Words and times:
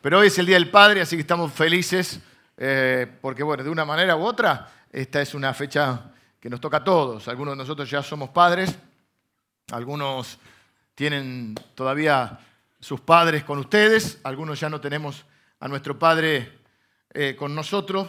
Pero 0.00 0.20
hoy 0.20 0.28
es 0.28 0.38
el 0.38 0.46
Día 0.46 0.56
del 0.56 0.70
Padre, 0.70 1.02
así 1.02 1.14
que 1.14 1.20
estamos 1.20 1.52
felices 1.52 2.20
eh, 2.56 3.06
porque, 3.20 3.42
bueno, 3.42 3.62
de 3.62 3.68
una 3.68 3.84
manera 3.84 4.16
u 4.16 4.24
otra, 4.24 4.66
esta 4.90 5.20
es 5.20 5.34
una 5.34 5.52
fecha 5.52 6.12
que 6.40 6.48
nos 6.48 6.58
toca 6.58 6.78
a 6.78 6.84
todos. 6.84 7.28
Algunos 7.28 7.52
de 7.52 7.58
nosotros 7.58 7.90
ya 7.90 8.02
somos 8.02 8.30
padres, 8.30 8.78
algunos 9.70 10.38
tienen 10.94 11.54
todavía 11.74 12.38
sus 12.80 13.02
padres 13.02 13.44
con 13.44 13.58
ustedes, 13.58 14.20
algunos 14.24 14.58
ya 14.58 14.70
no 14.70 14.80
tenemos 14.80 15.26
a 15.58 15.68
nuestro 15.68 15.98
Padre 15.98 16.60
eh, 17.12 17.36
con 17.38 17.54
nosotros, 17.54 18.08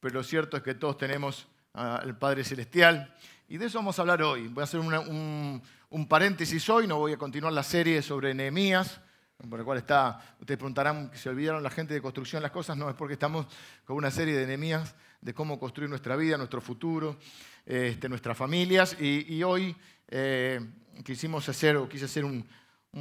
pero 0.00 0.14
lo 0.14 0.22
cierto 0.22 0.56
es 0.56 0.62
que 0.62 0.74
todos 0.74 0.96
tenemos 0.96 1.48
al 1.74 2.16
Padre 2.16 2.44
Celestial. 2.44 3.14
Y 3.46 3.58
de 3.58 3.66
eso 3.66 3.76
vamos 3.78 3.98
a 3.98 4.02
hablar 4.02 4.22
hoy. 4.22 4.48
Voy 4.48 4.62
a 4.62 4.64
hacer 4.64 4.80
un, 4.80 5.62
un 5.90 6.08
paréntesis 6.08 6.66
hoy, 6.70 6.86
no 6.86 6.96
voy 6.98 7.12
a 7.12 7.18
continuar 7.18 7.52
la 7.52 7.62
serie 7.62 8.00
sobre 8.00 8.32
Nehemías 8.32 9.00
por 9.48 9.58
el 9.58 9.64
cual 9.64 9.78
está, 9.78 10.20
ustedes 10.40 10.58
preguntarán 10.58 11.10
que 11.10 11.18
se 11.18 11.28
olvidaron 11.28 11.62
la 11.62 11.70
gente 11.70 11.94
de 11.94 12.00
construcción 12.00 12.42
las 12.42 12.50
cosas, 12.50 12.76
no, 12.76 12.88
es 12.88 12.96
porque 12.96 13.14
estamos 13.14 13.46
con 13.84 13.96
una 13.96 14.10
serie 14.10 14.34
de 14.34 14.44
enemías 14.44 14.94
de 15.20 15.34
cómo 15.34 15.58
construir 15.58 15.90
nuestra 15.90 16.16
vida, 16.16 16.36
nuestro 16.36 16.60
futuro, 16.60 17.18
este, 17.64 18.08
nuestras 18.08 18.36
familias, 18.36 18.96
y, 19.00 19.42
hoy 19.42 19.76
eh, 20.08 20.60
quisimos 21.04 21.48
hacer, 21.48 21.76
o 21.76 21.88
quise 21.88 22.06
hacer 22.06 22.24
un, 22.24 22.46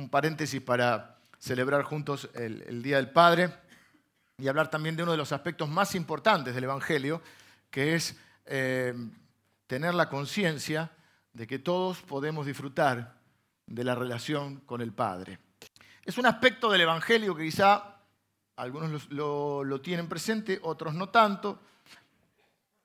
paréntesis 0.10 0.60
para 0.62 1.20
celebrar 1.40 1.84
juntos 1.84 2.30
el, 2.34 2.84
Día 2.84 2.98
del 2.98 3.12
Padre 3.12 3.50
y 4.38 4.50
hablar 4.50 4.70
también 4.70 4.98
de 4.98 5.04
uno 5.04 5.14
de 5.14 5.18
los 5.18 5.32
aspectos 5.32 5.70
más 5.70 5.96
importantes 5.96 6.54
del 6.54 6.66
Evangelio, 6.66 7.22
que 7.72 7.96
es 7.96 8.18
eh, 8.46 8.94
tener 9.68 9.94
la 9.94 10.10
conciencia 10.10 10.92
de 11.32 11.48
que 11.48 11.60
todos 11.60 12.02
podemos 12.02 12.46
disfrutar 12.46 13.20
de 13.68 13.84
la 13.86 13.96
relación 13.96 14.58
con 14.62 14.82
el 14.82 14.92
Padre. 14.92 15.45
Es 16.06 16.20
un 16.20 16.28
aspecto 16.28 16.70
del 16.70 16.82
Evangelio 16.82 17.36
que 17.36 17.46
quizá 17.46 17.98
algunos 18.58 19.10
lo, 19.10 19.82
tienen 19.82 20.08
presente, 20.08 20.60
otros 20.62 20.94
no 20.94 21.10
tanto. 21.10 21.60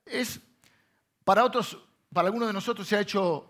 Es, 0.03 0.39
para 1.23 1.45
otros, 1.45 1.77
para 2.11 2.29
algunos 2.29 2.47
de 2.47 2.53
nosotros 2.53 2.87
se 2.87 2.95
ha 2.95 3.01
hecho 3.01 3.47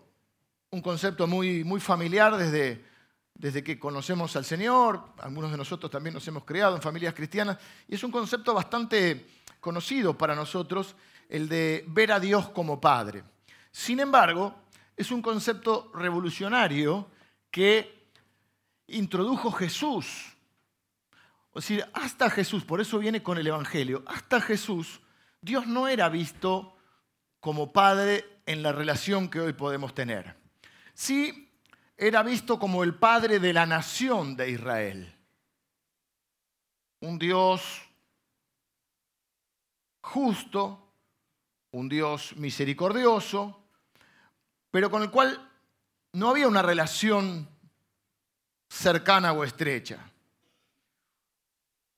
un 0.70 0.82
concepto 0.82 1.26
muy, 1.26 1.64
muy 1.64 1.80
familiar 1.80 2.36
desde, 2.36 2.84
desde 3.32 3.64
que 3.64 3.78
conocemos 3.78 4.36
al 4.36 4.44
Señor. 4.44 5.06
Algunos 5.16 5.50
de 5.50 5.56
nosotros 5.56 5.90
también 5.90 6.12
nos 6.12 6.28
hemos 6.28 6.44
creado 6.44 6.76
en 6.76 6.82
familias 6.82 7.14
cristianas. 7.14 7.56
Y 7.88 7.94
es 7.94 8.04
un 8.04 8.10
concepto 8.10 8.52
bastante 8.52 9.26
conocido 9.58 10.18
para 10.18 10.34
nosotros, 10.34 10.94
el 11.30 11.48
de 11.48 11.86
ver 11.88 12.12
a 12.12 12.20
Dios 12.20 12.50
como 12.50 12.78
Padre. 12.78 13.24
Sin 13.70 14.00
embargo, 14.00 14.54
es 14.94 15.10
un 15.10 15.22
concepto 15.22 15.90
revolucionario 15.94 17.08
que 17.50 18.01
introdujo 18.86 19.52
Jesús. 19.52 20.36
O 21.52 21.60
sea, 21.60 21.88
hasta 21.92 22.30
Jesús, 22.30 22.64
por 22.64 22.80
eso 22.80 22.98
viene 22.98 23.22
con 23.22 23.38
el 23.38 23.46
Evangelio, 23.46 24.02
hasta 24.06 24.40
Jesús, 24.40 25.00
Dios 25.40 25.66
no 25.66 25.88
era 25.88 26.08
visto 26.08 26.76
como 27.40 27.72
Padre 27.72 28.40
en 28.46 28.62
la 28.62 28.72
relación 28.72 29.28
que 29.28 29.40
hoy 29.40 29.52
podemos 29.52 29.94
tener. 29.94 30.36
Sí, 30.94 31.50
era 31.96 32.22
visto 32.22 32.58
como 32.58 32.84
el 32.84 32.94
Padre 32.94 33.38
de 33.38 33.52
la 33.52 33.66
nación 33.66 34.36
de 34.36 34.50
Israel. 34.50 35.14
Un 37.00 37.18
Dios 37.18 37.82
justo, 40.00 40.94
un 41.72 41.88
Dios 41.88 42.36
misericordioso, 42.36 43.62
pero 44.70 44.90
con 44.90 45.02
el 45.02 45.10
cual 45.10 45.50
no 46.12 46.30
había 46.30 46.48
una 46.48 46.62
relación 46.62 47.48
cercana 48.72 49.32
o 49.32 49.44
estrecha. 49.44 49.98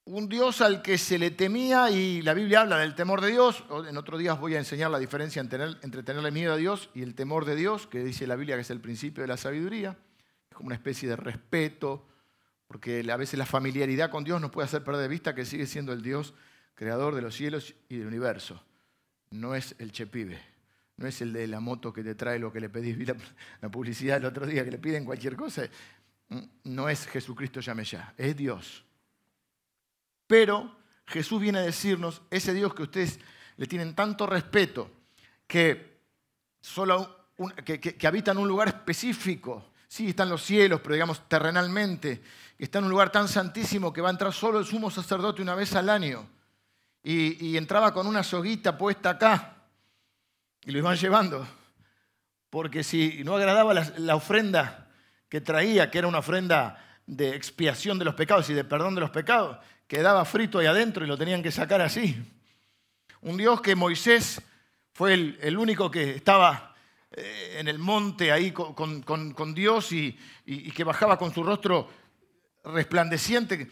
Un 0.07 0.29
Dios 0.29 0.61
al 0.61 0.83
que 0.83 0.99
se 0.99 1.19
le 1.19 1.31
temía 1.31 1.91
y 1.91 2.21
la 2.21 2.35
Biblia 2.35 2.61
habla 2.63 2.79
del 2.79 2.95
temor 2.95 3.23
de 3.23 3.31
Dios. 3.31 3.65
En 3.89 3.97
otros 3.97 4.19
días 4.19 4.39
voy 4.39 4.55
a 4.55 4.59
enseñar 4.59 4.91
la 4.91 4.99
diferencia 4.99 5.41
entre 5.41 6.03
tenerle 6.03 6.31
miedo 6.31 6.53
a 6.53 6.57
Dios 6.57 6.91
y 6.93 7.03
el 7.03 7.15
temor 7.15 7.47
de 7.47 7.57
Dios, 7.57 7.87
que 7.87 8.05
dice 8.05 8.27
la 8.27 8.37
Biblia 8.37 8.57
que 8.57 8.63
es 8.63 8.71
el 8.71 8.81
principio 8.81 9.23
de 9.23 9.29
la 9.29 9.37
sabiduría. 9.37 9.97
Es 10.51 10.57
como 10.57 10.67
una 10.67 10.75
especie 10.75 11.09
de 11.09 11.17
respeto, 11.17 12.07
porque 12.67 13.07
a 13.11 13.17
veces 13.17 13.39
la 13.39 13.47
familiaridad 13.47 14.11
con 14.11 14.25
Dios 14.25 14.41
nos 14.41 14.51
puede 14.51 14.67
hacer 14.67 14.85
perder 14.85 15.03
de 15.03 15.09
vista 15.09 15.35
que 15.35 15.47
sigue 15.47 15.67
siendo 15.67 15.93
el 15.93 16.03
Dios 16.03 16.35
creador 16.75 17.15
de 17.15 17.23
los 17.23 17.35
cielos 17.35 17.75
y 17.89 17.97
del 17.97 18.09
universo. 18.09 18.63
No 19.31 19.55
es 19.55 19.75
el 19.79 19.91
chepibe, 19.91 20.39
no 20.97 21.07
es 21.07 21.23
el 21.23 21.33
de 21.33 21.47
la 21.47 21.61
moto 21.61 21.93
que 21.93 22.03
te 22.03 22.15
trae 22.15 22.39
lo 22.39 22.53
que 22.53 22.61
le 22.61 22.69
pedís. 22.69 22.99
Vi 22.99 23.07
la, 23.07 23.71
publicidad 23.71 24.19
el 24.19 24.27
otro 24.27 24.45
día 24.45 24.65
que 24.65 24.73
le 24.73 24.79
piden 24.79 25.05
cualquier 25.05 25.35
cosa 25.35 25.63
no 26.65 26.89
es 26.89 27.07
Jesucristo 27.07 27.61
llame 27.61 27.85
ya, 27.85 28.15
es 28.17 28.37
Dios. 28.37 28.85
Pero 30.27 30.77
Jesús 31.07 31.41
viene 31.41 31.59
a 31.59 31.63
decirnos, 31.63 32.23
ese 32.31 32.55
Dios 32.55 32.75
que 32.75 32.85
ustedes 32.85 33.21
le 33.57 33.67
tienen 33.67 33.95
tanto 33.95 34.27
respeto, 34.27 34.91
que, 35.47 36.01
solo 36.61 37.29
que, 37.65 38.07
habita 38.07 38.33
en 38.33 38.39
un 38.39 38.49
lugar 38.49 38.69
específico, 38.69 39.73
sí, 39.87 40.09
está 40.09 40.23
en 40.23 40.31
los 40.31 40.43
cielos, 40.43 40.81
pero 40.81 40.95
digamos 40.95 41.29
terrenalmente, 41.29 42.23
que 42.57 42.65
está 42.65 42.79
en 42.79 42.85
un 42.85 42.91
lugar 42.91 43.11
tan 43.11 43.29
santísimo 43.29 43.93
que 43.93 44.01
va 44.01 44.09
a 44.09 44.13
entrar 44.13 44.33
solo 44.33 44.59
el 44.59 44.65
sumo 44.65 44.91
sacerdote 44.91 45.43
una 45.43 45.55
vez 45.55 45.75
al 45.75 45.89
año. 45.89 46.27
Y, 47.07 47.59
entraba 47.59 47.93
con 47.93 48.07
una 48.07 48.23
soguita 48.23 48.79
puesta 48.79 49.11
acá 49.11 49.59
y 50.63 50.71
lo 50.71 50.79
iban 50.79 50.97
llevando. 50.97 51.47
Porque 52.49 52.83
si 52.83 53.23
no 53.25 53.37
agradaba 53.37 53.75
la 53.75 54.17
ofrenda 54.17 54.84
que 55.35 55.41
traía, 55.41 55.91
que 55.91 55.99
era 55.99 56.07
una 56.07 56.21
ofrenda 56.21 56.79
de 57.09 57.35
expiación 57.35 57.99
de 57.99 58.05
los 58.05 58.15
pecados 58.15 58.49
y 58.51 58.55
de 58.55 58.63
perdón 58.63 58.95
de 58.95 59.01
los 59.01 59.11
pecados, 59.11 59.59
quedaba 59.89 60.25
frito 60.25 60.61
ahí 60.61 60.67
adentro 60.67 61.05
y 61.05 61.09
lo 61.09 61.19
tenían 61.19 61.43
que 61.43 61.51
sacar 61.51 61.81
así. 61.81 62.23
Un 63.21 63.37
Dios 63.37 63.61
que 63.61 63.75
Moisés 63.75 64.41
fue 64.93 65.15
el, 65.15 65.59
único 65.59 65.91
que 65.91 66.11
estaba 66.13 66.77
eh, 67.11 67.57
en 67.59 67.67
el 67.67 67.81
monte 67.81 68.31
ahí 68.31 68.53
con, 68.53 69.55
Dios 69.57 69.91
y, 69.91 70.17
que 70.73 70.85
bajaba 70.85 71.19
con 71.19 71.35
su 71.35 71.43
rostro 71.43 71.91
resplandeciente, 72.67 73.69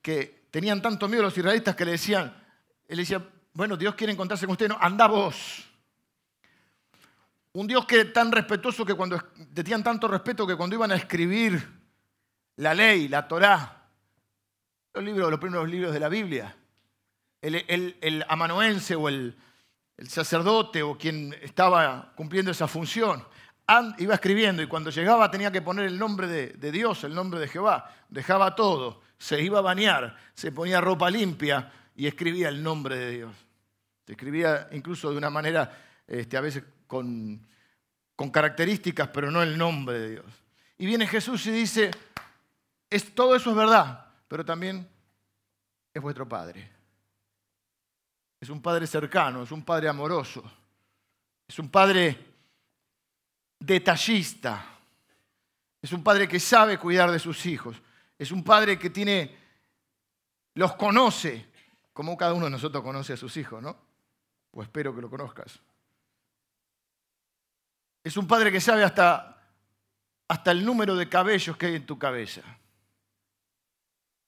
que 0.00 0.46
tenían 0.50 0.80
tanto 0.80 1.06
miedo 1.06 1.24
los 1.24 1.36
israelitas 1.36 1.76
que 1.76 1.84
le 1.84 1.90
decían, 1.90 2.34
él 2.88 2.96
decía, 2.96 3.22
bueno, 3.52 3.76
Dios 3.76 3.94
quiere 3.94 4.14
encontrarse 4.14 4.46
con 4.46 4.52
usted, 4.52 4.68
no, 4.70 4.78
anda 4.80 5.06
vos. 5.06 5.66
Un 7.54 7.68
Dios 7.68 7.86
que 7.86 8.06
tan 8.06 8.32
respetuoso 8.32 8.84
que 8.84 8.94
cuando 8.94 9.16
tenían 9.54 9.84
tanto 9.84 10.08
respeto 10.08 10.44
que 10.44 10.56
cuando 10.56 10.74
iban 10.74 10.90
a 10.90 10.96
escribir 10.96 11.64
la 12.56 12.74
ley, 12.74 13.06
la 13.06 13.28
Torá, 13.28 13.86
los 14.92 15.04
libros, 15.04 15.30
los 15.30 15.38
primeros 15.38 15.68
libros 15.68 15.92
de 15.92 16.00
la 16.00 16.08
Biblia, 16.08 16.56
el, 17.40 18.24
amanuense 18.28 18.96
o 18.96 19.08
el, 19.08 19.36
sacerdote 20.08 20.82
o 20.82 20.98
quien 20.98 21.32
estaba 21.42 22.12
cumpliendo 22.16 22.50
esa 22.50 22.66
función, 22.66 23.24
iba 23.98 24.14
escribiendo 24.14 24.60
y 24.60 24.66
cuando 24.66 24.90
llegaba 24.90 25.30
tenía 25.30 25.52
que 25.52 25.62
poner 25.62 25.84
el 25.84 25.96
nombre 25.96 26.26
de, 26.26 26.48
de, 26.48 26.72
Dios, 26.72 27.04
el 27.04 27.14
nombre 27.14 27.38
de 27.38 27.46
Jehová, 27.46 27.88
dejaba 28.08 28.56
todo, 28.56 29.00
se 29.16 29.40
iba 29.40 29.60
a 29.60 29.62
bañar, 29.62 30.16
se 30.34 30.50
ponía 30.50 30.80
ropa 30.80 31.08
limpia 31.08 31.70
y 31.94 32.08
escribía 32.08 32.48
el 32.48 32.64
nombre 32.64 32.96
de 32.96 33.10
Dios. 33.12 33.32
Se 34.06 34.12
escribía 34.12 34.68
incluso 34.72 35.12
de 35.12 35.18
una 35.18 35.30
manera 35.30 35.70
este, 36.06 36.36
a 36.36 36.40
veces 36.40 36.64
con, 36.94 38.30
características, 38.30 39.08
pero 39.08 39.28
no 39.30 39.42
el 39.42 39.58
nombre 39.58 39.98
de 39.98 40.10
Dios. 40.10 40.26
Y 40.78 40.86
viene 40.86 41.08
Jesús 41.08 41.44
y 41.46 41.50
dice, 41.50 41.90
es, 42.88 43.12
todo 43.14 43.34
eso 43.34 43.50
es 43.50 43.56
verdad, 43.56 44.06
pero 44.28 44.44
también 44.44 44.88
es 45.92 46.00
vuestro 46.00 46.28
Padre. 46.28 46.70
Es 48.40 48.48
un 48.48 48.62
Padre 48.62 48.86
cercano, 48.86 49.42
es 49.42 49.50
un 49.50 49.64
Padre 49.64 49.88
amoroso, 49.88 50.44
es 51.48 51.58
un 51.58 51.68
Padre 51.68 52.16
detallista, 53.58 54.64
es 55.82 55.92
un 55.92 56.04
Padre 56.04 56.28
que 56.28 56.38
sabe 56.38 56.78
cuidar 56.78 57.10
de 57.10 57.18
sus 57.18 57.44
hijos, 57.46 57.76
es 58.16 58.30
un 58.30 58.44
Padre 58.44 58.78
que 58.78 58.90
tiene, 58.90 59.36
los 60.54 60.76
conoce, 60.76 61.48
como 61.92 62.16
cada 62.16 62.34
uno 62.34 62.44
de 62.44 62.52
nosotros 62.52 62.84
conoce 62.84 63.14
a 63.14 63.16
sus 63.16 63.36
hijos, 63.36 63.60
¿no? 63.60 63.76
O 64.52 64.62
espero 64.62 64.94
que 64.94 65.00
lo 65.00 65.10
conozcas. 65.10 65.58
Es 68.04 68.18
un 68.18 68.26
padre 68.26 68.52
que 68.52 68.60
sabe 68.60 68.84
hasta, 68.84 69.42
hasta 70.28 70.50
el 70.50 70.64
número 70.64 70.94
de 70.94 71.08
cabellos 71.08 71.56
que 71.56 71.66
hay 71.66 71.76
en 71.76 71.86
tu 71.86 71.98
cabeza. 71.98 72.42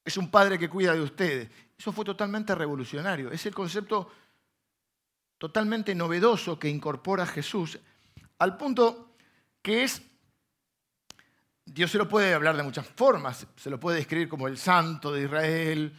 Es 0.03 0.17
un 0.17 0.31
padre 0.31 0.59
que 0.59 0.71
cuida 0.71 0.95
de 0.95 1.03
ustedes. 1.03 1.51
Eso 1.79 1.93
fue 1.93 2.05
totalmente 2.05 2.55
revolucionario. 2.55 3.31
Es 3.31 3.45
el 3.45 3.55
concepto 3.55 4.11
totalmente 5.37 5.95
novedoso 5.95 6.59
que 6.59 6.71
incorpora 6.71 7.27
Jesús, 7.27 7.79
al 8.39 8.57
punto 8.57 9.17
que 9.61 9.85
es, 9.85 10.01
Dios 11.65 11.91
se 11.91 11.99
lo 11.99 12.09
puede 12.09 12.33
hablar 12.33 12.57
de 12.57 12.63
muchas 12.63 12.87
formas, 12.87 13.47
se 13.57 13.69
lo 13.69 13.79
puede 13.79 13.99
describir 13.99 14.29
como 14.29 14.49
el 14.49 14.57
santo 14.57 15.13
de 15.13 15.25
Israel, 15.25 15.93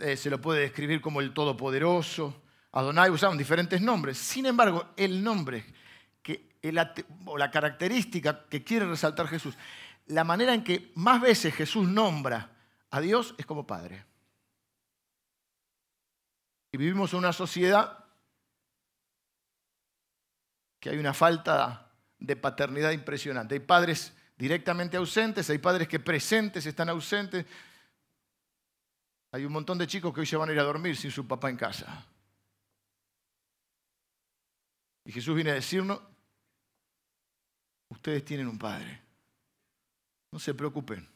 eh, 0.00 0.16
se 0.16 0.30
lo 0.30 0.40
puede 0.40 0.62
describir 0.62 1.00
como 1.00 1.20
el 1.20 1.32
todopoderoso, 1.32 2.42
Adonai 2.72 3.10
usaban 3.10 3.38
diferentes 3.38 3.80
nombres, 3.80 4.18
sin 4.18 4.46
embargo, 4.46 4.90
el 4.96 5.22
nombre 5.22 5.64
o 7.24 7.38
la 7.38 7.50
característica 7.50 8.48
que 8.48 8.64
quiere 8.64 8.86
resaltar 8.86 9.28
Jesús, 9.28 9.54
la 10.06 10.24
manera 10.24 10.54
en 10.54 10.64
que 10.64 10.90
más 10.94 11.20
veces 11.20 11.54
Jesús 11.54 11.86
nombra 11.86 12.50
a 12.90 13.00
Dios 13.00 13.34
es 13.38 13.46
como 13.46 13.66
Padre. 13.66 14.04
Y 16.72 16.78
vivimos 16.78 17.12
en 17.12 17.20
una 17.20 17.32
sociedad 17.32 18.04
que 20.80 20.90
hay 20.90 20.98
una 20.98 21.14
falta 21.14 21.90
de 22.18 22.36
paternidad 22.36 22.92
impresionante. 22.92 23.54
Hay 23.54 23.60
padres 23.60 24.12
directamente 24.36 24.96
ausentes, 24.96 25.48
hay 25.50 25.58
padres 25.58 25.88
que 25.88 26.00
presentes 26.00 26.66
están 26.66 26.88
ausentes. 26.88 27.46
Hay 29.32 29.44
un 29.44 29.52
montón 29.52 29.78
de 29.78 29.86
chicos 29.86 30.12
que 30.12 30.20
hoy 30.20 30.26
se 30.26 30.36
van 30.36 30.48
a 30.48 30.52
ir 30.52 30.60
a 30.60 30.64
dormir 30.64 30.96
sin 30.96 31.10
su 31.10 31.26
papá 31.26 31.50
en 31.50 31.56
casa. 31.56 32.06
Y 35.04 35.12
Jesús 35.12 35.34
viene 35.34 35.50
a 35.50 35.54
decirnos, 35.54 36.00
ustedes 37.98 38.24
tienen 38.24 38.46
un 38.46 38.58
padre. 38.58 39.02
No 40.30 40.38
se 40.38 40.54
preocupen. 40.54 41.06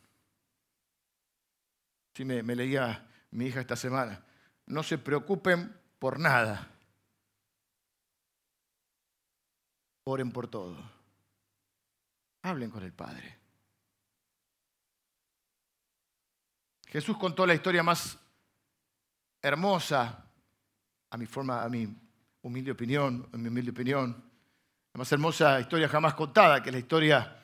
Sí, 2.14 2.24
me, 2.24 2.42
leía 2.56 3.08
mi 3.30 3.46
hija 3.46 3.60
esta 3.60 3.76
semana. 3.76 4.22
No 4.66 4.82
se 4.82 4.98
preocupen 4.98 5.74
por 5.98 6.18
nada. 6.18 6.68
Oren 10.04 10.32
por 10.32 10.48
todo. 10.48 10.76
Hablen 12.42 12.70
con 12.70 12.82
el 12.82 12.92
Padre. 12.92 13.38
Jesús 16.88 17.16
contó 17.16 17.46
la 17.46 17.54
historia 17.54 17.84
más 17.84 18.18
hermosa, 19.40 20.28
a 21.10 21.16
mi 21.16 21.26
forma, 21.26 21.62
a 21.62 21.68
mi 21.68 21.96
humilde 22.42 22.72
opinión, 22.72 23.28
en 23.32 23.42
mi 23.42 23.48
humilde 23.48 23.70
opinión, 23.70 24.31
la 24.94 24.98
más 24.98 25.10
hermosa 25.10 25.58
historia 25.58 25.88
jamás 25.88 26.14
contada, 26.14 26.62
que 26.62 26.68
es 26.68 26.74
la 26.74 26.78
historia 26.78 27.36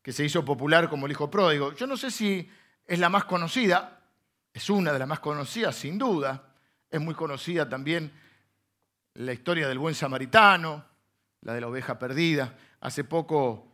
que 0.00 0.12
se 0.12 0.24
hizo 0.24 0.44
popular 0.44 0.88
como 0.88 1.06
el 1.06 1.12
hijo 1.12 1.30
pródigo. 1.30 1.72
Yo 1.72 1.86
no 1.86 1.96
sé 1.96 2.10
si 2.10 2.48
es 2.86 2.98
la 2.98 3.08
más 3.08 3.24
conocida, 3.24 4.00
es 4.52 4.70
una 4.70 4.92
de 4.92 4.98
las 5.00 5.08
más 5.08 5.18
conocidas, 5.18 5.74
sin 5.74 5.98
duda. 5.98 6.54
Es 6.88 7.00
muy 7.00 7.14
conocida 7.14 7.68
también 7.68 8.12
la 9.14 9.32
historia 9.32 9.68
del 9.68 9.78
buen 9.78 9.94
samaritano, 9.94 10.84
la 11.40 11.54
de 11.54 11.60
la 11.60 11.66
oveja 11.66 11.98
perdida. 11.98 12.56
Hace 12.80 13.02
poco 13.02 13.66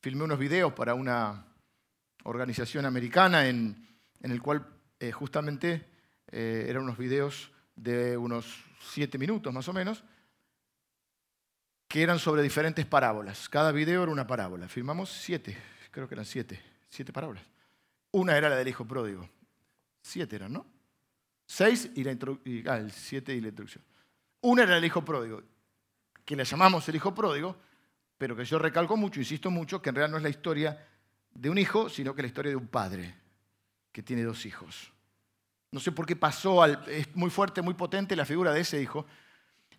filmé 0.00 0.24
unos 0.24 0.38
videos 0.38 0.74
para 0.74 0.94
una 0.94 1.46
organización 2.24 2.84
americana 2.84 3.48
en, 3.48 3.88
el 4.20 4.42
cual 4.42 4.66
eh, 5.00 5.10
justamente 5.10 5.88
eh, 6.30 6.66
eran 6.68 6.82
unos 6.82 6.98
videos 6.98 7.50
de 7.74 8.16
unos 8.16 8.62
siete 8.80 9.16
minutos 9.16 9.52
más 9.52 9.66
o 9.68 9.72
menos, 9.72 10.04
que 11.92 12.02
eran 12.02 12.18
sobre 12.18 12.42
diferentes 12.42 12.86
parábolas. 12.86 13.50
Cada 13.50 13.70
video 13.70 14.02
era 14.02 14.10
una 14.10 14.26
parábola. 14.26 14.66
Filmamos 14.66 15.10
siete, 15.10 15.54
creo 15.90 16.08
que 16.08 16.14
eran 16.14 16.24
siete, 16.24 16.58
siete 16.88 17.12
parábolas. 17.12 17.42
Una 18.12 18.34
era 18.34 18.48
la 18.48 18.56
del 18.56 18.66
hijo 18.66 18.86
pródigo. 18.86 19.28
Siete 20.00 20.36
eran, 20.36 20.54
¿no? 20.54 20.64
Seis 21.44 21.90
y 21.94 22.02
la 22.02 22.12
y, 22.46 22.66
ah, 22.66 22.88
siete 22.90 23.34
y 23.34 23.42
la 23.42 23.48
introducción. 23.48 23.84
Una 24.40 24.62
era 24.62 24.78
el 24.78 24.84
hijo 24.86 25.04
pródigo, 25.04 25.42
que 26.24 26.34
le 26.34 26.46
llamamos 26.46 26.88
el 26.88 26.96
hijo 26.96 27.14
pródigo, 27.14 27.58
pero 28.16 28.34
que 28.34 28.46
yo 28.46 28.58
recalco 28.58 28.96
mucho, 28.96 29.20
insisto 29.20 29.50
mucho, 29.50 29.82
que 29.82 29.90
en 29.90 29.96
realidad 29.96 30.12
no 30.12 30.16
es 30.16 30.22
la 30.22 30.30
historia 30.30 30.88
de 31.34 31.50
un 31.50 31.58
hijo, 31.58 31.90
sino 31.90 32.14
que 32.14 32.22
la 32.22 32.28
historia 32.28 32.48
de 32.52 32.56
un 32.56 32.68
padre 32.68 33.14
que 33.92 34.02
tiene 34.02 34.22
dos 34.22 34.46
hijos. 34.46 34.90
No 35.70 35.78
sé 35.78 35.92
por 35.92 36.06
qué 36.06 36.16
pasó, 36.16 36.62
al, 36.62 36.82
es 36.88 37.14
muy 37.14 37.28
fuerte, 37.28 37.60
muy 37.60 37.74
potente 37.74 38.16
la 38.16 38.24
figura 38.24 38.50
de 38.54 38.62
ese 38.62 38.80
hijo. 38.80 39.04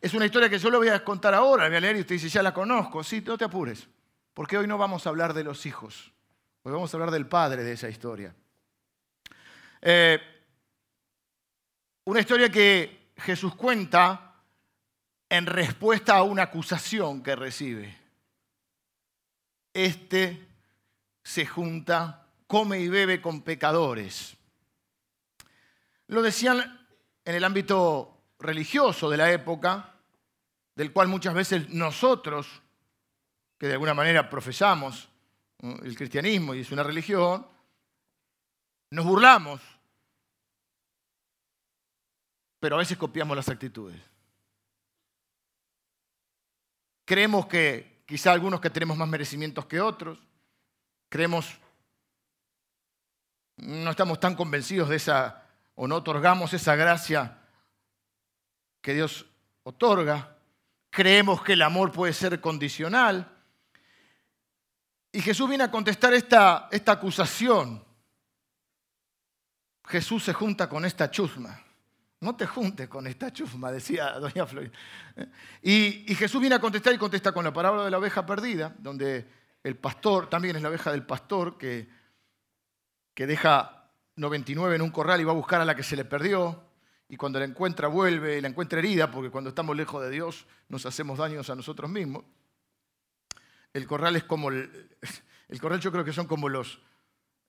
Es 0.04 0.14
una 0.14 0.26
historia 0.26 0.50
que 0.50 0.60
yo 0.60 0.70
le 0.70 0.76
voy 0.76 0.90
a 0.90 1.02
contar 1.02 1.34
ahora, 1.34 1.70
voy 1.70 1.78
a 1.78 1.80
leer 1.80 1.96
y 1.96 2.02
usted 2.02 2.16
dice, 2.16 2.28
ya 2.28 2.44
la 2.44 2.54
conozco. 2.54 3.06
Sí, 3.06 3.24
no 3.26 3.38
te 3.38 3.46
apures, 3.46 3.88
porque 4.34 4.58
hoy 4.58 4.68
no 4.68 4.78
vamos 4.78 5.08
a 5.08 5.10
hablar 5.10 5.34
de 5.34 5.46
los 5.46 5.66
hijos, 5.66 6.12
hoy 6.64 6.74
vamos 6.74 6.94
a 6.94 6.98
hablar 6.98 7.10
del 7.10 7.26
padre 7.26 7.64
de 7.64 7.72
esa 7.72 7.88
historia. 7.88 8.36
Eh, 9.82 10.22
una 12.04 12.20
historia 12.20 12.50
que 12.50 13.14
Jesús 13.16 13.56
cuenta 13.56 14.42
en 15.30 15.46
respuesta 15.46 16.18
a 16.18 16.24
una 16.24 16.44
acusación 16.44 17.24
que 17.24 17.38
recibe. 17.38 17.98
Este 19.74 20.46
se 21.24 21.46
junta, 21.46 22.28
come 22.46 22.78
y 22.82 22.90
bebe 22.90 23.22
con 23.22 23.42
pecadores. 23.42 24.36
Lo 26.08 26.22
decían 26.22 26.86
en 27.24 27.36
el 27.36 27.44
ámbito 27.46 28.18
religioso 28.38 29.10
de 29.10 29.16
la 29.16 29.32
época, 29.32 29.92
del 30.76 30.92
cual 30.92 31.08
muchas 31.08 31.34
veces 31.34 31.70
nosotros, 31.70 32.48
que 33.58 33.68
de 33.68 33.74
alguna 33.74 33.94
manera 33.94 34.30
profesamos 34.30 35.10
el 35.60 35.96
cristianismo 35.96 36.54
y 36.54 36.62
es 36.62 36.72
una 36.72 36.84
religión, 36.84 37.48
nos 38.90 39.06
burlamos 39.06 39.62
pero 42.64 42.78
a 42.78 42.80
veces 42.80 42.98
copiamos 42.98 43.36
las 43.36 43.50
actitudes. 43.50 44.02
Creemos 47.04 47.46
que 47.48 48.04
quizá 48.06 48.32
algunos 48.32 48.62
que 48.62 48.70
tenemos 48.70 48.96
más 48.96 49.10
merecimientos 49.10 49.66
que 49.66 49.82
otros, 49.82 50.18
creemos, 51.10 51.60
no 53.58 53.92
estamos 53.92 54.18
tan 54.22 54.34
convencidos 54.36 54.88
de 54.88 54.96
esa, 54.96 55.44
o 55.76 55.90
no 55.90 55.98
otorgamos 55.98 56.54
esa 56.54 56.78
gracia 56.78 57.38
que 58.80 58.94
Dios 58.94 59.26
otorga, 59.64 60.33
creemos 60.94 61.42
que 61.42 61.54
el 61.54 61.64
amor 61.64 61.92
puede 61.92 62.14
ser 62.14 62.40
condicional. 62.40 63.28
Y 65.12 65.22
Jesús 65.22 65.50
viene 65.50 65.64
a 65.64 65.72
contestar 65.72 66.14
esta, 66.14 66.70
esta 66.72 66.92
acusación. 66.94 67.84
Jesús 69.86 70.24
se 70.24 70.34
junta 70.34 70.70
con 70.70 70.86
esta 70.86 71.10
chusma. 71.10 71.60
No 72.20 72.36
te 72.36 72.46
juntes 72.46 72.88
con 72.88 73.08
esta 73.08 73.34
chusma, 73.34 73.72
decía 73.72 74.12
doña 74.20 74.46
Floyd. 74.46 74.70
Y, 75.62 76.12
y, 76.12 76.16
Jesús 76.16 76.40
viene 76.40 76.56
a 76.56 76.62
contestar 76.62 76.94
y 76.94 76.98
contesta 76.98 77.32
con 77.32 77.44
la 77.44 77.52
parábola 77.52 77.86
de 77.86 77.92
la 77.92 77.98
oveja 77.98 78.26
perdida, 78.26 78.74
donde 78.78 79.28
el 79.64 79.76
pastor, 79.76 80.30
también 80.30 80.56
es 80.56 80.62
la 80.62 80.70
oveja 80.70 80.92
del 80.92 81.06
pastor, 81.06 81.58
que, 81.58 81.90
que 83.14 83.28
deja 83.28 83.90
99 84.16 84.76
en 84.76 84.82
un 84.82 84.92
corral 84.92 85.20
y 85.20 85.24
va 85.24 85.32
a 85.32 85.36
buscar 85.36 85.60
a 85.60 85.66
la 85.66 85.76
que 85.76 85.84
se 85.84 85.98
le 85.98 86.06
perdió, 86.06 86.64
y 87.14 87.16
cuando 87.16 87.38
la 87.38 87.46
encuentra 87.46 87.88
vuelve 87.90 88.42
la 88.42 88.48
encuentra 88.48 88.80
herida, 88.80 89.12
porque 89.12 89.30
cuando 89.30 89.52
estamos 89.52 89.78
lejos 89.78 90.02
de 90.02 90.10
Dios 90.10 90.48
nos 90.68 90.88
hacemos 90.88 91.20
daños 91.20 91.48
a 91.52 91.56
nosotros 91.56 91.88
mismos. 91.88 92.24
El 93.72 93.86
corral 93.86 94.16
es 94.16 94.24
como, 94.24 94.50
el, 94.50 94.90
corral 95.62 95.80
yo 95.80 95.92
creo 95.92 96.04
que 96.04 96.12
son 96.12 96.26
como 96.26 96.50
los, 96.50 96.82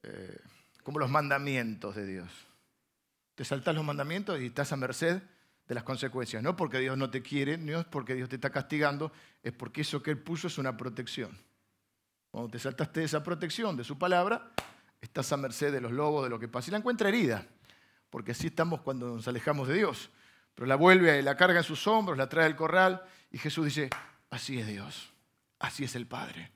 eh, 0.03 0.39
como 0.83 0.99
los 0.99 1.09
mandamientos 1.09 1.97
de 1.97 2.05
Dios. 2.05 2.31
Te 3.35 3.47
saltas 3.47 3.75
los 3.75 3.87
mandamientos 3.87 4.39
y 4.39 4.47
estás 4.49 4.71
a 4.75 4.77
merced 4.77 5.23
de 5.67 5.75
las 5.75 5.83
consecuencias. 5.83 6.43
No 6.43 6.57
porque 6.57 6.79
Dios 6.79 6.99
no 6.99 7.09
te 7.09 7.23
quiere, 7.23 7.57
no 7.57 7.81
es 7.81 7.87
porque 7.87 8.15
Dios 8.15 8.29
te 8.29 8.35
está 8.35 8.51
castigando, 8.51 9.13
es 9.43 9.55
porque 9.55 9.81
eso 9.81 10.03
que 10.03 10.11
Él 10.11 10.19
puso 10.19 10.49
es 10.49 10.59
una 10.59 10.77
protección. 10.77 11.39
Cuando 12.31 12.51
te 12.51 12.59
saltaste 12.59 13.01
de 13.01 13.07
esa 13.07 13.23
protección, 13.23 13.79
de 13.79 13.85
su 13.85 13.97
palabra, 13.97 14.53
estás 15.01 15.33
a 15.33 15.39
merced 15.39 15.73
de 15.73 15.81
los 15.81 15.93
lobos, 15.93 16.25
de 16.25 16.29
lo 16.29 16.39
que 16.39 16.49
pasa. 16.49 16.69
Y 16.69 16.73
la 16.73 16.79
encuentra 16.79 17.09
herida, 17.09 17.47
porque 18.15 18.31
así 18.31 18.47
estamos 18.47 18.81
cuando 18.81 19.09
nos 19.09 19.27
alejamos 19.27 19.67
de 19.67 19.75
Dios. 19.75 20.09
Pero 20.55 20.69
la 20.69 20.77
vuelve, 20.77 21.21
la 21.21 21.37
carga 21.37 21.59
en 21.59 21.65
sus 21.65 21.85
hombros, 21.89 22.17
la 22.17 22.29
trae 22.29 22.47
al 22.47 22.55
corral 22.55 23.03
y 23.33 23.39
Jesús 23.39 23.65
dice, 23.65 23.91
así 24.31 24.57
es 24.57 24.69
Dios, 24.69 25.13
así 25.59 25.83
es 25.83 25.97
el 25.97 26.07
Padre. 26.07 26.53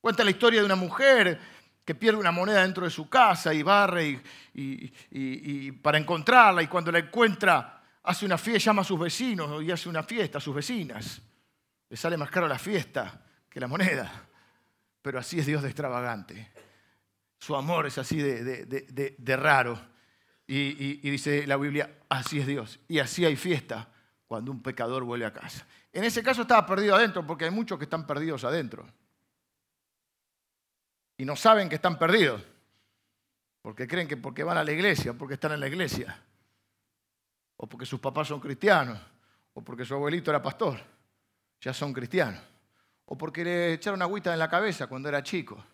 Cuenta 0.00 0.22
la 0.22 0.30
historia 0.30 0.60
de 0.60 0.66
una 0.66 0.76
mujer 0.76 1.40
que 1.84 1.96
pierde 1.96 2.20
una 2.20 2.30
moneda 2.30 2.62
dentro 2.62 2.84
de 2.84 2.90
su 2.90 3.08
casa 3.08 3.52
y 3.52 3.64
barre 3.64 4.22
y, 4.54 5.72
para 5.72 5.98
encontrarla 5.98 6.62
y 6.62 6.68
cuando 6.68 6.92
la 6.92 7.00
encuentra 7.00 7.82
hace 8.04 8.24
una 8.24 8.38
fiesta, 8.38 8.66
llama 8.66 8.82
a 8.82 8.84
sus 8.84 9.00
vecinos 9.00 9.64
y 9.64 9.72
hace 9.72 9.88
una 9.88 10.04
fiesta 10.04 10.38
a 10.38 10.40
sus 10.40 10.54
vecinas. 10.54 11.20
Le 11.88 11.96
sale 11.96 12.16
más 12.16 12.30
caro 12.30 12.46
la 12.46 12.60
fiesta 12.60 13.20
que 13.50 13.58
la 13.58 13.66
moneda, 13.66 14.12
pero 15.02 15.18
así 15.18 15.40
es 15.40 15.46
Dios 15.46 15.60
de 15.60 15.70
extravagante. 15.70 16.52
Su 17.36 17.56
amor 17.56 17.84
es 17.84 17.98
así 17.98 18.18
de, 18.18 18.64
de 19.18 19.36
raro. 19.36 19.92
Y, 20.46 21.10
dice 21.10 21.46
la 21.46 21.56
Biblia, 21.56 21.98
así 22.08 22.38
es 22.40 22.46
Dios. 22.46 22.80
Y 22.88 22.98
así 22.98 23.24
hay 23.24 23.36
fiesta 23.36 23.88
cuando 24.26 24.50
un 24.50 24.62
pecador 24.62 25.04
vuelve 25.04 25.26
a 25.26 25.32
casa. 25.32 25.66
En 25.92 26.04
ese 26.04 26.22
caso 26.22 26.42
estaba 26.42 26.66
perdido 26.66 26.94
adentro, 26.94 27.26
porque 27.26 27.44
hay 27.44 27.50
muchos 27.50 27.78
que 27.78 27.84
están 27.84 28.06
perdidos 28.06 28.44
adentro 28.44 28.86
y 31.16 31.24
no 31.24 31.36
saben 31.36 31.68
que 31.68 31.76
están 31.76 31.98
perdidos, 31.98 32.42
porque 33.62 33.86
creen 33.86 34.08
que 34.08 34.16
porque 34.16 34.42
van 34.42 34.58
a 34.58 34.64
la 34.64 34.72
iglesia, 34.72 35.12
porque 35.14 35.34
están 35.34 35.52
en 35.52 35.60
la 35.60 35.68
iglesia, 35.68 36.20
o 37.56 37.68
porque 37.68 37.86
sus 37.86 38.00
papás 38.00 38.28
son 38.28 38.40
cristianos, 38.40 38.98
o 39.54 39.62
porque 39.62 39.84
su 39.84 39.94
abuelito 39.94 40.30
era 40.30 40.42
pastor, 40.42 40.78
ya 41.60 41.72
son 41.72 41.92
cristianos, 41.92 42.42
o 43.04 43.16
porque 43.16 43.44
le 43.44 43.74
echaron 43.74 44.02
agüita 44.02 44.32
en 44.32 44.38
la 44.38 44.50
cabeza 44.50 44.86
cuando 44.86 45.08
era 45.08 45.22
chico. 45.22 45.64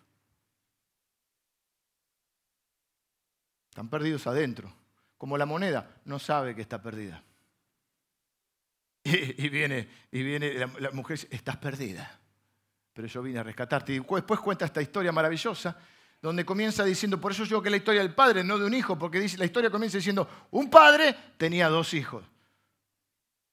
Están 3.71 3.89
perdidos 3.89 4.27
adentro. 4.27 4.71
Como 5.17 5.35
la 5.35 5.47
moneda, 5.47 5.89
no 6.05 6.19
sabe 6.19 6.53
que 6.53 6.61
está 6.61 6.79
perdida. 6.79 7.23
Y, 9.03 9.49
viene, 9.49 9.89
y 10.11 10.21
viene 10.21 10.53
la, 10.53 10.71
la 10.79 10.91
mujer 10.91 11.17
estás 11.31 11.57
perdida 11.57 12.21
pero 12.93 13.07
yo 13.07 13.21
vine 13.21 13.39
a 13.39 13.43
rescatarte. 13.43 13.93
Y 13.93 13.99
después 13.99 14.39
cuenta 14.39 14.65
esta 14.65 14.81
historia 14.81 15.11
maravillosa, 15.11 15.75
donde 16.21 16.45
comienza 16.45 16.83
diciendo, 16.83 17.19
por 17.19 17.31
eso 17.31 17.45
yo 17.45 17.61
que 17.61 17.69
la 17.69 17.77
historia 17.77 18.01
del 18.01 18.13
padre, 18.13 18.43
no 18.43 18.57
de 18.57 18.65
un 18.65 18.73
hijo, 18.73 18.97
porque 18.97 19.19
dice, 19.19 19.37
la 19.37 19.45
historia 19.45 19.69
comienza 19.69 19.97
diciendo, 19.97 20.27
un 20.51 20.69
padre 20.69 21.15
tenía 21.37 21.69
dos 21.69 21.93
hijos. 21.93 22.23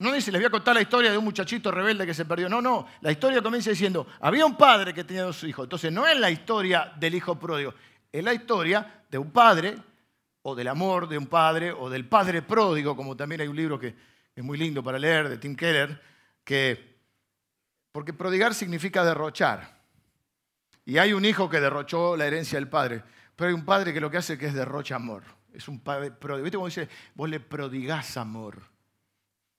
No 0.01 0.13
dice, 0.13 0.31
les 0.31 0.41
voy 0.41 0.47
a 0.47 0.51
contar 0.51 0.75
la 0.75 0.83
historia 0.83 1.11
de 1.11 1.19
un 1.19 1.25
muchachito 1.25 1.71
rebelde 1.71 2.07
que 2.07 2.15
se 2.15 2.25
perdió. 2.25 2.49
No, 2.49 2.63
no. 2.63 2.87
La 3.01 3.11
historia 3.11 3.43
comienza 3.43 3.71
diciendo, 3.71 4.07
había 4.21 4.47
un 4.47 4.57
padre 4.57 4.95
que 4.95 5.03
tenía 5.03 5.25
dos 5.25 5.43
hijos. 5.43 5.65
Entonces 5.65 5.91
no 5.91 6.07
es 6.07 6.17
la 6.19 6.31
historia 6.31 6.93
del 6.97 7.15
hijo 7.15 7.37
pródigo, 7.39 7.75
es 8.13 8.23
la 8.23 8.33
historia 8.33 9.05
de 9.11 9.19
un 9.19 9.31
padre, 9.33 9.77
o 10.43 10.55
del 10.55 10.69
amor 10.69 11.09
de 11.09 11.19
un 11.19 11.27
padre, 11.27 11.73
o 11.73 11.91
del 11.91 12.09
padre 12.09 12.43
pródigo, 12.43 12.97
como 12.97 13.17
también 13.17 13.41
hay 13.41 13.49
un 13.49 13.57
libro 13.57 13.79
que 13.79 13.95
es 14.35 14.45
muy 14.45 14.57
lindo 14.57 14.83
para 14.83 14.99
leer, 14.99 15.29
de 15.29 15.39
Tim 15.39 15.57
Keller, 15.57 16.01
que, 16.45 16.99
porque 17.93 18.13
prodigar 18.13 18.55
significa 18.55 19.05
derrochar. 19.05 19.79
Y 20.85 20.99
hay 20.99 21.13
un 21.13 21.25
hijo 21.25 21.51
que 21.51 21.61
derrochó 21.61 22.17
la 22.17 22.27
herencia 22.27 22.59
del 22.59 22.69
padre, 22.69 23.03
pero 23.37 23.49
hay 23.49 23.55
un 23.55 23.65
padre 23.65 23.93
que 23.93 24.01
lo 24.01 24.11
que 24.11 24.17
hace 24.17 24.39
que 24.39 24.47
es 24.47 24.55
derrocha 24.55 24.97
amor. 24.97 25.23
Es 25.53 25.69
un 25.69 25.81
padre 25.81 26.13
pródigo. 26.13 26.45
¿Viste 26.45 26.57
cómo 26.57 26.67
dice? 26.67 26.89
Vos 27.15 27.29
le 27.29 27.41
prodigás 27.41 28.17
amor. 28.17 28.63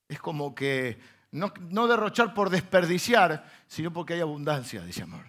Es 0.08 0.20
como 0.20 0.56
que 0.56 1.00
no, 1.32 1.54
no 1.70 1.88
derrochar 1.88 2.34
por 2.34 2.50
desperdiciar, 2.50 3.46
sino 3.68 3.92
porque 3.92 4.14
hay 4.14 4.22
abundancia 4.22 4.82
de 4.82 4.90
ese 4.90 5.04
amor. 5.04 5.26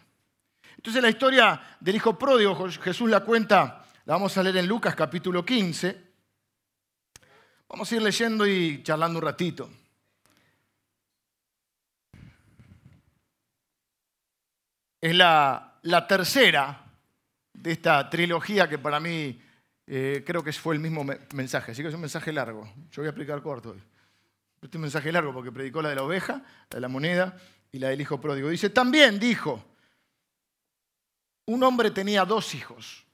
Entonces 0.76 1.02
la 1.02 1.10
historia 1.10 1.60
del 1.80 1.96
hijo 1.96 2.18
pródigo, 2.18 2.56
Jesús 2.82 3.10
la 3.10 3.20
cuenta, 3.20 3.79
vamos 4.10 4.36
a 4.36 4.42
leer 4.42 4.56
en 4.56 4.66
Lucas 4.66 4.96
capítulo 4.96 5.44
15. 5.44 6.10
Vamos 7.68 7.90
a 7.90 7.94
ir 7.94 8.02
leyendo 8.02 8.44
y 8.44 8.82
charlando 8.82 9.20
un 9.20 9.24
ratito. 9.24 9.70
Es 15.00 15.14
la, 15.14 15.78
tercera 16.08 16.84
de 17.52 17.70
esta 17.70 18.10
trilogía 18.10 18.68
que 18.68 18.78
para 18.78 18.98
mí 18.98 19.40
eh, 19.86 20.24
creo 20.26 20.42
que 20.42 20.52
fue 20.52 20.74
el 20.74 20.80
mismo 20.80 21.04
mensaje, 21.32 21.70
así 21.70 21.80
que 21.80 21.88
es 21.88 21.94
un 21.94 22.00
mensaje 22.00 22.32
largo. 22.32 22.68
Yo 22.90 23.02
voy 23.02 23.06
a 23.06 23.10
explicar 23.10 23.40
corto. 23.40 23.76
Este 24.56 24.66
es 24.66 24.74
un 24.74 24.82
mensaje 24.82 25.12
largo 25.12 25.32
porque 25.32 25.52
predicó 25.52 25.80
la 25.82 25.90
de 25.90 25.94
la 25.94 26.02
oveja, 26.02 26.42
la 26.70 26.76
de 26.76 26.80
la 26.80 26.88
moneda 26.88 27.40
y 27.70 27.78
la 27.78 27.90
del 27.90 28.00
hijo 28.00 28.20
pródigo. 28.20 28.48
Dice, 28.48 28.70
también 28.70 29.20
dijo, 29.20 29.64
un 31.46 31.62
hombre 31.62 31.92
tenía 31.92 32.24
dos 32.24 32.56
hijos. 32.56 33.06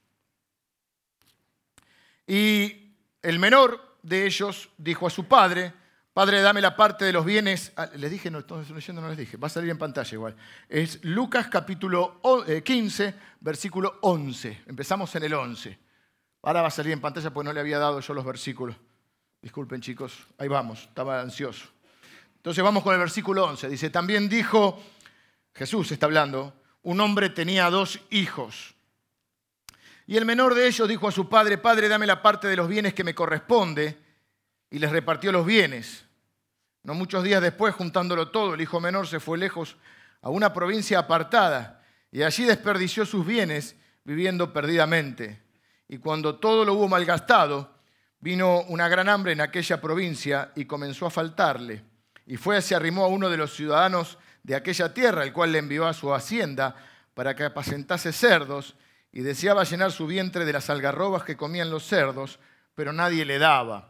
Y 2.27 2.93
el 3.21 3.39
menor 3.39 3.97
de 4.03 4.25
ellos 4.25 4.69
dijo 4.77 5.07
a 5.07 5.09
su 5.09 5.25
padre, 5.25 5.73
Padre, 6.17 6.41
dame 6.41 6.61
la 6.61 6.75
parte 6.75 7.05
de 7.05 7.13
los 7.13 7.23
bienes. 7.23 7.71
Ah, 7.75 7.91
les 7.95 8.09
dije, 8.09 8.31
no, 8.31 8.39
estoy 8.39 8.65
leyendo, 8.73 9.03
no 9.03 9.09
les 9.09 9.19
dije. 9.19 9.37
Va 9.37 9.45
a 9.45 9.51
salir 9.51 9.69
en 9.69 9.77
pantalla 9.77 10.11
igual. 10.11 10.35
Es 10.67 11.03
Lucas 11.03 11.45
capítulo 11.45 12.19
15, 12.63 13.05
eh, 13.05 13.13
versículo 13.39 13.99
11. 14.01 14.63
Empezamos 14.65 15.13
en 15.13 15.23
el 15.25 15.35
11. 15.35 15.77
Ahora 16.41 16.63
va 16.63 16.69
a 16.69 16.71
salir 16.71 16.93
en 16.93 17.01
pantalla 17.01 17.29
porque 17.29 17.45
no 17.45 17.53
le 17.53 17.59
había 17.59 17.77
dado 17.77 17.99
yo 17.99 18.15
los 18.15 18.25
versículos. 18.25 18.75
Disculpen 19.43 19.79
chicos, 19.79 20.25
ahí 20.39 20.47
vamos, 20.47 20.85
estaba 20.89 21.21
ansioso. 21.21 21.67
Entonces 22.37 22.63
vamos 22.63 22.81
con 22.81 22.95
el 22.95 22.99
versículo 22.99 23.45
11. 23.45 23.69
Dice, 23.69 23.91
también 23.91 24.27
dijo, 24.27 24.81
Jesús 25.53 25.91
está 25.91 26.07
hablando, 26.07 26.51
un 26.81 26.99
hombre 26.99 27.29
tenía 27.29 27.69
dos 27.69 27.99
hijos. 28.09 28.73
Y 30.07 30.15
el 30.15 30.25
menor 30.25 30.55
de 30.55 30.65
ellos 30.65 30.87
dijo 30.87 31.07
a 31.07 31.11
su 31.11 31.27
padre, 31.27 31.57
Padre, 31.57 31.89
dame 31.89 32.07
la 32.07 32.21
parte 32.21 32.47
de 32.47 32.55
los 32.55 32.69
bienes 32.69 32.93
que 32.93 33.03
me 33.03 33.13
corresponde. 33.13 33.97
Y 34.71 34.79
les 34.79 34.89
repartió 34.89 35.31
los 35.31 35.45
bienes. 35.45 36.05
No 36.83 36.93
muchos 36.93 37.23
días 37.23 37.41
después, 37.41 37.75
juntándolo 37.75 38.29
todo, 38.29 38.53
el 38.53 38.61
hijo 38.61 38.79
menor 38.79 39.07
se 39.07 39.19
fue 39.19 39.37
lejos 39.37 39.75
a 40.21 40.29
una 40.29 40.53
provincia 40.53 40.99
apartada 40.99 41.83
y 42.11 42.23
allí 42.23 42.45
desperdició 42.45 43.05
sus 43.05 43.25
bienes 43.25 43.75
viviendo 44.05 44.53
perdidamente. 44.53 45.41
Y 45.89 45.97
cuando 45.97 46.35
todo 46.35 46.63
lo 46.63 46.73
hubo 46.73 46.87
malgastado, 46.87 47.75
vino 48.19 48.61
una 48.63 48.87
gran 48.87 49.09
hambre 49.09 49.33
en 49.33 49.41
aquella 49.41 49.81
provincia 49.81 50.51
y 50.55 50.65
comenzó 50.65 51.05
a 51.05 51.11
faltarle. 51.11 51.83
Y 52.25 52.37
fue, 52.37 52.61
se 52.61 52.75
arrimó 52.75 53.03
a 53.03 53.09
uno 53.09 53.29
de 53.29 53.37
los 53.37 53.53
ciudadanos 53.53 54.17
de 54.43 54.55
aquella 54.55 54.93
tierra, 54.93 55.23
el 55.23 55.33
cual 55.33 55.51
le 55.51 55.59
envió 55.59 55.85
a 55.85 55.93
su 55.93 56.13
hacienda 56.13 56.75
para 57.13 57.35
que 57.35 57.43
apacentase 57.43 58.13
cerdos, 58.13 58.75
y 59.17 59.21
deseaba 59.21 59.63
llenar 59.63 59.91
su 59.91 60.05
vientre 60.05 60.45
de 60.45 60.53
las 60.53 60.69
algarrobas 60.69 61.23
que 61.23 61.35
comían 61.35 61.71
los 61.71 61.87
cerdos, 61.87 62.37
pero 62.75 62.93
nadie 62.93 63.25
le 63.25 63.39
daba. 63.39 63.89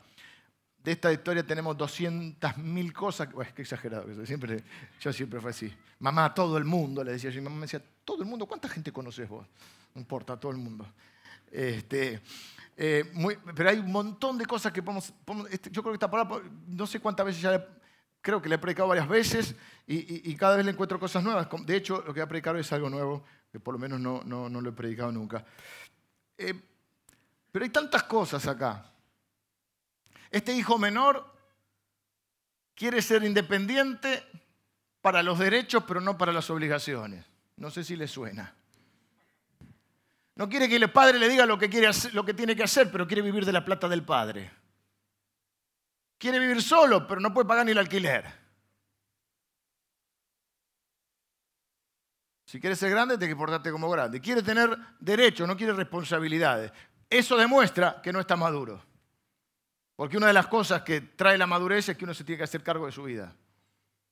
De 0.81 0.93
esta 0.93 1.11
historia 1.11 1.45
tenemos 1.45 1.75
200.000 1.75 2.93
cosas. 2.93 3.27
es 3.41 3.51
que 3.51 3.63
exagerado. 3.63 4.25
Siempre, 4.25 4.63
yo 5.01 5.11
siempre 5.11 5.41
fue 5.41 5.49
así. 5.49 5.69
Mamá, 5.99 6.33
todo 6.33 6.57
el 6.57 6.63
mundo, 6.63 7.03
le 7.03 7.11
decía 7.11 7.29
yo. 7.29 7.39
Y 7.39 7.41
mamá 7.41 7.57
me 7.57 7.61
decía, 7.63 7.83
¿todo 8.05 8.23
el 8.23 8.29
mundo? 8.29 8.45
¿Cuánta 8.45 8.69
gente 8.69 8.93
conoces 8.93 9.27
vos? 9.27 9.45
No 9.93 9.99
importa, 9.99 10.39
todo 10.39 10.53
el 10.53 10.59
mundo. 10.59 10.87
Este, 11.51 12.21
eh, 12.77 13.03
pero 13.53 13.69
hay 13.69 13.79
un 13.79 13.91
montón 13.91 14.37
de 14.37 14.45
cosas 14.45 14.71
que 14.71 14.81
podemos... 14.81 15.13
Este, 15.51 15.69
yo 15.71 15.83
creo 15.83 15.91
que 15.91 15.97
esta 15.97 16.09
palabra, 16.09 16.41
no 16.67 16.87
sé 16.87 17.01
cuántas 17.01 17.25
veces 17.25 17.41
ya 17.41 17.67
creo 18.21 18.41
que 18.41 18.47
le 18.47 18.55
he 18.55 18.59
predicado 18.59 18.87
varias 18.87 19.09
veces 19.09 19.55
y, 19.85 20.33
cada 20.35 20.55
vez 20.55 20.65
le 20.65 20.71
encuentro 20.71 20.99
cosas 20.99 21.21
nuevas. 21.21 21.49
De 21.65 21.75
hecho, 21.75 21.97
lo 21.97 22.13
que 22.13 22.19
voy 22.19 22.21
a 22.21 22.27
predicar 22.27 22.55
es 22.55 22.71
algo 22.71 22.89
nuevo, 22.89 23.25
que 23.51 23.59
por 23.59 23.73
lo 23.73 23.79
menos 23.79 23.99
no, 23.99 24.21
no, 24.23 24.49
no 24.49 24.61
lo 24.61 24.69
he 24.69 24.73
predicado 24.73 25.11
nunca. 25.11 25.45
Eh, 26.37 26.53
pero 27.51 27.65
hay 27.65 27.71
tantas 27.71 28.03
cosas 28.03 28.45
acá. 28.47 28.91
Este 30.29 30.53
hijo 30.53 30.77
menor 30.77 31.33
quiere 32.75 33.01
ser 33.01 33.23
independiente 33.23 34.23
para 35.01 35.23
los 35.23 35.39
derechos, 35.39 35.83
pero 35.87 36.01
no 36.01 36.17
para 36.17 36.31
las 36.31 36.49
obligaciones. 36.49 37.25
No 37.55 37.71
sé 37.71 37.83
si 37.83 37.95
le 37.95 38.07
suena. 38.07 38.53
No 40.35 40.47
quiere 40.47 40.69
que 40.69 40.75
el 40.75 40.91
padre 40.91 41.17
le 41.17 41.29
diga 41.29 41.45
lo 41.47 41.57
que, 41.57 41.69
quiere 41.69 41.89
lo 42.13 42.23
que 42.23 42.33
tiene 42.35 42.55
que 42.55 42.63
hacer, 42.63 42.91
pero 42.91 43.07
quiere 43.07 43.23
vivir 43.23 43.45
de 43.45 43.53
la 43.53 43.65
plata 43.65 43.87
del 43.87 44.03
padre. 44.03 44.51
Quiere 46.19 46.37
vivir 46.37 46.61
solo, 46.61 47.07
pero 47.07 47.19
no 47.19 47.33
puede 47.33 47.47
pagar 47.47 47.65
ni 47.65 47.71
el 47.71 47.79
alquiler. 47.79 48.46
Si 52.47 52.61
quiere 52.61 52.77
ser 52.77 52.89
grande, 52.91 53.17
tiene 53.17 53.33
que 53.33 53.37
portarte 53.37 53.69
como 53.73 53.89
grande. 53.89 54.21
Quiere 54.21 54.41
tener 54.41 54.69
derechos, 55.01 55.45
no 55.45 55.57
quiere 55.57 55.73
responsabilidades. 55.73 56.71
Eso 57.09 57.35
demuestra 57.35 58.01
que 58.01 58.13
no 58.13 58.21
está 58.21 58.37
maduro. 58.37 58.81
Porque 59.97 60.15
una 60.15 60.27
de 60.27 60.33
las 60.33 60.47
cosas 60.47 60.81
que 60.83 61.01
trae 61.01 61.37
la 61.37 61.45
madurez 61.45 61.89
es 61.89 61.97
que 61.97 62.05
uno 62.05 62.13
se 62.13 62.23
tiene 62.23 62.37
que 62.37 62.45
hacer 62.45 62.63
cargo 62.63 62.85
de 62.85 62.93
su 62.93 63.03
vida. 63.03 63.35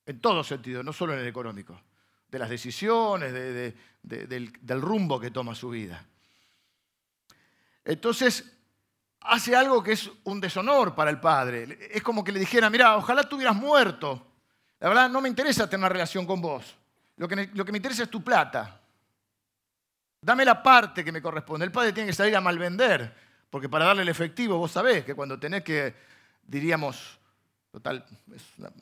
En 0.05 0.19
todo 0.19 0.43
sentido, 0.43 0.83
no 0.83 0.91
solo 0.91 1.13
en 1.13 1.19
el 1.19 1.27
económico. 1.27 1.79
De 2.27 2.37
las 2.37 2.49
decisiones, 2.49 3.31
del 4.03 4.81
rumbo 4.81 5.17
que 5.17 5.31
toma 5.31 5.55
su 5.55 5.69
vida. 5.69 6.05
Entonces, 7.85 8.51
hace 9.21 9.55
algo 9.55 9.81
que 9.81 9.93
es 9.93 10.11
un 10.25 10.41
deshonor 10.41 10.93
para 10.93 11.09
el 11.09 11.21
padre. 11.21 11.87
Es 11.89 12.03
como 12.03 12.21
que 12.21 12.33
le 12.33 12.39
dijera, 12.41 12.69
mira, 12.69 12.97
ojalá 12.97 13.23
tú 13.29 13.37
hubieras 13.37 13.55
muerto. 13.55 14.27
La 14.81 14.89
verdad, 14.89 15.09
no 15.09 15.21
me 15.21 15.29
interesa 15.29 15.69
tener 15.69 15.79
una 15.79 15.89
relación 15.89 16.25
con 16.25 16.41
vos. 16.41 16.75
Lo 17.17 17.27
que, 17.27 17.35
me 17.35 17.77
interesa 17.77 18.03
es 18.03 18.09
tu 18.09 18.23
plata. 18.23 18.81
Dame 20.21 20.43
la 20.43 20.61
parte 20.61 21.03
que 21.03 21.11
me 21.11 21.21
corresponde. 21.21 21.65
El 21.65 21.71
padre 21.71 21.93
tiene 21.93 22.07
que 22.07 22.15
salir 22.15 22.35
a 22.35 22.41
malvender, 22.41 23.13
porque 23.49 23.69
para 23.69 23.85
darle 23.85 24.01
el 24.01 24.09
efectivo, 24.09 24.57
vos 24.57 24.71
sabés 24.71 25.05
que 25.05 25.13
cuando 25.13 25.39
tenés 25.39 25.63
que, 25.63 25.93
diríamos, 26.43 27.19
total, 27.71 28.05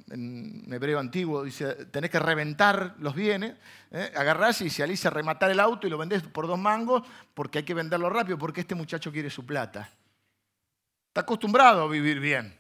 en 0.10 0.72
hebreo 0.72 1.00
antiguo 1.00 1.44
dice, 1.44 1.86
tenés 1.86 2.10
que 2.10 2.20
reventar 2.20 2.96
los 3.00 3.13
bienes, 3.13 3.56
¿eh? 3.92 4.12
agarrás 4.16 4.62
y 4.62 4.70
salís 4.70 5.06
a 5.06 5.10
rematar 5.10 5.52
el 5.52 5.60
auto 5.60 5.88
y 5.88 5.90
lo 5.90 5.98
vendés 5.98 6.24
por 6.24 6.48
dos 6.48 6.60
mangos 6.60 7.04
porque 7.34 7.60
hay 7.60 7.63
que 7.63 7.74
venderlo 7.74 8.10
rápido 8.10 8.38
porque 8.38 8.62
este 8.62 8.75
muchacho 8.75 9.12
quiere 9.12 9.30
su 9.30 9.46
plata. 9.46 9.90
Está 11.08 11.22
acostumbrado 11.22 11.84
a 11.84 11.88
vivir 11.88 12.20
bien. 12.20 12.56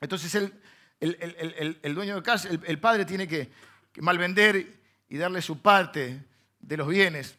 Entonces 0.00 0.34
el, 0.34 0.52
el, 1.00 1.94
dueño 1.94 2.16
de 2.16 2.22
casa, 2.22 2.48
el, 2.48 2.78
padre 2.78 3.04
tiene 3.04 3.28
que, 3.28 3.50
que 3.96 4.02
malvender 4.02 4.78
y 5.08 5.16
darle 5.16 5.40
su 5.40 5.62
parte 5.62 6.22
de 6.58 6.76
los 6.76 6.86
bienes. 6.86 7.34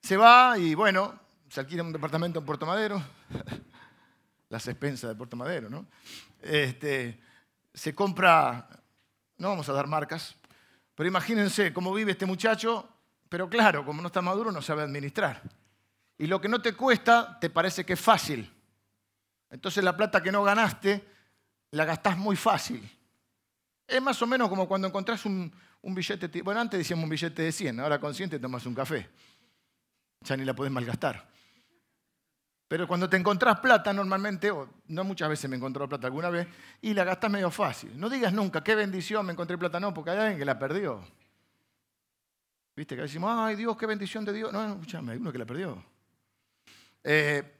Se 0.00 0.16
va 0.16 0.56
y 0.56 0.76
bueno, 0.76 1.18
se 1.48 1.58
alquila 1.58 1.82
un 1.82 1.92
departamento 1.92 2.38
en 2.38 2.46
Puerto 2.46 2.66
Madero, 2.66 3.02
las 4.48 4.68
expensas 4.68 5.10
de 5.10 5.16
Puerto 5.16 5.34
Madero, 5.34 5.68
¿no? 5.68 5.86
Este, 6.40 7.18
se 7.74 7.96
compra, 7.96 8.68
no 9.38 9.48
vamos 9.48 9.68
a 9.68 9.72
dar 9.72 9.88
marcas, 9.88 10.36
pero 10.94 11.08
imagínense 11.08 11.72
cómo 11.72 11.92
vive 11.92 12.12
este 12.12 12.24
muchacho, 12.24 12.88
pero 13.28 13.50
claro, 13.50 13.84
como 13.84 14.00
no 14.00 14.06
está 14.06 14.22
maduro 14.22 14.52
no 14.52 14.62
sabe 14.62 14.82
administrar. 14.82 15.42
Y 16.16 16.28
lo 16.28 16.40
que 16.40 16.48
no 16.48 16.62
te 16.62 16.74
cuesta 16.74 17.40
te 17.40 17.50
parece 17.50 17.84
que 17.84 17.94
es 17.94 18.00
fácil. 18.00 18.54
Entonces 19.50 19.82
la 19.82 19.96
plata 19.96 20.22
que 20.22 20.30
no 20.30 20.44
ganaste 20.44 21.04
la 21.72 21.84
gastás 21.84 22.16
muy 22.16 22.36
fácil. 22.36 22.88
Es 23.86 24.02
más 24.02 24.20
o 24.20 24.26
menos 24.26 24.48
como 24.48 24.66
cuando 24.66 24.88
encontrás 24.88 25.24
un, 25.24 25.52
billete, 25.82 26.42
bueno, 26.42 26.60
antes 26.60 26.78
decíamos 26.78 27.04
un 27.04 27.10
billete 27.10 27.42
de 27.42 27.52
100, 27.52 27.80
ahora 27.80 28.00
consciente 28.00 28.38
tomas 28.38 28.66
un 28.66 28.74
café. 28.74 29.08
Ya 30.22 30.36
ni 30.36 30.44
la 30.44 30.54
podés 30.54 30.72
malgastar. 30.72 31.28
Pero 32.68 32.88
cuando 32.88 33.08
te 33.08 33.16
encontrás 33.16 33.60
plata, 33.60 33.92
normalmente, 33.92 34.50
o 34.50 34.68
no 34.88 35.04
muchas 35.04 35.28
veces 35.28 35.48
me 35.48 35.56
encontró 35.56 35.88
plata 35.88 36.08
alguna 36.08 36.30
vez, 36.30 36.48
y 36.82 36.94
la 36.94 37.04
gastás 37.04 37.30
medio 37.30 37.50
fácil. 37.50 37.98
No 37.98 38.08
digas 38.08 38.32
nunca, 38.32 38.64
qué 38.64 38.74
bendición 38.74 39.24
me 39.24 39.32
encontré 39.32 39.56
plata, 39.56 39.78
no, 39.78 39.94
porque 39.94 40.10
hay 40.10 40.18
alguien 40.18 40.38
que 40.38 40.44
la 40.44 40.58
perdió. 40.58 41.00
¿Viste? 42.74 42.96
Que 42.96 43.02
decimos, 43.02 43.32
ay 43.38 43.54
Dios, 43.54 43.76
qué 43.76 43.86
bendición 43.86 44.24
de 44.24 44.32
Dios. 44.32 44.52
No, 44.52 44.72
escúchame, 44.72 45.12
hay 45.12 45.18
uno 45.18 45.30
que 45.30 45.38
la 45.38 45.46
perdió. 45.46 45.82
Eh, 47.04 47.56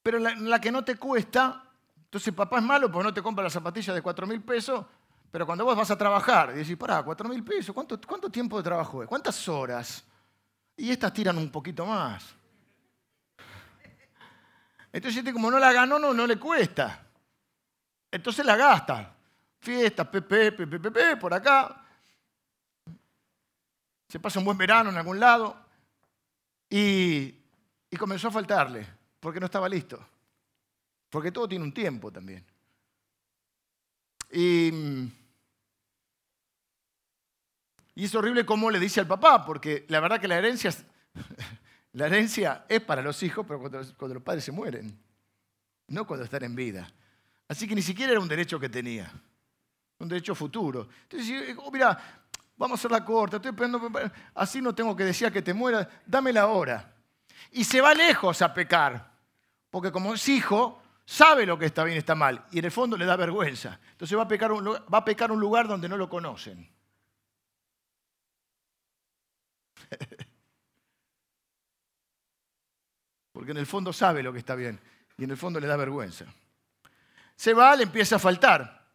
pero 0.00 0.18
la, 0.18 0.60
que 0.60 0.72
no 0.72 0.84
te 0.84 0.96
cuesta, 0.96 1.62
Entonces 2.04 2.32
papá 2.32 2.58
es 2.58 2.64
malo 2.64 2.90
porque 2.90 3.04
no 3.08 3.12
te 3.12 3.20
compra 3.20 3.44
las 3.44 3.52
zapatillas 3.52 3.94
de 3.94 4.00
4 4.00 4.26
mil 4.26 4.40
pesos, 4.40 4.86
pero 5.30 5.44
cuando 5.44 5.64
vos 5.64 5.76
vas 5.76 5.90
a 5.90 5.98
trabajar 5.98 6.50
y 6.54 6.58
decís, 6.58 6.76
pará, 6.76 7.02
4 7.02 7.28
mil 7.28 7.44
pesos, 7.44 7.74
¿cuánto, 7.74 8.00
¿cuánto 8.06 8.30
tiempo 8.30 8.56
de 8.56 8.62
trabajo 8.62 9.02
es? 9.02 9.08
¿Cuántas 9.08 9.46
horas? 9.48 10.04
Y 10.76 10.90
estas 10.90 11.12
tiran 11.12 11.36
un 11.36 11.50
poquito 11.50 11.84
más. 11.84 12.34
Entonces, 14.92 15.18
este 15.18 15.32
como 15.32 15.50
no 15.50 15.58
la 15.58 15.72
ganó, 15.72 15.98
no, 15.98 16.26
le 16.26 16.38
cuesta. 16.38 17.06
Entonces 18.10 18.44
la 18.44 18.56
gasta. 18.56 19.14
Fiestas, 19.60 20.06
pepe, 20.08 20.52
pepe, 20.52 20.78
pepe, 20.78 21.16
por 21.16 21.34
acá. 21.34 21.84
Se 24.08 24.18
pasa 24.18 24.38
un 24.38 24.46
buen 24.46 24.56
verano 24.56 24.88
en 24.88 24.96
algún 24.96 25.20
lado. 25.20 25.56
Y, 26.70 27.34
y 27.90 27.96
comenzó 27.98 28.28
a 28.28 28.32
faltarle, 28.32 28.86
porque 29.20 29.40
no 29.40 29.46
estaba 29.46 29.68
listo. 29.68 29.98
Porque 31.10 31.32
todo 31.32 31.48
tiene 31.48 31.64
un 31.64 31.72
tiempo 31.72 32.10
también. 32.10 32.44
Y, 34.30 34.70
y 37.98 38.04
es 38.04 38.14
horrible 38.14 38.46
cómo 38.46 38.70
le 38.70 38.78
dice 38.78 39.00
al 39.00 39.08
papá, 39.08 39.44
porque 39.44 39.84
la 39.88 39.98
verdad 39.98 40.20
que 40.20 40.28
la 40.28 40.36
herencia, 40.36 40.72
la 41.94 42.06
herencia 42.06 42.64
es 42.68 42.80
para 42.80 43.02
los 43.02 43.20
hijos, 43.24 43.44
pero 43.44 43.58
cuando, 43.58 44.14
los 44.14 44.22
padres 44.22 44.44
se 44.44 44.52
mueren, 44.52 44.96
no 45.88 46.06
cuando 46.06 46.24
están 46.24 46.44
en 46.44 46.54
vida. 46.54 46.88
Así 47.48 47.66
que 47.66 47.74
ni 47.74 47.82
siquiera 47.82 48.12
era 48.12 48.20
un 48.20 48.28
derecho 48.28 48.60
que 48.60 48.68
tenía, 48.68 49.10
un 49.98 50.08
derecho 50.08 50.36
futuro. 50.36 50.88
Entonces, 51.10 51.56
oh, 51.58 51.72
mira, 51.72 51.98
vamos 52.56 52.78
a 52.78 52.80
hacer 52.80 52.92
la 52.92 53.04
corta, 53.04 53.38
estoy 53.38 53.50
esperando, 53.50 53.90
así 54.32 54.62
no 54.62 54.72
tengo 54.76 54.94
que 54.94 55.02
decir 55.02 55.32
que 55.32 55.42
te 55.42 55.52
mueras, 55.52 55.88
la 56.06 56.46
hora. 56.46 56.94
Y 57.50 57.64
se 57.64 57.80
va 57.80 57.94
lejos 57.94 58.42
a 58.42 58.54
pecar, 58.54 59.10
porque 59.70 59.90
como 59.90 60.14
es 60.14 60.28
hijo, 60.28 60.80
sabe 61.04 61.44
lo 61.44 61.58
que 61.58 61.66
está 61.66 61.82
bien 61.82 61.96
y 61.96 61.98
está 61.98 62.14
mal, 62.14 62.44
y 62.52 62.60
en 62.60 62.66
el 62.66 62.70
fondo 62.70 62.96
le 62.96 63.06
da 63.06 63.16
vergüenza. 63.16 63.80
Entonces 63.90 64.16
va 64.16 64.22
a 64.22 64.28
pecar 64.28 64.52
va 64.52 64.98
a 64.98 65.04
pecar 65.04 65.32
un 65.32 65.40
lugar 65.40 65.66
donde 65.66 65.88
no 65.88 65.96
lo 65.96 66.08
conocen. 66.08 66.77
porque 73.32 73.52
en 73.52 73.58
el 73.58 73.66
fondo 73.66 73.92
sabe 73.92 74.22
lo 74.22 74.32
que 74.32 74.38
está 74.38 74.54
bien, 74.54 74.80
y 75.16 75.24
en 75.24 75.30
el 75.30 75.36
fondo 75.36 75.60
le 75.60 75.66
da 75.66 75.76
vergüenza. 75.76 76.24
Se 77.36 77.54
va, 77.54 77.76
le 77.76 77.84
empieza 77.84 78.16
a 78.16 78.18
faltar. 78.18 78.86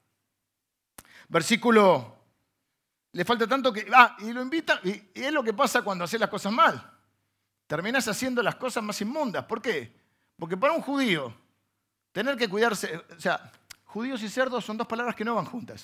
Versículo, 1.30 2.18
le 3.14 3.26
falta 3.26 3.48
tanto 3.48 3.72
que, 3.72 3.88
ah, 3.94 4.18
y 4.20 4.34
lo 4.34 4.42
invita, 4.42 4.80
y, 4.84 5.12
y 5.14 5.24
es 5.24 5.32
lo 5.32 5.44
que 5.44 5.54
pasa 5.54 5.82
cuando 5.82 6.04
haces 6.04 6.20
las 6.20 6.30
cosas 6.30 6.52
mal. 6.52 6.92
Terminas 7.68 8.08
haciendo 8.08 8.44
las 8.44 8.56
cosas 8.56 8.84
más 8.84 9.00
inmundas. 9.02 9.46
¿Por 9.46 9.62
qué? 9.62 9.96
Porque 10.38 10.58
para 10.58 10.74
un 10.74 10.82
judío, 10.82 11.34
Tener 12.14 12.38
que 12.38 12.48
cuidarse, 12.48 12.96
o 12.96 13.20
sea, 13.20 13.52
judíos 13.86 14.22
y 14.22 14.30
cerdos 14.30 14.64
son 14.64 14.78
dos 14.78 14.86
palabras 14.86 15.16
que 15.16 15.26
no 15.26 15.34
van 15.34 15.46
juntas. 15.46 15.84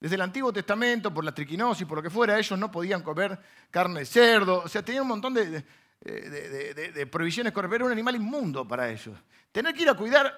Desde 0.00 0.14
el 0.14 0.22
Antiguo 0.22 0.52
Testamento, 0.52 1.12
por 1.12 1.22
la 1.24 1.32
triquinosis, 1.32 1.86
por 1.86 1.98
lo 1.98 2.02
que 2.02 2.08
fuera, 2.10 2.38
ellos 2.38 2.58
no 2.58 2.72
podían 2.72 3.02
comer 3.02 3.38
carne 3.70 4.00
de 4.00 4.06
cerdo, 4.06 4.62
o 4.64 4.68
sea, 4.68 4.82
tenían 4.82 5.02
un 5.02 5.08
montón 5.08 5.34
de, 5.34 5.62
de, 6.00 7.06
provisiones, 7.06 7.52
era 7.54 7.84
un 7.84 7.92
animal 7.92 8.16
inmundo 8.16 8.66
para 8.66 8.90
ellos. 8.90 9.18
Tener 9.52 9.74
que 9.74 9.82
ir 9.82 9.90
a 9.90 9.94
cuidar 9.94 10.32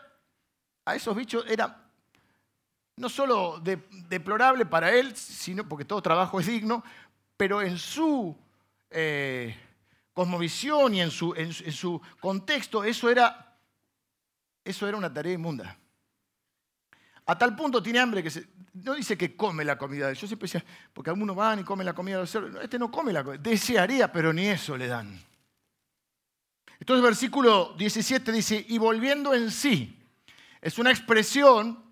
a 0.84 0.96
esos 0.96 1.14
bichos 1.14 1.44
era 1.48 1.78
no 2.96 3.08
solo 3.08 3.60
deplorable 3.60 4.66
para 4.66 4.92
él, 4.92 5.16
sino 5.16 5.68
porque 5.68 5.84
todo 5.84 6.02
trabajo 6.02 6.40
es 6.40 6.46
digno, 6.46 6.82
pero 7.36 7.62
en 7.62 7.78
su 7.78 8.36
eh, 8.90 9.56
cosmovisión 10.12 10.94
y 10.94 11.00
en 11.00 11.10
su, 11.10 11.32
en 11.36 11.52
su 11.52 12.00
contexto 12.20 12.82
eso 12.82 13.08
era 13.08 13.52
eso 14.64 14.88
era 14.88 14.96
una 14.96 15.12
tarea 15.12 15.32
inmunda. 15.32 15.76
A 17.26 17.38
tal 17.38 17.54
punto 17.54 17.82
tiene 17.82 18.00
hambre 18.00 18.22
que 18.22 18.30
se, 18.30 18.46
no 18.74 18.94
dice 18.94 19.16
que 19.16 19.36
come 19.36 19.64
la 19.64 19.76
comida. 19.78 20.12
Yo 20.12 20.26
siempre 20.26 20.46
decía, 20.46 20.64
porque 20.92 21.10
algunos 21.10 21.36
van 21.36 21.60
y 21.60 21.64
comen 21.64 21.86
la 21.86 21.94
comida 21.94 22.16
de 22.16 22.22
los 22.22 22.30
cerdos. 22.30 22.62
Este 22.62 22.78
no 22.78 22.90
come 22.90 23.12
la 23.12 23.22
comida. 23.22 23.40
Desearía, 23.42 24.10
pero 24.10 24.32
ni 24.32 24.46
eso 24.46 24.76
le 24.76 24.86
dan. 24.86 25.20
Entonces, 26.80 27.02
versículo 27.04 27.74
17 27.78 28.32
dice, 28.32 28.64
y 28.68 28.78
volviendo 28.78 29.34
en 29.34 29.50
sí. 29.50 29.98
Es 30.60 30.78
una 30.78 30.90
expresión 30.90 31.82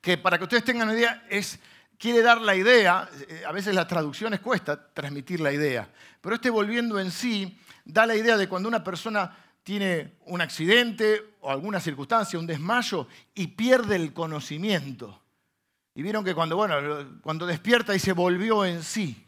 que, 0.00 0.16
para 0.16 0.38
que 0.38 0.44
ustedes 0.44 0.64
tengan 0.64 0.88
una 0.88 0.96
idea, 0.96 1.26
es, 1.28 1.58
quiere 1.98 2.22
dar 2.22 2.40
la 2.40 2.54
idea. 2.54 3.08
Eh, 3.28 3.42
a 3.46 3.52
veces 3.52 3.74
las 3.74 3.86
traducciones 3.86 4.40
cuesta 4.40 4.92
transmitir 4.92 5.40
la 5.40 5.52
idea. 5.52 5.90
Pero 6.20 6.36
este 6.36 6.48
volviendo 6.48 6.98
en 6.98 7.10
sí 7.10 7.58
da 7.84 8.06
la 8.06 8.16
idea 8.16 8.36
de 8.36 8.48
cuando 8.48 8.68
una 8.68 8.82
persona 8.82 9.36
tiene 9.62 10.14
un 10.26 10.40
accidente 10.40 11.29
o 11.40 11.50
alguna 11.50 11.80
circunstancia, 11.80 12.38
un 12.38 12.46
desmayo, 12.46 13.06
y 13.34 13.48
pierde 13.48 13.96
el 13.96 14.12
conocimiento. 14.12 15.22
Y 15.94 16.02
vieron 16.02 16.24
que 16.24 16.34
cuando, 16.34 16.56
bueno, 16.56 17.20
cuando 17.22 17.46
despierta 17.46 17.94
y 17.94 17.98
se 17.98 18.12
volvió 18.12 18.64
en 18.64 18.82
sí. 18.82 19.26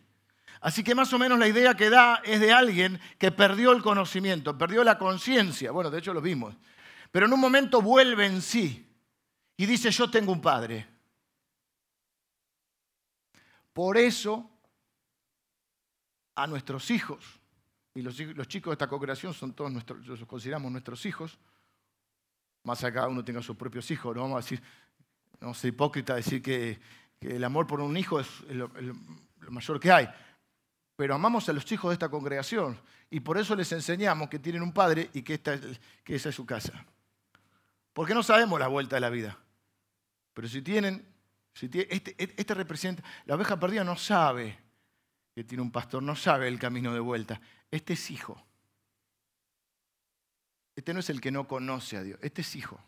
Así 0.61 0.85
que 0.85 0.95
más 0.95 1.13
o 1.13 1.19
menos 1.19 1.39
la 1.39 1.49
idea 1.49 1.75
que 1.75 1.91
da 1.91 2.23
es 2.25 2.41
de 2.41 2.53
alguien 2.53 3.01
que 3.19 3.33
perdió 3.33 3.73
el 3.73 3.83
conocimiento, 3.83 4.57
perdió 4.57 4.85
la 4.85 4.97
conciencia. 4.97 5.73
Bueno, 5.73 5.91
de 5.91 5.99
hecho 5.99 6.15
lo 6.15 6.21
vimos. 6.21 6.55
Pero 7.11 7.27
en 7.27 7.33
un 7.33 7.41
momento 7.41 7.83
vuelve 7.83 8.27
en 8.27 8.41
sí 8.41 8.89
y 9.57 9.67
dice, 9.67 9.91
yo 9.91 10.11
tengo 10.11 10.33
un 10.33 10.41
padre. 10.41 10.89
Por 13.73 13.97
eso, 13.97 14.51
a 16.35 16.47
nuestros 16.47 16.91
hijos, 16.91 17.25
y 17.95 18.03
los, 18.03 18.17
chicos 18.17 18.71
de 18.71 18.75
esta 18.75 18.89
congregación 18.89 19.35
son 19.35 19.53
todos 19.55 19.71
nuestros, 19.71 20.07
los 20.07 20.25
consideramos 20.27 20.71
nuestros 20.71 21.05
hijos, 21.07 21.39
más 22.65 22.83
acá 22.85 23.09
uno 23.09 23.25
tenga 23.25 23.43
sus 23.43 23.57
propios 23.57 23.91
hijos, 23.91 24.15
no 24.15 24.23
vamos 24.23 24.37
a 24.37 24.41
decir, 24.41 24.63
no 25.41 25.55
ser 25.55 25.69
hipócrita 25.69 26.15
decir 26.15 26.43
que, 26.43 26.79
el 27.21 27.45
amor 27.45 27.69
por 27.69 27.81
un 27.81 27.97
hijo 27.97 28.19
es 28.19 28.29
lo, 28.49 28.69
mayor 29.49 29.79
que 29.79 29.93
hay, 29.93 30.09
pero 30.97 31.15
amamos 31.15 31.49
a 31.49 31.53
los 31.53 31.71
hijos 31.71 31.91
de 31.91 31.95
esta 31.95 32.09
congregación 32.09 32.81
y 33.11 33.21
por 33.21 33.39
eso 33.39 33.55
les 33.55 33.71
enseñamos 33.71 34.29
que 34.29 34.41
tienen 34.41 34.61
un 34.61 34.73
padre 34.73 35.09
y 35.13 35.23
que, 35.23 35.35
esta, 35.35 35.57
que 36.03 36.17
esa 36.17 36.31
es 36.31 36.35
su 36.35 36.45
casa. 36.45 36.85
Porque 37.93 38.13
no 38.13 38.25
sabemos 38.25 38.59
la 38.59 38.67
vuelta 38.67 38.97
de 38.97 39.01
la 39.01 39.11
vida, 39.11 39.39
pero 40.35 40.49
si 40.49 40.63
tienen, 40.63 41.07
si 41.55 41.71
este, 41.89 42.17
este 42.19 42.55
representa, 42.55 43.05
la 43.27 43.37
oveja 43.37 43.61
perdida 43.61 43.85
no 43.85 43.97
sabe 43.97 44.59
que 45.35 45.45
tiene 45.45 45.63
un 45.63 45.71
pastor, 45.71 46.03
no 46.03 46.17
sabe 46.17 46.49
el 46.49 46.59
camino 46.59 46.93
de 46.93 47.01
vuelta. 47.01 47.41
Este 47.71 47.93
es 47.93 48.11
hijo. 48.11 48.43
Este 50.75 50.95
no 50.95 51.01
es 51.01 51.11
el 51.11 51.21
que 51.21 51.31
no 51.31 51.47
conoce 51.47 51.97
a 51.97 52.03
Dios, 52.03 52.19
este 52.23 52.43
es 52.43 52.57
hijo. 52.57 52.81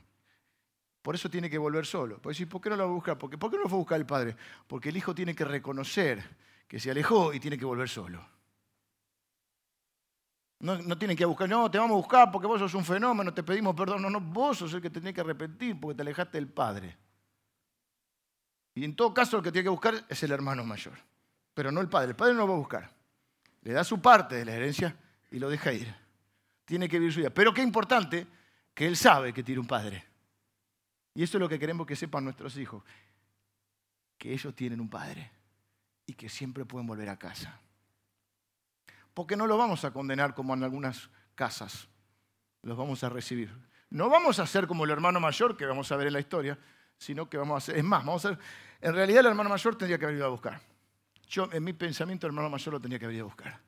Por 1.03 1.15
eso 1.15 1.29
tiene 1.29 1.51
que 1.51 1.59
volver 1.59 1.85
solo. 1.85 2.19
Por 2.19 2.33
decir, 2.33 2.49
¿por 2.49 2.63
qué 2.63 2.71
no 2.71 2.77
lo 2.77 2.85
va 2.85 2.91
a 2.91 2.95
buscar? 2.95 3.19
¿Por 3.19 3.29
qué, 3.29 3.37
no 3.37 3.63
lo 3.63 3.69
fue 3.69 3.77
a 3.77 3.81
buscar 3.81 4.01
el 4.01 4.07
padre? 4.07 4.37
Porque 4.67 4.89
el 4.89 4.97
hijo 4.97 5.15
tiene 5.15 5.35
que 5.35 5.45
reconocer 5.45 6.23
que 6.67 6.81
se 6.81 6.91
alejó 6.91 7.35
y 7.35 7.41
tiene 7.41 7.59
que 7.59 7.65
volver 7.67 7.89
solo. 7.89 8.27
No, 10.61 10.79
no 10.79 10.97
tienen 10.97 11.15
que 11.15 11.27
buscar, 11.27 11.47
no, 11.47 11.71
te 11.71 11.77
vamos 11.77 11.93
a 11.93 11.99
buscar 11.99 12.33
porque 12.33 12.47
vos 12.47 12.59
sos 12.59 12.73
un 12.73 12.87
fenómeno, 12.87 13.35
te 13.35 13.43
pedimos 13.43 13.75
perdón. 13.75 14.01
No, 14.01 14.09
no, 14.09 14.21
vos 14.21 14.59
sos 14.59 14.73
el 14.73 14.81
que 14.81 14.89
tenés 14.89 15.13
que 15.13 15.21
arrepentir 15.21 15.79
porque 15.79 15.97
te 15.97 16.03
alejaste 16.03 16.39
del 16.39 16.49
padre. 16.49 16.97
Y 18.75 18.85
en 18.85 18.97
todo 18.97 19.13
caso, 19.13 19.37
el 19.37 19.43
que 19.43 19.53
tiene 19.53 19.65
que 19.65 19.71
buscar 19.71 20.07
es 20.09 20.23
el 20.23 20.33
hermano 20.33 20.65
mayor, 20.65 20.95
pero 21.53 21.71
no 21.71 21.83
el 21.83 21.89
padre. 21.91 22.09
El 22.11 22.17
padre 22.17 22.33
no 22.33 22.41
lo 22.41 22.49
va 22.49 22.55
a 22.55 22.59
buscar 22.59 22.95
le 23.65 23.73
da 23.73 23.83
su 23.83 24.01
parte 24.01 24.37
de 24.37 24.45
la 24.45 24.53
herencia 24.53 24.95
y 25.31 25.39
lo 25.39 25.49
deja 25.49 25.73
ir. 25.73 25.93
Tiene 26.65 26.89
que 26.89 26.99
vivir 26.99 27.13
su 27.13 27.21
vida. 27.21 27.31
Pero 27.31 27.53
qué 27.53 27.63
importante 27.63 28.27
que 28.73 28.87
él 28.87 28.97
sabe 28.97 29.33
que 29.33 29.43
tiene 29.43 29.61
un 29.61 29.67
padre. 29.67 30.05
Y 31.15 31.23
eso 31.23 31.39
es 31.39 31.41
lo 31.41 31.49
que 31.49 31.59
queremos 31.59 31.87
que 31.87 31.95
sepan 31.95 32.25
nuestros 32.25 32.57
hijos, 32.57 32.83
que 34.19 34.33
ellos 34.33 34.55
tienen 34.55 34.81
un 34.81 34.91
padre 34.91 35.31
y 36.07 36.15
que 36.15 36.29
siempre 36.29 36.65
pueden 36.65 36.87
volver 36.87 37.09
a 37.09 37.19
casa. 37.19 37.61
Porque 39.13 39.37
no 39.37 39.47
lo 39.47 39.57
vamos 39.57 39.85
a 39.85 39.93
condenar 39.93 40.35
como 40.35 40.55
en 40.55 40.65
algunas 40.65 41.09
casas, 41.37 41.89
los 42.63 42.77
vamos 42.77 43.05
a 43.05 43.09
recibir. 43.09 43.55
No 43.91 44.09
vamos 44.09 44.41
a 44.41 44.47
ser 44.47 44.67
como 44.67 44.85
el 44.85 44.91
hermano 44.91 45.21
mayor 45.21 45.57
que 45.57 45.67
vamos 45.67 45.93
a 45.93 45.97
ver 45.97 46.09
en 46.09 46.15
la 46.15 46.21
historia, 46.21 46.59
sino 46.99 47.31
que 47.31 47.37
vamos 47.37 47.55
a 47.55 47.59
hacer, 47.59 47.77
es 47.77 47.85
más, 47.85 48.05
vamos 48.05 48.25
a 48.25 48.31
hacer, 48.31 48.45
en 48.81 48.93
realidad 48.93 49.21
el 49.21 49.27
hermano 49.27 49.51
mayor 49.51 49.77
tendría 49.77 49.99
que 49.99 50.05
haber 50.05 50.17
ido 50.17 50.27
a 50.27 50.31
buscar. 50.31 50.61
Yo, 51.29 51.49
en 51.53 51.63
mi 51.63 51.73
pensamiento, 51.73 52.27
el 52.27 52.33
hermano 52.33 52.51
mayor 52.51 52.75
lo 52.75 52.81
tenía 52.81 52.99
que 52.99 53.07
venir 53.07 53.23
a 53.23 53.25
buscar. 53.25 53.61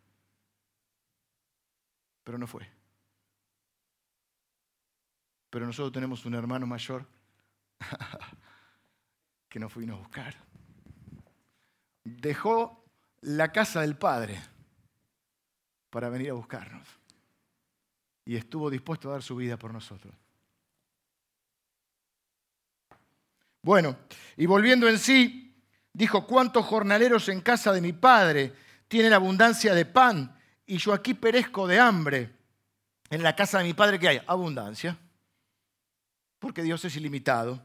Pero 2.24 2.38
no 2.38 2.46
fue. 2.46 2.75
Pero 5.56 5.64
nosotros 5.64 5.90
tenemos 5.90 6.26
un 6.26 6.34
hermano 6.34 6.66
mayor 6.66 7.06
que 9.48 9.58
nos 9.58 9.74
vino 9.74 9.94
a 9.94 9.96
buscar. 9.96 10.36
Dejó 12.04 12.84
la 13.22 13.50
casa 13.52 13.80
del 13.80 13.96
Padre 13.96 14.38
para 15.88 16.10
venir 16.10 16.28
a 16.28 16.34
buscarnos. 16.34 16.86
Y 18.26 18.36
estuvo 18.36 18.68
dispuesto 18.68 19.08
a 19.08 19.12
dar 19.12 19.22
su 19.22 19.34
vida 19.34 19.56
por 19.56 19.72
nosotros. 19.72 20.14
Bueno, 23.62 23.96
y 24.36 24.44
volviendo 24.44 24.86
en 24.86 24.98
sí, 24.98 25.58
Dijo, 25.90 26.26
¿cuántos 26.26 26.66
jornaleros 26.66 27.30
en 27.30 27.40
casa 27.40 27.72
de 27.72 27.80
mi 27.80 27.94
padre 27.94 28.52
tienen 28.88 29.14
abundancia 29.14 29.72
de 29.74 29.86
pan 29.86 30.38
y 30.66 30.76
yo 30.76 30.92
aquí 30.92 31.14
perezco 31.14 31.66
de 31.66 31.80
hambre? 31.80 32.36
En 33.08 33.22
la 33.22 33.34
casa 33.34 33.56
de 33.56 33.64
mi 33.64 33.72
padre, 33.72 33.98
¿qué 33.98 34.08
hay? 34.08 34.20
Abundancia. 34.26 34.98
Porque 36.38 36.62
Dios 36.62 36.84
es 36.84 36.96
ilimitado. 36.96 37.62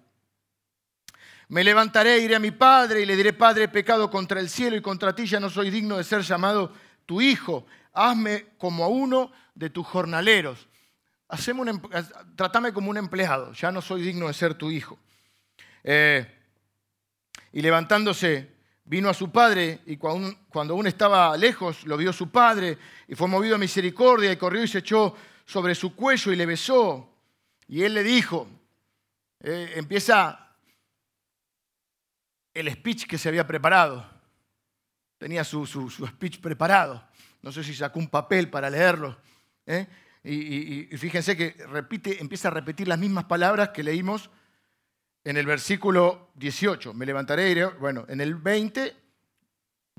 Me 1.51 1.63
levantaré, 1.63 2.19
iré 2.19 2.35
a 2.35 2.39
mi 2.39 2.51
padre 2.51 3.01
y 3.01 3.05
le 3.05 3.15
diré, 3.17 3.33
Padre, 3.33 3.67
pecado 3.67 4.09
contra 4.09 4.39
el 4.39 4.49
cielo 4.49 4.77
y 4.77 4.81
contra 4.81 5.13
ti, 5.13 5.25
ya 5.25 5.39
no 5.39 5.49
soy 5.49 5.69
digno 5.69 5.97
de 5.97 6.05
ser 6.05 6.21
llamado 6.21 6.71
tu 7.05 7.21
hijo. 7.21 7.65
Hazme 7.91 8.45
como 8.57 8.85
a 8.85 8.87
uno 8.87 9.31
de 9.53 9.69
tus 9.69 9.85
jornaleros. 9.85 10.67
Haceme 11.27 11.61
un, 11.61 11.81
trátame 12.37 12.71
como 12.71 12.89
un 12.89 12.97
empleado, 12.97 13.51
ya 13.53 13.71
no 13.71 13.81
soy 13.81 14.01
digno 14.01 14.27
de 14.27 14.33
ser 14.33 14.53
tu 14.53 14.71
hijo. 14.71 14.97
Eh, 15.83 16.25
y 17.51 17.61
levantándose, 17.61 18.51
vino 18.85 19.09
a 19.09 19.13
su 19.13 19.29
padre 19.29 19.81
y 19.85 19.97
cuando 19.97 20.73
aún 20.73 20.87
estaba 20.87 21.35
lejos, 21.35 21.85
lo 21.85 21.97
vio 21.97 22.13
su 22.13 22.29
padre 22.29 22.77
y 23.07 23.15
fue 23.15 23.27
movido 23.27 23.55
a 23.55 23.57
misericordia 23.57 24.31
y 24.31 24.37
corrió 24.37 24.63
y 24.63 24.67
se 24.69 24.79
echó 24.79 25.15
sobre 25.45 25.75
su 25.75 25.95
cuello 25.95 26.31
y 26.31 26.37
le 26.37 26.45
besó. 26.45 27.09
Y 27.67 27.83
él 27.83 27.93
le 27.93 28.03
dijo, 28.03 28.47
eh, 29.43 29.73
empieza 29.75 30.55
el 32.53 32.71
speech 32.71 33.07
que 33.07 33.17
se 33.17 33.29
había 33.29 33.47
preparado. 33.47 34.07
Tenía 35.17 35.43
su, 35.43 35.65
speech 35.65 36.39
preparado. 36.39 37.03
No 37.41 37.51
sé 37.51 37.63
si 37.63 37.73
sacó 37.73 37.99
un 37.99 38.07
papel 38.07 38.49
para 38.49 38.69
leerlo. 38.69 39.17
¿eh? 39.65 39.87
Y, 40.23 40.85
fíjense 40.97 41.35
que 41.35 41.55
repite, 41.67 42.21
empieza 42.21 42.49
a 42.49 42.51
repetir 42.51 42.87
las 42.87 42.99
mismas 42.99 43.25
palabras 43.25 43.69
que 43.69 43.83
leímos 43.83 44.29
en 45.23 45.37
el 45.37 45.45
versículo 45.45 46.31
18. 46.35 46.93
Me 46.93 47.05
levantaré 47.05 47.51
y. 47.51 47.77
Bueno, 47.79 48.05
en 48.07 48.21
el 48.21 48.35
20 48.35 48.95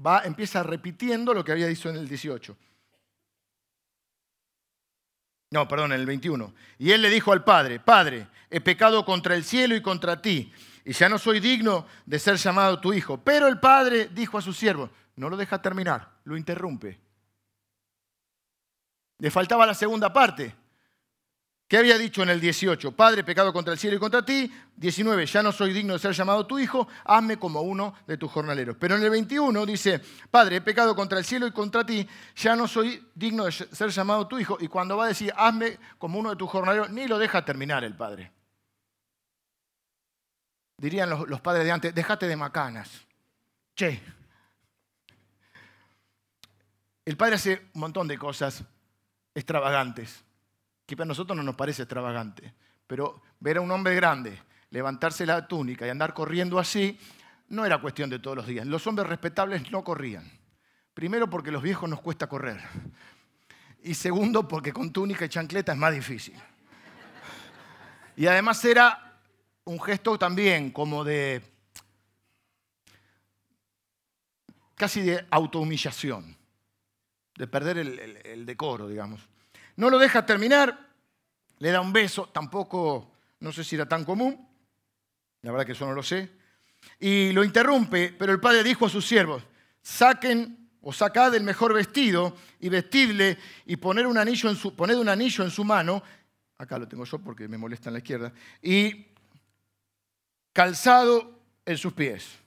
va, 0.04 0.22
empieza 0.24 0.62
repitiendo 0.62 1.34
lo 1.34 1.44
que 1.44 1.52
había 1.52 1.66
dicho 1.66 1.90
en 1.90 1.96
el 1.96 2.08
18. 2.08 2.56
No, 5.52 5.68
perdón, 5.68 5.92
en 5.92 6.00
el 6.00 6.06
21. 6.06 6.52
Y 6.78 6.90
él 6.90 7.02
le 7.02 7.10
dijo 7.10 7.30
al 7.30 7.44
padre, 7.44 7.78
Padre, 7.78 8.26
he 8.50 8.60
pecado 8.60 9.04
contra 9.04 9.36
el 9.36 9.44
cielo 9.44 9.76
y 9.76 9.82
contra 9.82 10.20
ti 10.20 10.50
y 10.84 10.92
ya 10.92 11.08
no 11.08 11.18
soy 11.18 11.40
digno 11.40 11.86
de 12.06 12.18
ser 12.18 12.36
llamado 12.36 12.80
tu 12.80 12.92
hijo. 12.92 13.18
Pero 13.18 13.46
el 13.46 13.60
padre 13.60 14.08
dijo 14.12 14.38
a 14.38 14.42
su 14.42 14.52
siervo, 14.52 14.90
no 15.16 15.28
lo 15.28 15.36
deja 15.36 15.60
terminar, 15.60 16.08
lo 16.24 16.36
interrumpe. 16.36 16.98
Le 19.18 19.30
faltaba 19.30 19.66
la 19.66 19.74
segunda 19.74 20.12
parte. 20.12 20.54
¿Qué 21.72 21.78
había 21.78 21.96
dicho 21.96 22.22
en 22.22 22.28
el 22.28 22.38
18? 22.38 22.92
Padre, 22.92 23.24
pecado 23.24 23.50
contra 23.50 23.72
el 23.72 23.78
cielo 23.78 23.96
y 23.96 23.98
contra 23.98 24.22
ti. 24.22 24.52
19, 24.76 25.24
ya 25.24 25.42
no 25.42 25.52
soy 25.52 25.72
digno 25.72 25.94
de 25.94 26.00
ser 26.00 26.12
llamado 26.12 26.46
tu 26.46 26.58
hijo, 26.58 26.86
hazme 27.02 27.38
como 27.38 27.62
uno 27.62 27.94
de 28.06 28.18
tus 28.18 28.30
jornaleros. 28.30 28.76
Pero 28.78 28.96
en 28.96 29.02
el 29.02 29.08
21 29.08 29.64
dice, 29.64 29.98
Padre, 30.30 30.60
pecado 30.60 30.94
contra 30.94 31.18
el 31.18 31.24
cielo 31.24 31.46
y 31.46 31.50
contra 31.50 31.82
ti, 31.82 32.06
ya 32.36 32.54
no 32.54 32.68
soy 32.68 33.02
digno 33.14 33.46
de 33.46 33.52
ser 33.52 33.88
llamado 33.88 34.28
tu 34.28 34.38
hijo. 34.38 34.58
Y 34.60 34.68
cuando 34.68 34.98
va 34.98 35.06
a 35.06 35.08
decir, 35.08 35.32
hazme 35.34 35.78
como 35.96 36.18
uno 36.18 36.28
de 36.28 36.36
tus 36.36 36.50
jornaleros, 36.50 36.90
ni 36.90 37.08
lo 37.08 37.18
deja 37.18 37.42
terminar 37.42 37.84
el 37.84 37.96
Padre 37.96 38.30
dirían 40.76 41.08
los, 41.08 41.40
padres 41.40 41.64
de 41.64 41.70
antes, 41.70 41.94
déjate 41.94 42.26
de 42.26 42.34
macanas. 42.34 43.06
Che. 43.76 44.02
El 47.04 47.16
padre 47.16 47.36
hace 47.36 47.70
un 47.74 47.80
montón 47.80 48.08
de 48.08 48.18
cosas 48.18 48.64
extravagantes, 49.32 50.24
que 50.92 50.96
para 50.98 51.08
nosotros 51.08 51.34
no 51.34 51.42
nos 51.42 51.54
parece 51.54 51.84
extravagante, 51.84 52.52
pero 52.86 53.22
ver 53.40 53.56
a 53.56 53.60
un 53.62 53.70
hombre 53.70 53.94
grande 53.94 54.38
levantarse 54.68 55.24
la 55.24 55.48
túnica 55.48 55.86
y 55.86 55.88
andar 55.88 56.12
corriendo 56.12 56.58
así, 56.58 56.98
no 57.48 57.64
era 57.64 57.80
cuestión 57.80 58.10
de 58.10 58.18
todos 58.18 58.36
los 58.36 58.46
días. 58.46 58.66
Los 58.66 58.86
hombres 58.86 59.08
respetables 59.08 59.72
no 59.72 59.82
corrían. 59.82 60.30
Primero 60.92 61.30
porque 61.30 61.50
los 61.50 61.62
viejos 61.62 61.88
nos 61.88 62.02
cuesta 62.02 62.26
correr. 62.26 62.60
Y 63.82 63.94
segundo 63.94 64.46
porque 64.46 64.70
con 64.70 64.92
túnica 64.92 65.24
y 65.24 65.30
chancleta 65.30 65.72
es 65.72 65.78
más 65.78 65.94
difícil. 65.94 66.34
Y 68.14 68.26
además 68.26 68.62
era 68.62 69.18
un 69.64 69.80
gesto 69.80 70.18
también 70.18 70.72
como 70.72 71.04
de 71.04 71.42
casi 74.74 75.00
de 75.00 75.26
autohumillación, 75.30 76.36
de 77.34 77.46
perder 77.46 77.78
el, 77.78 78.44
decoro, 78.44 78.88
digamos. 78.88 79.31
No 79.76 79.90
lo 79.90 79.98
deja 79.98 80.26
terminar, 80.26 80.88
le 81.58 81.70
da 81.70 81.80
un 81.80 81.92
beso, 81.92 82.28
tampoco, 82.28 83.12
no 83.40 83.52
sé 83.52 83.64
si 83.64 83.76
era 83.76 83.86
tan 83.86 84.04
común, 84.04 84.48
la 85.42 85.50
verdad 85.52 85.66
que 85.66 85.72
eso 85.72 85.86
no 85.86 85.92
lo 85.92 86.02
sé, 86.02 86.30
y 86.98 87.32
lo 87.32 87.44
interrumpe, 87.44 88.14
pero 88.18 88.32
el 88.32 88.40
padre 88.40 88.62
dijo 88.62 88.86
a 88.86 88.90
sus 88.90 89.06
siervos, 89.06 89.42
saquen 89.80 90.70
o 90.82 90.92
sacad 90.92 91.34
el 91.34 91.44
mejor 91.44 91.72
vestido 91.72 92.36
y 92.60 92.68
vestidle 92.68 93.38
y 93.66 93.76
poner 93.76 94.06
un 94.06 94.18
anillo 94.18 94.50
poned 94.76 94.96
un 94.96 95.08
anillo 95.08 95.44
en 95.44 95.50
su 95.50 95.64
mano, 95.64 96.02
acá 96.58 96.78
lo 96.78 96.88
tengo 96.88 97.04
yo 97.04 97.18
porque 97.18 97.48
me 97.48 97.58
molesta 97.58 97.88
en 97.88 97.94
la 97.94 97.98
izquierda, 97.98 98.32
y 98.60 99.06
calzado 100.52 101.40
en 101.64 101.78
sus 101.78 101.92
pies. 101.92 102.38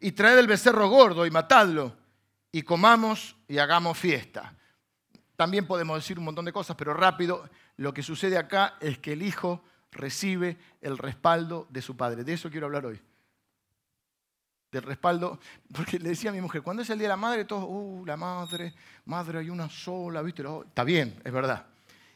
Y 0.00 0.12
traed 0.12 0.38
el 0.38 0.46
becerro 0.46 0.88
gordo 0.88 1.24
y 1.24 1.30
matadlo, 1.30 1.96
y 2.52 2.62
comamos 2.62 3.36
y 3.48 3.58
hagamos 3.58 3.96
fiesta. 3.96 4.54
También 5.36 5.66
podemos 5.66 5.96
decir 5.96 6.18
un 6.18 6.24
montón 6.24 6.44
de 6.44 6.52
cosas, 6.52 6.76
pero 6.76 6.94
rápido, 6.94 7.48
lo 7.76 7.92
que 7.92 8.02
sucede 8.02 8.38
acá 8.38 8.76
es 8.80 8.98
que 8.98 9.14
el 9.14 9.22
hijo 9.22 9.62
recibe 9.90 10.56
el 10.80 10.98
respaldo 10.98 11.66
de 11.70 11.82
su 11.82 11.96
padre. 11.96 12.24
De 12.24 12.32
eso 12.32 12.50
quiero 12.50 12.66
hablar 12.66 12.86
hoy. 12.86 13.00
Del 14.70 14.82
respaldo, 14.82 15.38
porque 15.74 15.98
le 15.98 16.10
decía 16.10 16.30
a 16.30 16.32
mi 16.32 16.40
mujer, 16.40 16.62
cuando 16.62 16.82
es 16.82 16.90
el 16.90 16.98
día 16.98 17.06
de 17.06 17.14
la 17.14 17.16
madre, 17.16 17.44
todos, 17.44 17.64
uh, 17.66 18.04
la 18.06 18.16
madre, 18.16 18.74
madre 19.06 19.38
hay 19.38 19.50
una 19.50 19.68
sola, 19.68 20.22
¿viste? 20.22 20.42
Está 20.66 20.84
bien, 20.84 21.20
es 21.24 21.32
verdad. 21.32 21.66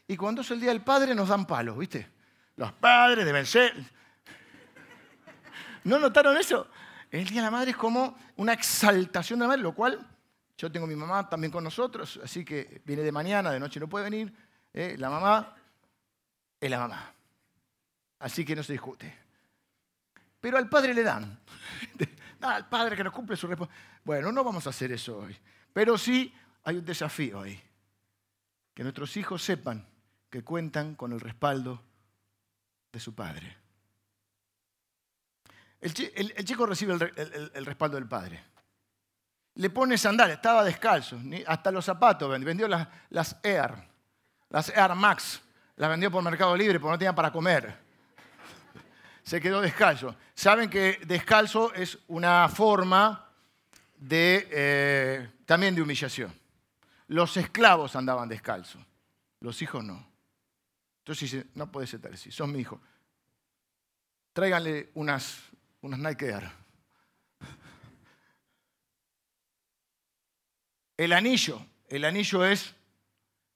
Y 0.07 0.17
cuando 0.17 0.41
es 0.41 0.51
el 0.51 0.59
día 0.59 0.69
del 0.69 0.81
padre, 0.81 1.13
nos 1.13 1.29
dan 1.29 1.45
palos, 1.45 1.77
¿viste? 1.77 2.09
Los 2.55 2.73
padres 2.73 3.25
deben 3.25 3.45
ser, 3.45 3.73
¿No 5.83 5.99
notaron 5.99 6.37
eso? 6.37 6.67
El 7.11 7.25
Día 7.25 7.41
de 7.41 7.47
la 7.47 7.51
Madre 7.51 7.71
es 7.71 7.77
como 7.77 8.17
una 8.35 8.53
exaltación 8.53 9.39
de 9.39 9.43
la 9.43 9.47
madre, 9.47 9.63
lo 9.63 9.73
cual 9.73 10.05
yo 10.59 10.69
tengo 10.69 10.85
mi 10.85 10.95
mamá 10.95 11.29
también 11.29 11.51
con 11.51 11.63
nosotros, 11.63 12.19
así 12.21 12.43
que 12.43 12.81
viene 12.83 13.01
de 13.01 13.13
mañana, 13.13 13.49
de 13.49 13.61
noche 13.61 13.79
no 13.79 13.87
puede 13.87 14.03
venir. 14.03 14.33
¿eh? 14.73 14.95
La 14.97 15.09
mamá 15.09 15.55
es 16.59 16.69
la 16.69 16.79
mamá. 16.79 17.13
Así 18.19 18.43
que 18.43 18.57
no 18.57 18.61
se 18.61 18.73
discute. 18.73 19.17
Pero 20.41 20.57
al 20.57 20.67
padre 20.67 20.93
le 20.93 21.01
dan. 21.01 21.39
al 22.41 22.67
padre 22.67 22.97
que 22.97 23.05
no 23.05 23.11
cumple 23.13 23.37
su 23.37 23.47
responsabilidad. 23.47 24.01
Bueno, 24.03 24.33
no 24.33 24.43
vamos 24.43 24.67
a 24.67 24.71
hacer 24.71 24.91
eso 24.91 25.19
hoy. 25.19 25.37
Pero 25.71 25.97
sí 25.97 26.33
hay 26.65 26.75
un 26.75 26.83
desafío 26.83 27.39
ahí. 27.39 27.63
Que 28.73 28.83
nuestros 28.83 29.15
hijos 29.15 29.41
sepan 29.41 29.87
que 30.29 30.43
cuentan 30.43 30.95
con 30.95 31.13
el 31.13 31.21
respaldo 31.21 31.81
de 32.91 32.99
su 32.99 33.15
padre. 33.15 33.55
El, 35.79 35.93
chico 35.93 36.65
recibe 36.65 36.95
el, 36.95 37.65
respaldo 37.65 37.95
del 37.95 38.09
padre. 38.09 38.43
Le 39.59 39.69
pone 39.69 39.97
sandalias, 39.97 40.37
estaba 40.37 40.63
descalzo, 40.63 41.19
hasta 41.45 41.69
los 41.69 41.83
zapatos 41.83 42.29
vendió, 42.39 42.65
las, 42.65 42.87
las 43.09 43.35
Air, 43.43 43.73
las 44.49 44.69
Air 44.69 44.95
Max, 44.95 45.41
las 45.75 45.89
vendió 45.89 46.09
por 46.09 46.23
Mercado 46.23 46.55
Libre 46.55 46.79
porque 46.79 46.93
no 46.93 46.97
tenía 46.97 47.13
para 47.13 47.29
comer. 47.29 47.77
Se 49.21 49.41
quedó 49.41 49.59
descalzo. 49.59 50.15
Saben 50.33 50.69
que 50.69 51.01
descalzo 51.05 51.73
es 51.73 51.99
una 52.07 52.47
forma 52.47 53.29
de, 53.97 54.47
eh, 54.49 55.29
también 55.45 55.75
de 55.75 55.81
humillación. 55.81 56.33
Los 57.07 57.35
esclavos 57.35 57.97
andaban 57.97 58.29
descalzos, 58.29 58.81
los 59.41 59.61
hijos 59.61 59.83
no. 59.83 60.07
Entonces 60.99 61.31
dice, 61.31 61.47
no 61.55 61.69
puede 61.69 61.85
ser 61.85 61.99
tal, 61.99 62.17
si 62.17 62.31
son 62.31 62.53
mi 62.53 62.59
hijo. 62.59 62.79
Tráiganle 64.31 64.91
unas 64.93 65.49
unas 65.81 65.99
Nike 65.99 66.27
Air. 66.27 66.49
El 70.99 71.13
anillo, 71.13 71.65
el 71.87 72.03
anillo 72.03 72.43
es, 72.43 72.75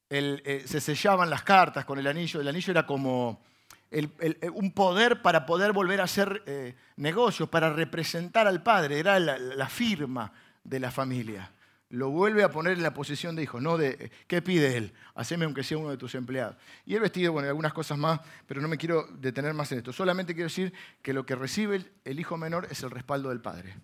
eh, 0.09 0.63
se 0.65 0.79
sellaban 0.79 1.29
las 1.29 1.43
cartas 1.43 1.83
con 1.83 1.99
el 1.99 2.07
anillo, 2.07 2.39
el 2.39 2.47
anillo 2.47 2.71
era 2.71 2.85
como 2.85 3.43
un 3.91 4.71
poder 4.71 5.21
para 5.21 5.45
poder 5.45 5.73
volver 5.73 5.99
a 5.99 6.05
hacer 6.05 6.41
eh, 6.45 6.73
negocios, 6.95 7.49
para 7.49 7.73
representar 7.73 8.47
al 8.47 8.63
padre, 8.63 8.97
era 8.97 9.19
la 9.19 9.67
firma 9.67 10.31
de 10.63 10.79
la 10.79 10.89
familia 10.89 11.51
lo 11.89 12.11
vuelve 12.11 12.43
a 12.43 12.49
poner 12.49 12.77
en 12.77 12.81
la 12.81 12.93
posición 12.93 13.35
de 13.35 13.43
hijo, 13.43 13.59
no 13.59 13.77
de, 13.77 14.09
¿qué 14.25 14.41
pide 14.41 14.77
él? 14.77 14.93
Haceme 15.13 15.43
aunque 15.45 15.63
sea 15.63 15.77
uno 15.77 15.91
de 15.91 15.97
tus 15.97 16.15
empleados. 16.15 16.55
Y 16.85 16.95
el 16.95 17.01
vestido, 17.01 17.33
bueno, 17.33 17.49
algunas 17.49 17.71
cosas 17.71 17.99
más, 17.99 18.19
pero 18.47 18.61
no 18.61 18.67
me 18.67 18.77
quiero 18.77 19.05
detener 19.19 19.53
más 19.53 19.71
en 19.73 19.79
esto. 19.79 19.93
Solamente 19.93 20.33
quiero 20.33 20.47
decir 20.47 20.73
que 21.03 21.13
lo 21.13 21.23
que 21.25 21.35
recibe 21.35 21.91
el 22.03 22.19
hijo 22.19 22.35
menor 22.35 22.67
es 22.71 22.81
el 22.81 22.89
respaldo 22.89 23.29
del 23.29 23.41
padre, 23.41 23.75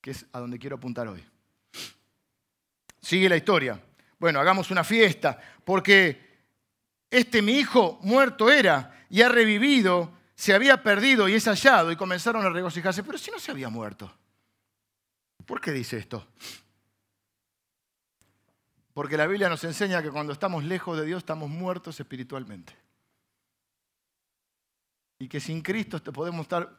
que 0.00 0.10
es 0.10 0.26
a 0.32 0.40
donde 0.40 0.58
quiero 0.58 0.76
apuntar 0.76 1.06
hoy. 1.06 1.22
Sigue 3.06 3.28
la 3.28 3.36
historia. 3.36 3.80
Bueno, 4.18 4.40
hagamos 4.40 4.72
una 4.72 4.82
fiesta, 4.82 5.38
porque 5.64 6.40
este 7.08 7.40
mi 7.40 7.52
hijo 7.52 8.00
muerto 8.02 8.50
era 8.50 9.06
y 9.08 9.22
ha 9.22 9.28
revivido, 9.28 10.12
se 10.34 10.52
había 10.52 10.82
perdido 10.82 11.28
y 11.28 11.34
es 11.34 11.44
hallado, 11.46 11.92
y 11.92 11.96
comenzaron 11.96 12.44
a 12.44 12.50
regocijarse, 12.50 13.04
pero 13.04 13.16
si 13.16 13.30
no 13.30 13.38
se 13.38 13.52
había 13.52 13.68
muerto. 13.68 14.12
¿Por 15.46 15.60
qué 15.60 15.70
dice 15.70 15.98
esto? 15.98 16.26
Porque 18.92 19.16
la 19.16 19.28
Biblia 19.28 19.48
nos 19.48 19.62
enseña 19.62 20.02
que 20.02 20.10
cuando 20.10 20.32
estamos 20.32 20.64
lejos 20.64 20.98
de 20.98 21.06
Dios 21.06 21.18
estamos 21.18 21.48
muertos 21.48 22.00
espiritualmente. 22.00 22.76
Y 25.20 25.28
que 25.28 25.38
sin 25.38 25.62
Cristo 25.62 26.02
podemos 26.12 26.40
estar, 26.40 26.76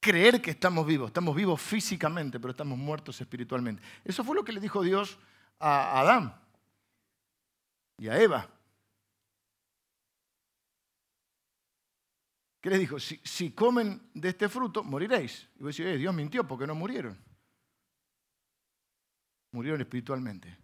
creer 0.00 0.40
que 0.40 0.52
estamos 0.52 0.86
vivos. 0.86 1.08
Estamos 1.08 1.36
vivos 1.36 1.60
físicamente, 1.60 2.40
pero 2.40 2.52
estamos 2.52 2.78
muertos 2.78 3.20
espiritualmente. 3.20 3.82
Eso 4.06 4.24
fue 4.24 4.34
lo 4.34 4.42
que 4.42 4.52
le 4.52 4.60
dijo 4.60 4.82
Dios 4.82 5.18
a 5.58 6.00
Adán 6.00 6.34
y 7.98 8.08
a 8.08 8.20
Eva. 8.20 8.48
¿Qué 12.64 12.70
les 12.70 12.80
dijo? 12.80 12.98
Si, 12.98 13.50
comen 13.50 14.00
de 14.14 14.30
este 14.30 14.48
fruto, 14.48 14.82
moriréis. 14.82 15.50
Y 15.56 15.62
vos 15.62 15.76
decís, 15.76 15.92
eh, 15.92 15.98
Dios 15.98 16.14
mintió 16.14 16.48
porque 16.48 16.66
no 16.66 16.74
murieron. 16.74 17.18
Murieron 19.52 19.82
espiritualmente. 19.82 20.56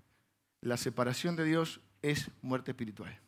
La 0.63 0.79
separación 0.79 1.37
de 1.37 1.45
Dios 1.45 1.81
es 2.01 2.31
muerte 2.41 2.71
espiritual. 2.71 3.21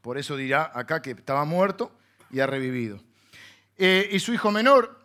Por 0.00 0.16
eso 0.16 0.34
dirá 0.34 0.72
acá 0.74 1.02
que 1.02 1.10
estaba 1.10 1.44
muerto 1.44 1.92
y 2.30 2.40
ha 2.40 2.46
revivido. 2.46 3.02
Eh, 3.76 4.08
y 4.10 4.18
su 4.18 4.32
hijo 4.32 4.50
menor 4.50 4.98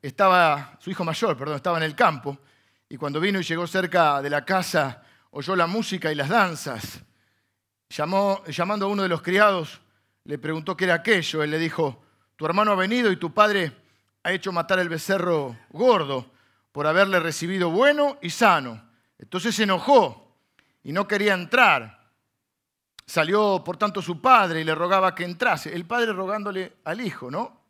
estaba, 0.00 0.78
su 0.80 0.90
hijo 0.90 1.04
mayor, 1.04 1.36
perdón, 1.36 1.56
estaba 1.56 1.78
en 1.78 1.82
el 1.82 1.96
campo. 1.96 2.38
Y 2.88 2.96
cuando 2.96 3.20
vino 3.20 3.40
y 3.40 3.42
llegó 3.42 3.66
cerca 3.66 4.22
de 4.22 4.30
la 4.30 4.44
casa, 4.44 5.02
oyó 5.30 5.56
la 5.56 5.66
música 5.66 6.12
y 6.12 6.14
las 6.14 6.28
danzas. 6.28 7.00
Llamó, 7.88 8.44
llamando 8.46 8.86
a 8.86 8.88
uno 8.88 9.02
de 9.02 9.08
los 9.08 9.22
criados, 9.22 9.80
le 10.24 10.38
preguntó 10.38 10.76
qué 10.76 10.84
era 10.84 10.94
aquello. 10.94 11.42
Él 11.42 11.50
le 11.50 11.58
dijo, 11.58 12.02
tu 12.36 12.46
hermano 12.46 12.72
ha 12.72 12.76
venido 12.76 13.10
y 13.10 13.16
tu 13.16 13.32
padre 13.32 13.72
ha 14.22 14.32
hecho 14.32 14.52
matar 14.52 14.78
el 14.78 14.88
becerro 14.88 15.56
gordo 15.70 16.30
por 16.72 16.86
haberle 16.86 17.20
recibido 17.20 17.70
bueno 17.70 18.18
y 18.22 18.30
sano. 18.30 18.88
Entonces 19.18 19.54
se 19.54 19.64
enojó 19.64 20.36
y 20.82 20.92
no 20.92 21.08
quería 21.08 21.34
entrar. 21.34 22.10
Salió, 23.06 23.62
por 23.64 23.76
tanto, 23.76 24.02
su 24.02 24.20
padre 24.20 24.60
y 24.60 24.64
le 24.64 24.74
rogaba 24.74 25.14
que 25.14 25.24
entrase. 25.24 25.74
El 25.74 25.86
padre 25.86 26.12
rogándole 26.12 26.76
al 26.84 27.00
hijo, 27.00 27.30
¿no? 27.30 27.60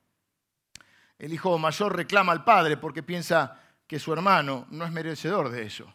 El 1.19 1.33
hijo 1.33 1.59
mayor 1.59 1.95
reclama 1.95 2.33
al 2.33 2.45
padre 2.45 2.77
porque 2.77 3.03
piensa 3.03 3.61
que 3.87 3.99
su 3.99 4.13
hermano 4.13 4.67
no 4.71 4.85
es 4.85 4.93
merecedor 4.93 5.51
de 5.51 5.63
eso. 5.63 5.93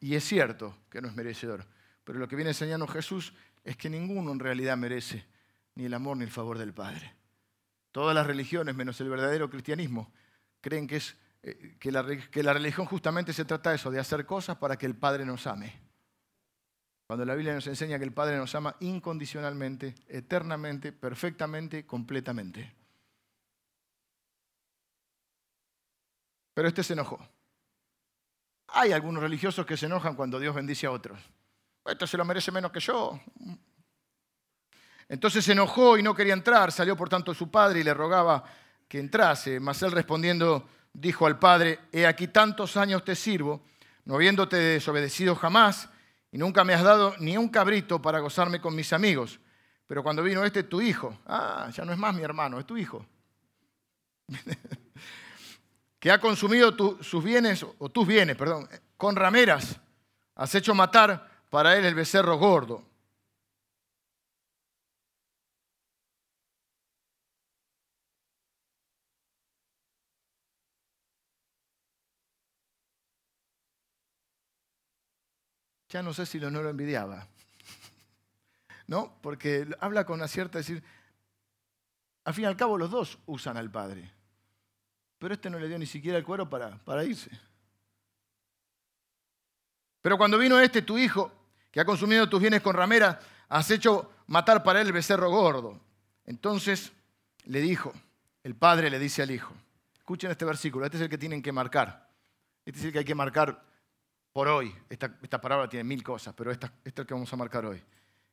Y 0.00 0.14
es 0.14 0.24
cierto 0.24 0.76
que 0.90 1.00
no 1.00 1.08
es 1.08 1.14
merecedor. 1.14 1.66
Pero 2.04 2.18
lo 2.18 2.28
que 2.28 2.36
viene 2.36 2.50
enseñando 2.50 2.86
Jesús 2.86 3.34
es 3.64 3.76
que 3.76 3.90
ninguno 3.90 4.32
en 4.32 4.40
realidad 4.40 4.76
merece 4.76 5.26
ni 5.74 5.84
el 5.84 5.94
amor 5.94 6.16
ni 6.16 6.24
el 6.24 6.30
favor 6.30 6.58
del 6.58 6.72
Padre. 6.72 7.14
Todas 7.92 8.14
las 8.14 8.26
religiones, 8.26 8.74
menos 8.74 9.00
el 9.00 9.08
verdadero 9.08 9.50
cristianismo, 9.50 10.12
creen 10.60 10.86
que, 10.86 10.96
es, 10.96 11.16
eh, 11.42 11.76
que, 11.78 11.92
la, 11.92 12.06
que 12.06 12.42
la 12.42 12.52
religión 12.52 12.86
justamente 12.86 13.32
se 13.32 13.44
trata 13.44 13.70
de 13.70 13.76
eso, 13.76 13.90
de 13.90 13.98
hacer 13.98 14.26
cosas 14.26 14.56
para 14.56 14.76
que 14.76 14.86
el 14.86 14.96
Padre 14.96 15.24
nos 15.24 15.46
ame. 15.46 15.80
Cuando 17.06 17.24
la 17.24 17.34
Biblia 17.34 17.54
nos 17.54 17.66
enseña 17.66 17.98
que 17.98 18.04
el 18.04 18.12
Padre 18.12 18.36
nos 18.36 18.54
ama 18.54 18.76
incondicionalmente, 18.80 19.96
eternamente, 20.06 20.92
perfectamente, 20.92 21.84
completamente. 21.84 22.79
Pero 26.54 26.68
este 26.68 26.82
se 26.82 26.92
enojó. 26.92 27.18
Hay 28.68 28.92
algunos 28.92 29.22
religiosos 29.22 29.66
que 29.66 29.76
se 29.76 29.86
enojan 29.86 30.14
cuando 30.14 30.38
Dios 30.38 30.54
bendice 30.54 30.86
a 30.86 30.92
otros. 30.92 31.18
Esto 31.84 32.06
se 32.06 32.16
lo 32.16 32.24
merece 32.24 32.52
menos 32.52 32.70
que 32.70 32.80
yo. 32.80 33.20
Entonces 35.08 35.44
se 35.44 35.52
enojó 35.52 35.98
y 35.98 36.02
no 36.02 36.14
quería 36.14 36.34
entrar. 36.34 36.70
Salió 36.70 36.96
por 36.96 37.08
tanto 37.08 37.34
su 37.34 37.50
padre 37.50 37.80
y 37.80 37.84
le 37.84 37.94
rogaba 37.94 38.44
que 38.86 39.00
entrase. 39.00 39.58
Mas 39.58 39.82
él 39.82 39.92
respondiendo 39.92 40.68
dijo 40.92 41.26
al 41.26 41.38
padre, 41.38 41.80
he 41.92 42.06
aquí 42.06 42.28
tantos 42.28 42.76
años 42.76 43.04
te 43.04 43.14
sirvo, 43.14 43.62
no 44.04 44.16
habiéndote 44.16 44.56
desobedecido 44.56 45.34
jamás, 45.34 45.88
y 46.32 46.38
nunca 46.38 46.64
me 46.64 46.74
has 46.74 46.82
dado 46.82 47.14
ni 47.18 47.36
un 47.36 47.48
cabrito 47.48 48.00
para 48.00 48.20
gozarme 48.20 48.60
con 48.60 48.74
mis 48.74 48.92
amigos. 48.92 49.40
Pero 49.86 50.02
cuando 50.02 50.22
vino 50.22 50.44
este, 50.44 50.62
tu 50.62 50.80
hijo, 50.80 51.18
ah, 51.26 51.70
ya 51.72 51.84
no 51.84 51.92
es 51.92 51.98
más 51.98 52.14
mi 52.14 52.22
hermano, 52.22 52.60
es 52.60 52.66
tu 52.66 52.76
hijo, 52.76 53.04
que 56.00 56.10
ha 56.10 56.20
consumido 56.20 56.74
sus 57.02 57.22
bienes, 57.22 57.64
o 57.78 57.88
tus 57.88 58.06
bienes, 58.08 58.36
perdón, 58.36 58.68
con 58.96 59.14
rameras, 59.14 59.78
has 60.34 60.54
hecho 60.56 60.74
matar 60.74 61.28
para 61.50 61.76
él 61.76 61.84
el 61.84 61.94
becerro 61.94 62.36
gordo. 62.36 62.90
ya 75.90 76.02
no 76.02 76.14
sé 76.14 76.24
si 76.24 76.38
no 76.38 76.50
lo 76.50 76.70
envidiaba. 76.70 77.26
¿No? 78.86 79.18
Porque 79.20 79.68
habla 79.80 80.06
con 80.06 80.20
una 80.20 80.28
cierta 80.28 80.58
decir, 80.58 80.82
al 82.24 82.34
fin 82.34 82.44
y 82.44 82.46
al 82.46 82.56
cabo 82.56 82.78
los 82.78 82.90
dos 82.90 83.18
usan 83.26 83.56
al 83.56 83.70
Padre. 83.70 84.19
Pero 85.20 85.34
este 85.34 85.50
no 85.50 85.58
le 85.58 85.68
dio 85.68 85.78
ni 85.78 85.84
siquiera 85.84 86.16
el 86.16 86.24
cuero 86.24 86.48
para, 86.48 87.04
irse. 87.04 87.30
Pero 90.00 90.16
cuando 90.16 90.38
vino 90.38 90.58
este, 90.58 90.80
tu 90.80 90.96
hijo, 90.96 91.30
que 91.70 91.78
ha 91.78 91.84
consumido 91.84 92.26
tus 92.26 92.40
bienes 92.40 92.62
con 92.62 92.74
ramera, 92.74 93.20
has 93.50 93.70
hecho 93.70 94.10
matar 94.28 94.62
para 94.62 94.80
él 94.80 94.86
el 94.86 94.94
becerro 94.94 95.30
gordo. 95.30 95.78
Entonces 96.24 96.90
le 97.44 97.60
dijo, 97.60 97.92
el 98.42 98.56
padre 98.56 98.88
le 98.88 98.98
dice 98.98 99.20
al 99.20 99.30
hijo, 99.30 99.54
escuchen 99.92 100.30
este 100.30 100.46
versículo, 100.46 100.86
este 100.86 100.96
es 100.96 101.02
el 101.02 101.10
que 101.10 101.18
tienen 101.18 101.42
que 101.42 101.52
marcar. 101.52 102.08
Este 102.64 102.80
es 102.80 102.86
el 102.86 102.92
que 102.92 103.00
hay 103.00 103.04
que 103.04 103.14
marcar 103.14 103.62
por 104.32 104.48
hoy. 104.48 104.74
Esta, 104.88 105.18
esta 105.20 105.38
palabra 105.38 105.68
tiene 105.68 105.84
mil 105.84 106.02
cosas, 106.02 106.32
pero 106.34 106.50
esta, 106.50 106.72
esta 106.82 107.02
es 107.02 107.04
la 107.04 107.04
que 107.06 107.14
vamos 107.14 107.30
a 107.30 107.36
marcar 107.36 107.66
hoy. 107.66 107.82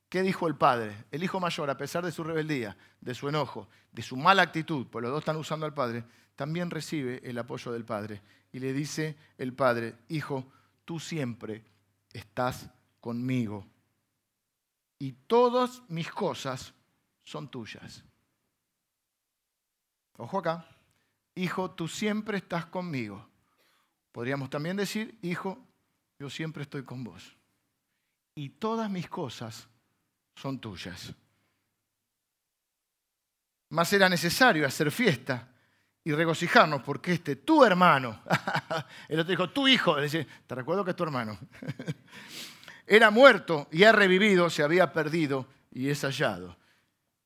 ¿Qué 0.09 0.21
dijo 0.21 0.47
el 0.47 0.55
padre? 0.55 1.05
El 1.11 1.23
hijo 1.23 1.39
mayor, 1.39 1.69
a 1.69 1.77
pesar 1.77 2.05
de 2.05 2.11
su 2.11 2.23
rebeldía, 2.23 2.77
de 3.01 3.13
su 3.13 3.27
enojo, 3.27 3.67
de 3.91 4.01
su 4.01 4.15
mala 4.15 4.41
actitud, 4.41 4.87
pues 4.87 5.03
los 5.03 5.11
dos 5.11 5.19
están 5.19 5.35
usando 5.35 5.65
al 5.65 5.73
padre, 5.73 6.05
también 6.35 6.69
recibe 6.69 7.21
el 7.23 7.37
apoyo 7.37 7.71
del 7.71 7.83
padre. 7.83 8.21
Y 8.53 8.59
le 8.59 8.71
dice 8.71 9.17
el 9.37 9.53
padre, 9.53 9.95
hijo, 10.07 10.45
tú 10.85 10.99
siempre 10.99 11.65
estás 12.13 12.69
conmigo. 13.01 13.67
Y 14.99 15.11
todas 15.11 15.83
mis 15.89 16.09
cosas 16.09 16.73
son 17.23 17.49
tuyas. 17.49 18.03
Ojo 20.17 20.39
acá, 20.39 20.65
hijo, 21.35 21.71
tú 21.71 21.87
siempre 21.87 22.37
estás 22.37 22.65
conmigo. 22.65 23.27
Podríamos 24.11 24.49
también 24.49 24.77
decir, 24.77 25.19
hijo, 25.21 25.59
yo 26.17 26.29
siempre 26.29 26.63
estoy 26.63 26.83
con 26.83 27.03
vos. 27.03 27.35
Y 28.33 28.49
todas 28.49 28.89
mis 28.89 29.09
cosas 29.09 29.67
son 30.37 30.59
tuyas. 30.59 31.13
Más 33.69 33.91
era 33.91 34.07
necesario 34.07 34.65
hacer 34.65 34.91
fiesta 34.91 35.49
y 36.03 36.13
regocijarnos 36.13 36.83
porque 36.83 37.13
este, 37.13 37.37
tu 37.37 37.65
hermano, 37.65 38.21
el 39.09 39.19
otro 39.19 39.31
dijo, 39.31 39.49
tu 39.49 39.67
hijo, 39.67 39.95
te 39.95 40.55
recuerdo 40.55 40.85
que 40.85 40.91
es 40.91 40.95
tu 40.95 41.03
hermano, 41.03 41.37
era 42.87 43.09
muerto 43.09 43.67
y 43.71 43.83
ha 43.83 43.91
revivido, 43.91 44.49
se 44.49 44.63
había 44.63 44.93
perdido 44.93 45.47
y 45.71 45.89
es 45.89 46.01
hallado. 46.03 46.55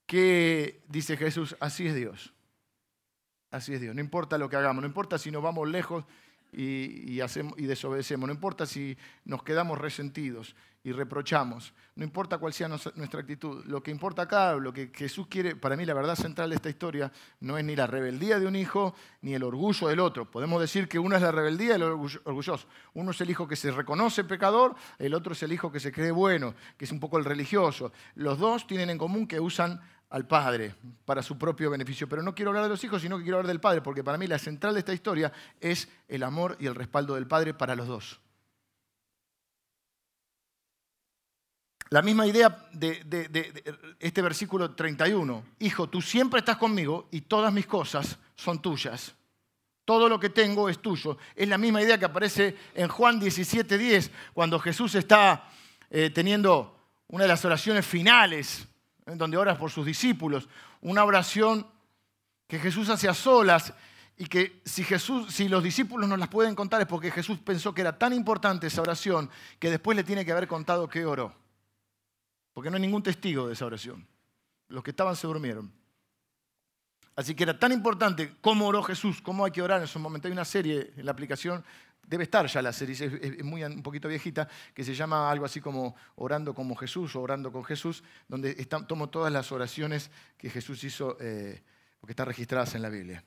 ¿Qué 0.08 0.82
dice 0.88 1.16
Jesús? 1.16 1.56
Así 1.60 1.88
es 1.88 1.96
Dios. 1.96 2.34
Así 3.52 3.74
es 3.74 3.82
Dios. 3.82 3.94
No 3.94 4.02
importa 4.02 4.38
lo 4.38 4.50
que 4.50 4.56
hagamos, 4.56 4.82
no 4.82 4.88
importa 4.88 5.18
si 5.18 5.30
nos 5.32 5.44
vamos 5.44 5.70
lejos 5.70 6.06
y 6.54 7.18
desobedecemos. 7.18 8.28
No 8.28 8.34
importa 8.34 8.66
si 8.66 8.98
nos 9.26 9.44
quedamos 9.44 9.78
resentidos 9.78 10.56
y 10.84 10.92
reprochamos. 10.92 11.74
No 11.96 12.04
importa 12.04 12.38
cuál 12.38 12.54
sea 12.54 12.68
nuestra 12.68 13.20
actitud. 13.20 13.64
Lo 13.66 13.84
que 13.84 13.92
importa 13.92 14.24
acá, 14.24 14.56
lo 14.56 14.74
que 14.74 14.92
Jesús 14.94 15.28
quiere, 15.28 15.56
para 15.56 15.78
mí 15.78 15.86
la 15.86 15.94
verdad 15.94 16.16
central 16.16 16.50
de 16.50 16.56
esta 16.56 16.70
historia, 16.70 17.12
no 17.40 17.58
es 17.58 17.64
ni 17.64 17.76
la 17.76 17.86
rebeldía 17.86 18.40
de 18.40 18.48
un 18.48 18.56
hijo 18.56 18.96
ni 19.22 19.34
el 19.34 19.44
orgullo 19.44 19.88
del 19.88 20.00
otro. 20.00 20.30
Podemos 20.30 20.60
decir 20.60 20.88
que 20.88 20.98
uno 20.98 21.16
es 21.16 21.22
la 21.22 21.32
rebeldía 21.32 21.74
y 21.74 21.76
el 21.76 21.84
orgulloso. 21.84 22.68
Uno 22.94 23.12
es 23.12 23.22
el 23.22 23.30
hijo 23.30 23.48
que 23.48 23.56
se 23.56 23.72
reconoce 23.72 24.24
pecador, 24.24 24.76
el 24.98 25.14
otro 25.14 25.34
es 25.34 25.44
el 25.44 25.54
hijo 25.54 25.72
que 25.72 25.80
se 25.80 25.92
cree 25.92 26.12
bueno, 26.12 26.56
que 26.78 26.86
es 26.86 26.92
un 26.92 27.00
poco 27.00 27.18
el 27.18 27.26
religioso. 27.26 27.92
Los 28.16 28.40
dos 28.40 28.66
tienen 28.66 28.90
en 28.90 28.98
común 28.98 29.28
que 29.28 29.40
usan 29.40 29.80
al 30.10 30.28
Padre 30.28 30.76
para 31.06 31.24
su 31.24 31.38
propio 31.38 31.70
beneficio. 31.70 32.08
Pero 32.08 32.22
no 32.22 32.36
quiero 32.36 32.52
hablar 32.52 32.66
de 32.66 32.70
los 32.70 32.84
hijos, 32.84 33.02
sino 33.02 33.18
que 33.18 33.24
quiero 33.24 33.38
hablar 33.38 33.48
del 33.48 33.62
Padre, 33.62 33.82
porque 33.82 34.04
para 34.04 34.18
mí 34.18 34.28
la 34.28 34.40
central 34.40 34.74
de 34.74 34.80
esta 34.80 34.94
historia 34.94 35.32
es 35.60 35.90
el 36.08 36.24
amor 36.24 36.58
y 36.60 36.68
el 36.68 36.76
respaldo 36.76 37.16
del 37.16 37.28
Padre 37.28 37.54
para 37.54 37.76
los 37.76 37.88
dos. 37.88 38.20
La 41.92 42.02
misma 42.02 42.26
idea 42.26 42.70
de, 42.72 43.94
este 44.00 44.22
versículo 44.22 44.72
31. 44.74 45.44
Hijo, 45.60 45.90
tú 45.90 46.02
siempre 46.02 46.40
estás 46.40 46.56
conmigo 46.56 47.10
y 47.12 47.20
todas 47.20 47.52
mis 47.52 47.68
cosas 47.68 48.18
son 48.34 48.62
tuyas. 48.62 49.14
Todo 49.84 50.08
lo 50.08 50.18
que 50.18 50.30
tengo 50.30 50.70
es 50.70 50.82
tuyo. 50.82 51.18
Es 51.36 51.50
la 51.50 51.58
misma 51.58 51.82
idea 51.82 51.98
que 51.98 52.06
aparece 52.06 52.56
en 52.76 52.88
Juan 52.88 53.20
17:10, 53.20 54.10
cuando 54.34 54.58
Jesús 54.58 54.96
está 54.96 55.50
eh, 55.90 56.10
teniendo 56.12 56.80
una 57.10 57.26
de 57.26 57.28
las 57.28 57.44
oraciones 57.44 57.86
finales 57.86 58.66
donde 59.06 59.36
oras 59.36 59.58
por 59.58 59.70
sus 59.70 59.86
discípulos, 59.86 60.48
una 60.80 61.04
oración 61.04 61.68
que 62.48 62.58
Jesús 62.58 62.88
hace 62.88 63.10
a 63.10 63.14
solas 63.14 63.74
y 64.16 64.28
que 64.28 64.62
si, 64.64 64.86
Jesús, 64.86 65.34
si 65.34 65.50
los 65.50 65.62
discípulos 65.62 66.08
no 66.08 66.16
las 66.16 66.30
pueden 66.30 66.56
contar 66.56 66.80
es 66.80 66.88
porque 66.88 67.12
Jesús 67.12 67.40
pensó 67.40 67.74
que 67.74 67.82
era 67.82 68.00
tan 68.00 68.14
importante 68.14 68.68
esa 68.68 68.82
oración 68.82 69.30
que 69.60 69.70
después 69.70 69.98
le 69.98 70.06
tiene 70.06 70.24
que 70.24 70.32
haber 70.32 70.48
contado 70.48 70.88
que 70.88 71.04
oró. 71.04 71.41
Porque 72.62 72.70
no 72.70 72.76
hay 72.76 72.82
ningún 72.84 73.02
testigo 73.02 73.48
de 73.48 73.54
esa 73.54 73.66
oración. 73.66 74.06
Los 74.68 74.84
que 74.84 74.92
estaban 74.92 75.16
se 75.16 75.26
durmieron. 75.26 75.74
Así 77.16 77.34
que 77.34 77.42
era 77.42 77.58
tan 77.58 77.72
importante 77.72 78.36
cómo 78.40 78.68
oró 78.68 78.84
Jesús, 78.84 79.20
cómo 79.20 79.44
hay 79.44 79.52
que 79.52 79.64
orar 79.64 79.80
en 79.80 79.86
esos 79.86 80.00
momentos. 80.00 80.30
Hay 80.30 80.34
una 80.34 80.46
serie 80.46 80.94
en 80.96 81.04
la 81.04 81.12
aplicación, 81.12 81.66
debe 82.06 82.26
estar 82.26 82.46
ya 82.46 82.62
la 82.62 82.72
serie, 82.72 82.94
es, 83.20 83.44
muy, 83.44 83.64
un 83.64 83.82
poquito 83.82 84.08
viejita, 84.08 84.48
que 84.76 84.84
se 84.84 84.94
llama 84.94 85.32
algo 85.32 85.44
así 85.44 85.60
como 85.60 85.96
Orando 86.18 86.54
como 86.54 86.76
Jesús 86.76 87.16
o 87.16 87.22
Orando 87.22 87.52
con 87.52 87.64
Jesús, 87.64 88.04
donde 88.28 88.54
tomo 88.88 89.10
todas 89.10 89.34
las 89.34 89.52
oraciones 89.52 90.12
que 90.38 90.52
Jesús 90.52 90.84
hizo, 90.84 91.18
eh, 91.20 91.64
porque 92.00 92.12
están 92.12 92.28
registradas 92.28 92.76
en 92.76 92.84
la 92.84 92.90
Biblia. 92.90 93.24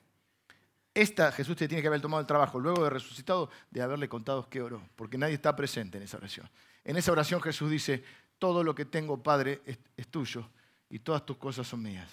Esta 0.93 1.33
Jesús 1.33 1.57
te 1.57 1.67
tiene 1.67 1.81
que 1.81 1.89
haber 1.89 1.99
tomado 1.99 2.21
el 2.21 2.27
trabajo 2.27 2.57
luego 2.57 2.85
de 2.85 2.89
resucitado 2.89 3.49
de 3.69 3.81
haberle 3.81 4.07
contado 4.07 4.49
qué 4.49 4.61
oró, 4.61 4.81
porque 4.95 5.17
nadie 5.17 5.33
está 5.33 5.53
presente 5.57 5.97
en 5.97 6.05
esa 6.05 6.15
oración. 6.15 6.49
En 6.85 6.95
esa 6.95 7.11
oración 7.11 7.41
Jesús 7.41 7.69
dice, 7.69 8.03
todo 8.39 8.63
lo 8.63 8.75
que 8.75 8.85
tengo, 8.85 9.21
Padre, 9.21 9.61
es 9.97 10.07
tuyo 10.07 10.49
y 10.89 10.99
todas 10.99 11.25
tus 11.25 11.37
cosas 11.37 11.67
son 11.67 11.81
mías. 11.81 12.09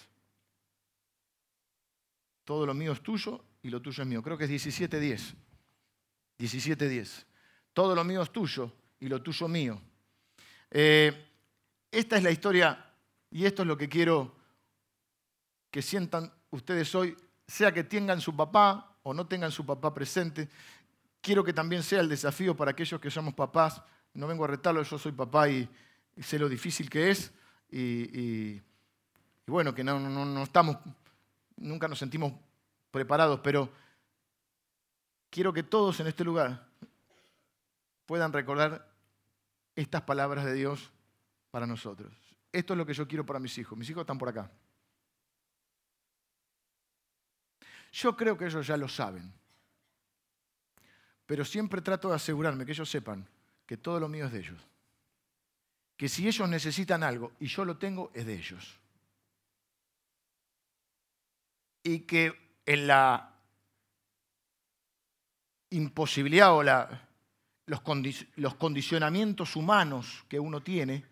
Todo 2.43 2.65
lo 2.65 2.73
mío 2.73 2.91
es 2.91 3.01
tuyo 3.01 3.43
y 3.61 3.69
lo 3.69 3.81
tuyo 3.81 4.03
es 4.03 4.09
mío. 4.09 4.21
Creo 4.21 4.37
que 4.37 4.45
es 4.45 4.51
17.10. 4.51 5.33
17.10. 6.39 7.25
Todo 7.73 7.95
lo 7.95 8.03
mío 8.03 8.21
es 8.21 8.31
tuyo 8.31 8.71
y 8.99 9.07
lo 9.07 9.21
tuyo 9.21 9.47
mío. 9.47 9.81
Eh, 10.69 11.29
esta 11.91 12.17
es 12.17 12.23
la 12.23 12.31
historia 12.31 12.93
y 13.31 13.45
esto 13.45 13.61
es 13.61 13.67
lo 13.67 13.77
que 13.77 13.87
quiero 13.87 14.35
que 15.71 15.81
sientan 15.81 16.31
ustedes 16.51 16.93
hoy, 16.93 17.15
sea 17.47 17.71
que 17.71 17.83
tengan 17.83 18.21
su 18.21 18.35
papá 18.35 18.97
o 19.03 19.13
no 19.13 19.25
tengan 19.25 19.51
su 19.51 19.65
papá 19.65 19.93
presente. 19.93 20.49
Quiero 21.21 21.43
que 21.43 21.53
también 21.53 21.81
sea 21.81 22.01
el 22.01 22.09
desafío 22.09 22.55
para 22.55 22.71
aquellos 22.71 22.99
que 22.99 23.09
somos 23.09 23.33
papás. 23.33 23.81
No 24.13 24.27
vengo 24.27 24.43
a 24.43 24.47
retarlo, 24.47 24.83
yo 24.83 24.99
soy 24.99 25.13
papá 25.13 25.49
y, 25.49 25.67
sé 26.21 26.39
lo 26.39 26.49
difícil 26.49 26.89
que 26.89 27.11
es. 27.11 27.31
Y, 27.69 28.61
bueno, 29.47 29.73
que 29.73 29.83
no, 29.83 29.99
no 29.99 30.43
estamos 30.43 30.77
nunca 31.57 31.87
nos 31.87 31.99
sentimos 31.99 32.33
preparados, 32.91 33.39
pero 33.41 33.71
quiero 35.29 35.53
que 35.53 35.63
todos 35.63 35.99
en 35.99 36.07
este 36.07 36.23
lugar 36.23 36.67
puedan 38.05 38.33
recordar 38.33 38.91
estas 39.75 40.01
palabras 40.03 40.45
de 40.45 40.53
Dios 40.53 40.91
para 41.51 41.65
nosotros. 41.65 42.13
Esto 42.51 42.73
es 42.73 42.77
lo 42.77 42.85
que 42.85 42.93
yo 42.93 43.07
quiero 43.07 43.25
para 43.25 43.39
mis 43.39 43.57
hijos. 43.57 43.77
Mis 43.77 43.89
hijos 43.89 44.01
están 44.01 44.17
por 44.17 44.29
acá. 44.29 44.51
Yo 47.91 48.15
creo 48.15 48.37
que 48.37 48.45
ellos 48.45 48.65
ya 48.65 48.75
lo 48.75 48.87
saben, 48.87 49.31
pero 51.25 51.45
siempre 51.45 51.81
trato 51.81 52.09
de 52.09 52.15
asegurarme 52.15 52.65
que 52.65 52.71
ellos 52.71 52.89
sepan 52.89 53.27
que 53.67 53.77
todo 53.77 53.99
lo 53.99 54.09
mío 54.09 54.25
es 54.25 54.31
de 54.31 54.39
ellos. 54.39 54.67
Que 55.97 56.09
si 56.09 56.27
ellos 56.27 56.49
necesitan 56.49 57.03
algo 57.03 57.33
y 57.39 57.47
yo 57.47 57.65
lo 57.65 57.77
tengo, 57.77 58.11
es 58.13 58.25
de 58.25 58.33
ellos 58.33 58.79
y 61.83 61.99
que 61.99 62.61
en 62.65 62.87
la 62.87 63.29
imposibilidad 65.69 66.53
o 66.53 66.63
los, 66.63 67.83
los 68.37 68.55
condicionamientos 68.55 69.55
humanos 69.55 70.25
que 70.29 70.39
uno 70.39 70.63
tiene, 70.63 71.05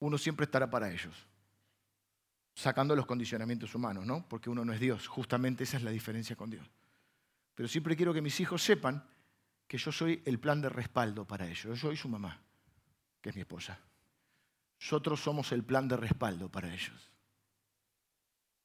uno 0.00 0.18
siempre 0.18 0.44
estará 0.44 0.68
para 0.68 0.90
ellos, 0.90 1.14
sacando 2.54 2.94
los 2.94 3.06
condicionamientos 3.06 3.74
humanos, 3.74 4.04
¿no? 4.04 4.28
Porque 4.28 4.50
uno 4.50 4.64
no 4.64 4.72
es 4.72 4.80
Dios, 4.80 5.08
justamente 5.08 5.64
esa 5.64 5.78
es 5.78 5.82
la 5.82 5.90
diferencia 5.90 6.36
con 6.36 6.50
Dios. 6.50 6.68
Pero 7.54 7.68
siempre 7.68 7.96
quiero 7.96 8.12
que 8.12 8.20
mis 8.20 8.38
hijos 8.38 8.62
sepan 8.62 9.02
que 9.66 9.78
yo 9.78 9.90
soy 9.92 10.22
el 10.24 10.38
plan 10.38 10.60
de 10.60 10.68
respaldo 10.68 11.24
para 11.24 11.46
ellos. 11.46 11.62
Yo 11.62 11.76
soy 11.76 11.96
su 11.96 12.08
mamá, 12.08 12.40
que 13.20 13.30
es 13.30 13.34
mi 13.34 13.42
esposa. 13.42 13.78
Nosotros 14.80 15.20
somos 15.20 15.52
el 15.52 15.64
plan 15.64 15.88
de 15.88 15.96
respaldo 15.96 16.48
para 16.48 16.72
ellos. 16.72 17.10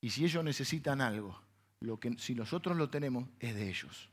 Y 0.02 0.10
si 0.10 0.26
ellos 0.26 0.44
necesitan 0.44 1.02
algo, 1.02 1.40
lo 1.80 2.00
que, 2.00 2.18
si 2.18 2.36
nosotros 2.36 2.78
lo 2.78 2.90
tenemos, 2.90 3.28
es 3.40 3.56
de 3.56 3.70
ellos. 3.70 4.10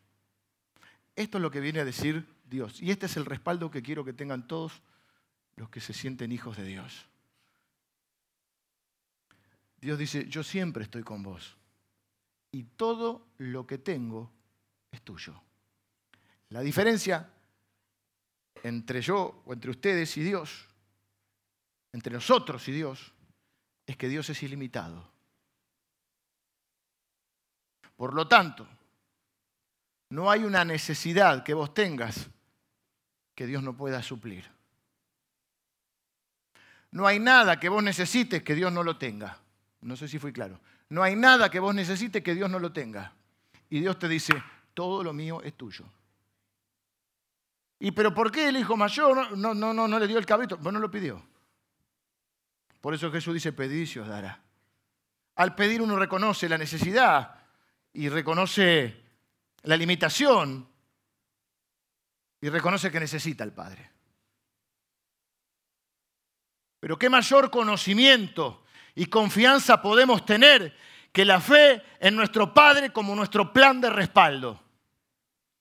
Esto 1.16 1.38
es 1.38 1.42
lo 1.42 1.50
que 1.50 1.60
viene 1.60 1.80
a 1.80 1.84
decir 1.84 2.26
Dios. 2.48 2.80
Y 2.80 2.90
este 2.90 3.06
es 3.06 3.16
el 3.16 3.24
respaldo 3.24 3.70
que 3.70 3.82
quiero 3.82 4.04
que 4.04 4.12
tengan 4.12 4.46
todos 4.46 4.82
los 5.56 5.68
que 5.68 5.80
se 5.80 5.92
sienten 5.92 6.32
hijos 6.32 6.56
de 6.56 6.64
Dios. 6.64 7.06
Dios 9.80 9.98
dice, 9.98 10.28
yo 10.28 10.42
siempre 10.42 10.84
estoy 10.84 11.02
con 11.02 11.22
vos. 11.22 11.56
Y 12.52 12.64
todo 12.64 13.26
lo 13.38 13.66
que 13.66 13.78
tengo 13.78 14.30
es 14.90 15.02
tuyo. 15.02 15.40
La 16.50 16.60
diferencia 16.60 17.30
entre 18.62 19.00
yo 19.00 19.42
o 19.44 19.52
entre 19.52 19.70
ustedes 19.70 20.16
y 20.16 20.22
Dios, 20.22 20.66
entre 21.92 22.12
nosotros 22.12 22.66
y 22.68 22.72
Dios, 22.72 23.12
es 23.86 23.96
que 23.96 24.08
Dios 24.08 24.28
es 24.30 24.42
ilimitado. 24.42 25.08
Por 27.96 28.14
lo 28.14 28.28
tanto, 28.28 28.66
no 30.10 30.30
hay 30.30 30.44
una 30.44 30.64
necesidad 30.64 31.42
que 31.42 31.54
vos 31.54 31.74
tengas 31.74 32.28
que 33.34 33.46
Dios 33.46 33.62
no 33.62 33.76
pueda 33.76 34.02
suplir. 34.02 34.44
No 36.90 37.06
hay 37.06 37.18
nada 37.18 37.60
que 37.60 37.68
vos 37.68 37.82
necesites 37.82 38.42
que 38.42 38.54
Dios 38.54 38.72
no 38.72 38.82
lo 38.82 38.96
tenga. 38.96 39.38
No 39.82 39.96
sé 39.96 40.08
si 40.08 40.18
fui 40.18 40.32
claro. 40.32 40.60
No 40.88 41.02
hay 41.02 41.14
nada 41.14 41.50
que 41.50 41.60
vos 41.60 41.74
necesites 41.74 42.22
que 42.22 42.34
Dios 42.34 42.48
no 42.50 42.58
lo 42.58 42.72
tenga. 42.72 43.12
Y 43.68 43.80
Dios 43.80 43.98
te 43.98 44.08
dice, 44.08 44.32
todo 44.74 45.04
lo 45.04 45.12
mío 45.12 45.42
es 45.42 45.54
tuyo. 45.54 45.84
¿Y 47.80 47.92
pero 47.92 48.12
por 48.12 48.32
qué 48.32 48.48
el 48.48 48.56
hijo 48.56 48.76
mayor 48.76 49.36
no, 49.36 49.54
no, 49.54 49.72
no, 49.72 49.86
no 49.86 49.98
le 49.98 50.06
dio 50.06 50.18
el 50.18 50.26
cabrito? 50.26 50.56
Vos 50.56 50.72
no 50.72 50.80
lo 50.80 50.90
pidió. 50.90 51.22
Por 52.80 52.94
eso 52.94 53.10
Jesús 53.10 53.34
dice, 53.34 53.52
pedid 53.52 53.88
y 53.94 53.98
os 53.98 54.08
dará. 54.08 54.40
Al 55.36 55.54
pedir 55.54 55.80
uno 55.80 55.96
reconoce 55.96 56.48
la 56.48 56.58
necesidad 56.58 57.36
y 57.92 58.08
reconoce 58.08 59.04
la 59.62 59.76
limitación 59.76 60.68
y 62.40 62.48
reconoce 62.48 62.90
que 62.90 63.00
necesita 63.00 63.44
al 63.44 63.52
Padre. 63.52 63.90
Pero 66.80 66.98
qué 66.98 67.08
mayor 67.08 67.50
conocimiento 67.50 68.64
y 68.94 69.06
confianza 69.06 69.82
podemos 69.82 70.24
tener 70.24 70.76
que 71.12 71.24
la 71.24 71.40
fe 71.40 71.82
en 72.00 72.14
nuestro 72.14 72.54
Padre 72.54 72.92
como 72.92 73.14
nuestro 73.14 73.52
plan 73.52 73.80
de 73.80 73.90
respaldo. 73.90 74.60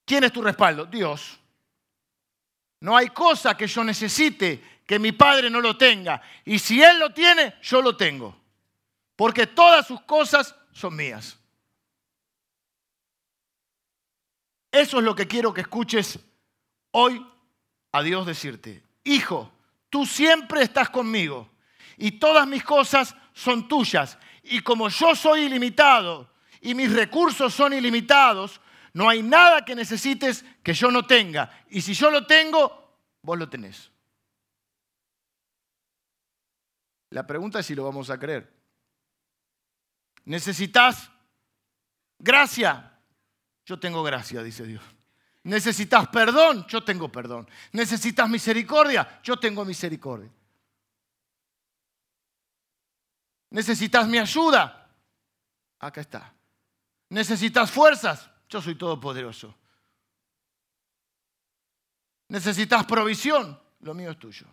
¿Quién 0.06 0.24
es 0.24 0.32
tu 0.32 0.42
respaldo? 0.42 0.86
Dios. 0.86 1.40
No 2.80 2.96
hay 2.96 3.10
cosa 3.10 3.56
que 3.58 3.68
yo 3.68 3.84
necesite 3.84 4.82
que 4.86 5.00
mi 5.00 5.12
Padre 5.12 5.50
no 5.50 5.60
lo 5.60 5.78
tenga. 5.78 6.22
Y 6.46 6.60
si 6.60 6.82
Él 6.82 7.00
lo 7.00 7.14
tiene, 7.14 7.56
yo 7.62 7.82
lo 7.82 7.98
tengo. 7.98 8.36
Porque 9.16 9.48
todas 9.48 9.88
sus 9.88 10.02
cosas 10.02 10.56
son 10.72 10.96
mías. 10.96 11.38
Eso 14.72 15.00
es 15.00 15.04
lo 15.04 15.16
que 15.16 15.28
quiero 15.28 15.54
que 15.54 15.62
escuches 15.62 16.20
hoy 16.92 17.26
a 17.92 18.04
Dios 18.04 18.26
decirte. 18.26 18.84
Hijo, 19.04 19.52
tú 19.90 20.06
siempre 20.06 20.62
estás 20.62 20.90
conmigo 20.90 21.50
y 21.98 22.12
todas 22.12 22.48
mis 22.48 22.64
cosas 22.64 23.16
son 23.34 23.68
tuyas. 23.68 24.18
Y 24.44 24.62
como 24.62 24.90
yo 24.90 25.16
soy 25.16 25.44
ilimitado 25.44 26.32
y 26.62 26.76
mis 26.76 26.94
recursos 26.94 27.54
son 27.54 27.74
ilimitados, 27.74 28.62
no 28.94 29.10
hay 29.10 29.24
nada 29.24 29.64
que 29.66 29.76
necesites 29.76 30.44
que 30.64 30.74
yo 30.74 30.92
no 30.92 31.06
tenga. 31.06 31.66
Y 31.70 31.82
si 31.82 31.94
yo 31.94 32.10
lo 32.10 32.26
tengo, 32.26 33.00
vos 33.22 33.38
lo 33.38 33.50
tenés. 33.50 33.92
La 37.10 37.26
pregunta 37.26 37.60
es 37.60 37.66
si 37.66 37.76
lo 37.76 37.84
vamos 37.84 38.10
a 38.10 38.20
creer. 38.20 38.54
¿Necesitas 40.26 41.10
gracia? 42.20 43.00
Yo 43.66 43.80
tengo 43.80 44.04
gracia, 44.04 44.44
dice 44.44 44.66
Dios. 44.66 44.84
Necesitas 45.44 46.10
perdón, 46.10 46.66
yo 46.68 46.84
tengo 46.84 47.10
perdón. 47.10 47.50
Necesitas 47.72 48.30
misericordia, 48.30 49.22
yo 49.24 49.38
tengo 49.38 49.64
misericordia. 49.64 50.30
Necesitas 53.50 54.08
mi 54.08 54.18
ayuda, 54.18 54.90
acá 55.80 56.02
está. 56.02 56.34
Necesitas 57.10 57.72
fuerzas, 57.72 58.30
yo 58.50 58.62
soy 58.62 58.76
todopoderoso. 58.76 59.56
Necesitas 62.30 62.86
provisión, 62.86 63.60
lo 63.82 63.94
mío 63.94 64.12
es 64.12 64.20
tuyo. 64.20 64.46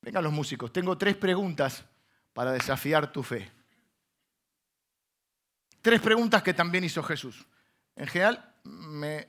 Vengan 0.00 0.24
los 0.24 0.32
músicos, 0.32 0.72
tengo 0.72 0.98
tres 0.98 1.16
preguntas 1.16 1.84
para 2.32 2.52
desafiar 2.52 3.12
tu 3.12 3.22
fe. 3.22 3.50
Tres 5.80 6.00
preguntas 6.00 6.42
que 6.42 6.54
también 6.54 6.84
hizo 6.84 7.02
Jesús. 7.02 7.46
En 7.94 8.06
general, 8.06 8.54
me 8.64 9.28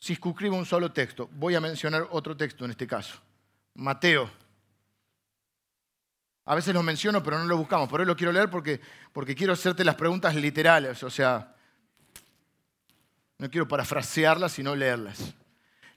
circunscribo 0.00 0.56
un 0.56 0.66
solo 0.66 0.92
texto. 0.92 1.28
Voy 1.32 1.54
a 1.54 1.60
mencionar 1.60 2.06
otro 2.10 2.36
texto 2.36 2.64
en 2.64 2.72
este 2.72 2.86
caso. 2.86 3.18
Mateo. 3.74 4.43
A 6.46 6.54
veces 6.54 6.74
lo 6.74 6.82
menciono, 6.82 7.22
pero 7.22 7.38
no 7.38 7.44
lo 7.46 7.56
buscamos. 7.56 7.88
Por 7.88 8.00
hoy 8.00 8.06
lo 8.06 8.16
quiero 8.16 8.32
leer 8.32 8.50
porque, 8.50 8.80
porque 9.12 9.34
quiero 9.34 9.54
hacerte 9.54 9.84
las 9.84 9.94
preguntas 9.94 10.34
literales. 10.34 11.02
O 11.02 11.10
sea, 11.10 11.54
no 13.38 13.50
quiero 13.50 13.66
parafrasearlas, 13.66 14.52
sino 14.52 14.74
leerlas. 14.76 15.34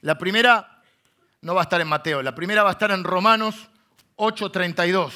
La 0.02 0.18
primera, 0.18 0.82
no 1.42 1.54
va 1.54 1.62
a 1.62 1.64
estar 1.64 1.82
en 1.82 1.88
Mateo. 1.88 2.22
La 2.22 2.34
primera 2.34 2.64
va 2.64 2.70
a 2.70 2.74
estar 2.74 2.92
en 2.92 3.04
Romanos 3.04 3.70
8:32. 4.16 5.14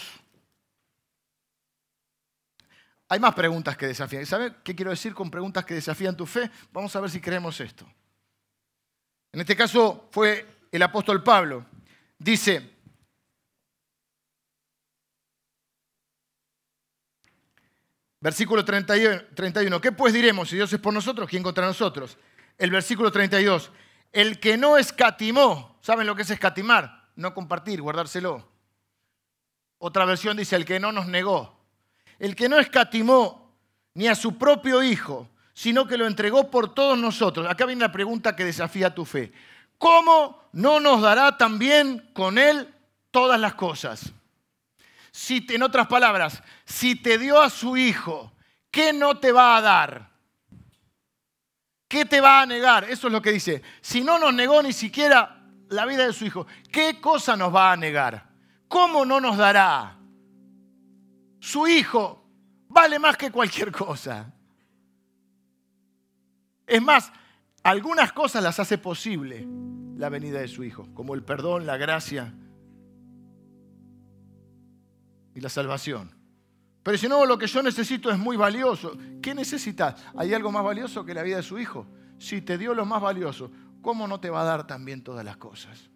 Hay 3.09 3.19
más 3.19 3.33
preguntas 3.33 3.75
que 3.75 3.87
desafían. 3.87 4.25
¿Sabe 4.25 4.55
qué 4.63 4.73
quiero 4.73 4.91
decir 4.91 5.13
con 5.13 5.29
preguntas 5.29 5.65
que 5.65 5.73
desafían 5.73 6.15
tu 6.15 6.25
fe? 6.25 6.49
Vamos 6.71 6.95
a 6.95 7.01
ver 7.01 7.09
si 7.09 7.19
creemos 7.19 7.59
esto. 7.59 7.85
En 9.33 9.41
este 9.41 9.55
caso 9.55 10.07
fue 10.11 10.65
el 10.71 10.81
apóstol 10.81 11.21
Pablo. 11.21 11.65
Dice, 12.17 12.77
versículo 18.21 18.63
31, 18.63 19.81
¿qué 19.81 19.91
pues 19.91 20.13
diremos 20.13 20.49
si 20.49 20.55
Dios 20.55 20.71
es 20.71 20.79
por 20.79 20.93
nosotros? 20.93 21.29
¿Quién 21.29 21.43
contra 21.43 21.65
nosotros? 21.65 22.17
El 22.57 22.71
versículo 22.71 23.11
32, 23.11 23.71
el 24.13 24.39
que 24.39 24.57
no 24.57 24.77
escatimó, 24.77 25.77
¿saben 25.81 26.07
lo 26.07 26.15
que 26.15 26.21
es 26.21 26.29
escatimar? 26.29 27.09
No 27.17 27.33
compartir, 27.33 27.81
guardárselo. 27.81 28.49
Otra 29.79 30.05
versión 30.05 30.37
dice, 30.37 30.55
el 30.55 30.63
que 30.63 30.79
no 30.79 30.93
nos 30.93 31.07
negó 31.07 31.61
el 32.21 32.35
que 32.35 32.47
no 32.47 32.59
escatimó 32.59 33.51
ni 33.95 34.07
a 34.07 34.13
su 34.13 34.37
propio 34.37 34.83
Hijo, 34.83 35.27
sino 35.53 35.87
que 35.87 35.97
lo 35.97 36.05
entregó 36.05 36.51
por 36.51 36.73
todos 36.73 36.97
nosotros. 36.97 37.47
Acá 37.49 37.65
viene 37.65 37.81
la 37.81 37.91
pregunta 37.91 38.35
que 38.35 38.45
desafía 38.45 38.93
tu 38.93 39.05
fe. 39.05 39.33
¿Cómo 39.79 40.39
no 40.53 40.79
nos 40.79 41.01
dará 41.01 41.35
también 41.35 42.11
con 42.13 42.37
Él 42.37 42.71
todas 43.09 43.39
las 43.39 43.55
cosas? 43.55 44.13
Si, 45.11 45.45
en 45.49 45.63
otras 45.63 45.87
palabras, 45.87 46.41
si 46.65 46.95
te 46.95 47.17
dio 47.17 47.41
a 47.41 47.49
su 47.49 47.77
Hijo, 47.77 48.33
¿qué 48.71 48.93
no 48.93 49.19
te 49.19 49.31
va 49.31 49.57
a 49.57 49.61
dar? 49.61 50.11
¿Qué 51.87 52.05
te 52.05 52.21
va 52.21 52.41
a 52.41 52.45
negar? 52.45 52.85
Eso 52.85 53.07
es 53.07 53.13
lo 53.13 53.21
que 53.21 53.31
dice. 53.31 53.61
Si 53.81 54.01
no 54.01 54.17
nos 54.17 54.33
negó 54.33 54.63
ni 54.63 54.71
siquiera 54.71 55.43
la 55.69 55.85
vida 55.85 56.05
de 56.05 56.13
su 56.13 56.25
Hijo, 56.25 56.47
¿qué 56.71 57.01
cosa 57.01 57.35
nos 57.35 57.53
va 57.53 57.73
a 57.73 57.77
negar? 57.77 58.29
¿Cómo 58.67 59.05
no 59.05 59.19
nos 59.19 59.37
dará? 59.37 59.97
su 61.41 61.67
hijo 61.67 62.23
vale 62.69 62.99
más 62.99 63.17
que 63.17 63.31
cualquier 63.31 63.71
cosa. 63.71 64.31
Es 66.65 66.81
más, 66.81 67.11
algunas 67.63 68.13
cosas 68.13 68.41
las 68.41 68.59
hace 68.59 68.77
posible 68.77 69.45
la 69.97 70.07
venida 70.07 70.39
de 70.39 70.47
su 70.47 70.63
hijo, 70.63 70.87
como 70.93 71.15
el 71.15 71.23
perdón, 71.23 71.65
la 71.65 71.75
gracia 71.75 72.33
y 75.35 75.41
la 75.41 75.49
salvación. 75.49 76.11
Pero 76.83 76.97
si 76.97 77.07
no, 77.07 77.25
lo 77.25 77.37
que 77.37 77.47
yo 77.47 77.61
necesito 77.61 78.09
es 78.09 78.17
muy 78.17 78.37
valioso. 78.37 78.97
¿Qué 79.21 79.35
necesitas? 79.35 79.95
¿Hay 80.15 80.33
algo 80.33 80.51
más 80.51 80.63
valioso 80.63 81.05
que 81.05 81.13
la 81.13 81.23
vida 81.23 81.37
de 81.37 81.43
su 81.43 81.59
hijo? 81.59 81.85
Si 82.17 82.41
te 82.41 82.57
dio 82.57 82.73
lo 82.73 82.85
más 82.85 83.01
valioso, 83.01 83.51
¿cómo 83.81 84.07
no 84.07 84.19
te 84.19 84.29
va 84.29 84.41
a 84.41 84.45
dar 84.45 84.65
también 84.65 85.03
todas 85.03 85.23
las 85.23 85.37
cosas? 85.37 85.89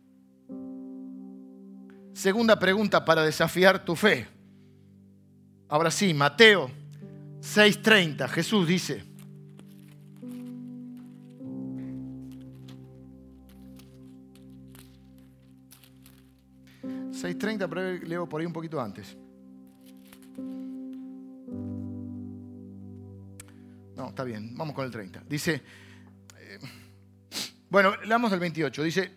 Segunda 2.14 2.58
pregunta 2.58 3.04
para 3.04 3.24
desafiar 3.24 3.84
tu 3.84 3.96
fe. 3.96 4.28
Ahora 5.68 5.90
sí, 5.90 6.14
Mateo 6.14 6.70
6:30, 7.42 8.28
Jesús 8.30 8.68
dice, 8.68 9.04
...6.30, 17.16 17.68
pero 17.70 18.06
leo 18.06 18.30
por 18.30 18.42
ahí 18.42 18.46
un 18.46 18.54
poquito 18.54 18.80
antes. 18.80 19.18
Está 24.16 24.24
bien, 24.24 24.56
vamos 24.56 24.74
con 24.74 24.86
el 24.86 24.92
30. 24.92 25.24
Dice, 25.28 25.62
eh, 26.40 26.60
bueno, 27.70 27.94
leamos 28.06 28.32
del 28.32 28.40
28. 28.40 28.82
Dice, 28.82 29.12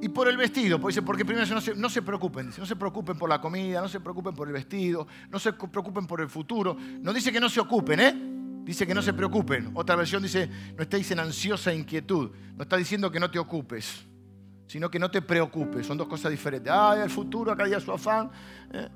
y 0.00 0.08
por 0.10 0.28
el 0.28 0.36
vestido, 0.36 0.80
pues 0.80 1.00
porque 1.00 1.24
primero 1.24 1.44
no 1.52 1.60
se, 1.60 1.74
no 1.74 1.88
se 1.90 2.02
preocupen, 2.02 2.52
no 2.56 2.64
se 2.64 2.76
preocupen 2.76 3.18
por 3.18 3.28
la 3.28 3.40
comida, 3.40 3.80
no 3.80 3.88
se 3.88 3.98
preocupen 3.98 4.32
por 4.32 4.46
el 4.46 4.54
vestido, 4.54 5.08
no 5.28 5.40
se 5.40 5.52
preocupen 5.52 6.06
por 6.06 6.20
el 6.20 6.28
futuro. 6.28 6.76
No 7.00 7.12
dice 7.12 7.32
que 7.32 7.40
no 7.40 7.48
se 7.48 7.58
ocupen, 7.58 7.98
¿eh? 7.98 8.14
Dice 8.64 8.86
que 8.86 8.94
no 8.94 9.02
se 9.02 9.12
preocupen. 9.12 9.72
Otra 9.74 9.96
versión 9.96 10.22
dice, 10.22 10.48
no 10.76 10.84
estéis 10.84 11.10
en 11.10 11.18
ansiosa 11.18 11.74
inquietud. 11.74 12.30
No 12.54 12.62
está 12.62 12.76
diciendo 12.76 13.10
que 13.10 13.18
no 13.18 13.28
te 13.28 13.40
ocupes, 13.40 14.06
sino 14.68 14.88
que 14.88 15.00
no 15.00 15.10
te 15.10 15.20
preocupes. 15.20 15.84
Son 15.84 15.98
dos 15.98 16.06
cosas 16.06 16.30
diferentes. 16.30 16.72
Ay, 16.72 17.00
el 17.00 17.10
futuro, 17.10 17.50
acá 17.50 17.64
hay 17.64 17.80
su 17.80 17.90
afán. 17.90 18.30
¿eh? 18.72 18.88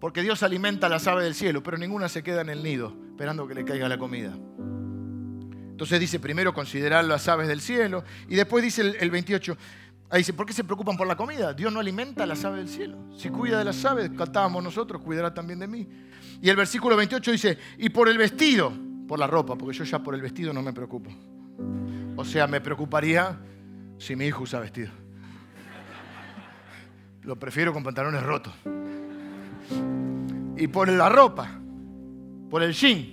Porque 0.00 0.22
Dios 0.22 0.42
alimenta 0.42 0.86
a 0.86 0.90
las 0.90 1.06
aves 1.06 1.24
del 1.24 1.34
cielo, 1.34 1.62
pero 1.62 1.76
ninguna 1.76 2.08
se 2.08 2.22
queda 2.22 2.40
en 2.40 2.48
el 2.48 2.62
nido 2.62 3.03
esperando 3.14 3.46
que 3.46 3.54
le 3.54 3.64
caiga 3.64 3.88
la 3.88 3.96
comida. 3.96 4.34
Entonces 5.70 6.00
dice, 6.00 6.18
primero 6.18 6.52
considerar 6.52 7.04
las 7.04 7.28
aves 7.28 7.46
del 7.46 7.60
cielo. 7.60 8.02
Y 8.28 8.34
después 8.34 8.64
dice 8.64 8.96
el, 8.98 9.10
28, 9.10 9.56
ahí 10.10 10.18
dice, 10.18 10.32
¿por 10.32 10.46
qué 10.46 10.52
se 10.52 10.64
preocupan 10.64 10.96
por 10.96 11.06
la 11.06 11.16
comida? 11.16 11.54
Dios 11.54 11.72
no 11.72 11.78
alimenta 11.78 12.24
a 12.24 12.26
las 12.26 12.44
aves 12.44 12.58
del 12.58 12.68
cielo. 12.68 12.98
Si 13.16 13.28
cuida 13.28 13.58
de 13.58 13.64
las 13.64 13.84
aves, 13.84 14.10
cantábamos 14.18 14.64
nosotros, 14.64 15.00
cuidará 15.00 15.32
también 15.32 15.60
de 15.60 15.68
mí. 15.68 15.88
Y 16.42 16.48
el 16.48 16.56
versículo 16.56 16.96
28 16.96 17.30
dice, 17.30 17.58
y 17.78 17.88
por 17.88 18.08
el 18.08 18.18
vestido, 18.18 18.72
por 19.06 19.20
la 19.20 19.28
ropa, 19.28 19.56
porque 19.56 19.78
yo 19.78 19.84
ya 19.84 20.00
por 20.00 20.16
el 20.16 20.20
vestido 20.20 20.52
no 20.52 20.60
me 20.60 20.72
preocupo. 20.72 21.10
O 22.16 22.24
sea, 22.24 22.48
me 22.48 22.60
preocuparía 22.60 23.38
si 23.96 24.16
mi 24.16 24.26
hijo 24.26 24.42
usa 24.42 24.58
vestido. 24.58 24.90
Lo 27.22 27.38
prefiero 27.38 27.72
con 27.72 27.84
pantalones 27.84 28.24
rotos. 28.24 28.54
Y 30.56 30.66
por 30.66 30.88
la 30.88 31.08
ropa, 31.08 31.60
por 32.54 32.62
el 32.62 32.72
jean, 32.72 33.04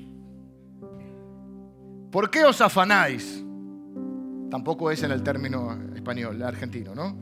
¿Por 2.11 2.29
qué 2.29 2.43
os 2.43 2.61
afanáis? 2.61 3.43
Tampoco 4.51 4.91
es 4.91 5.01
en 5.01 5.09
el 5.09 5.23
término 5.23 5.79
español, 5.95 6.43
argentino, 6.43 6.93
¿no? 6.93 7.17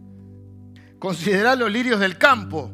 Considerad 0.98 1.58
los 1.58 1.70
lirios 1.70 2.00
del 2.00 2.16
campo. 2.16 2.70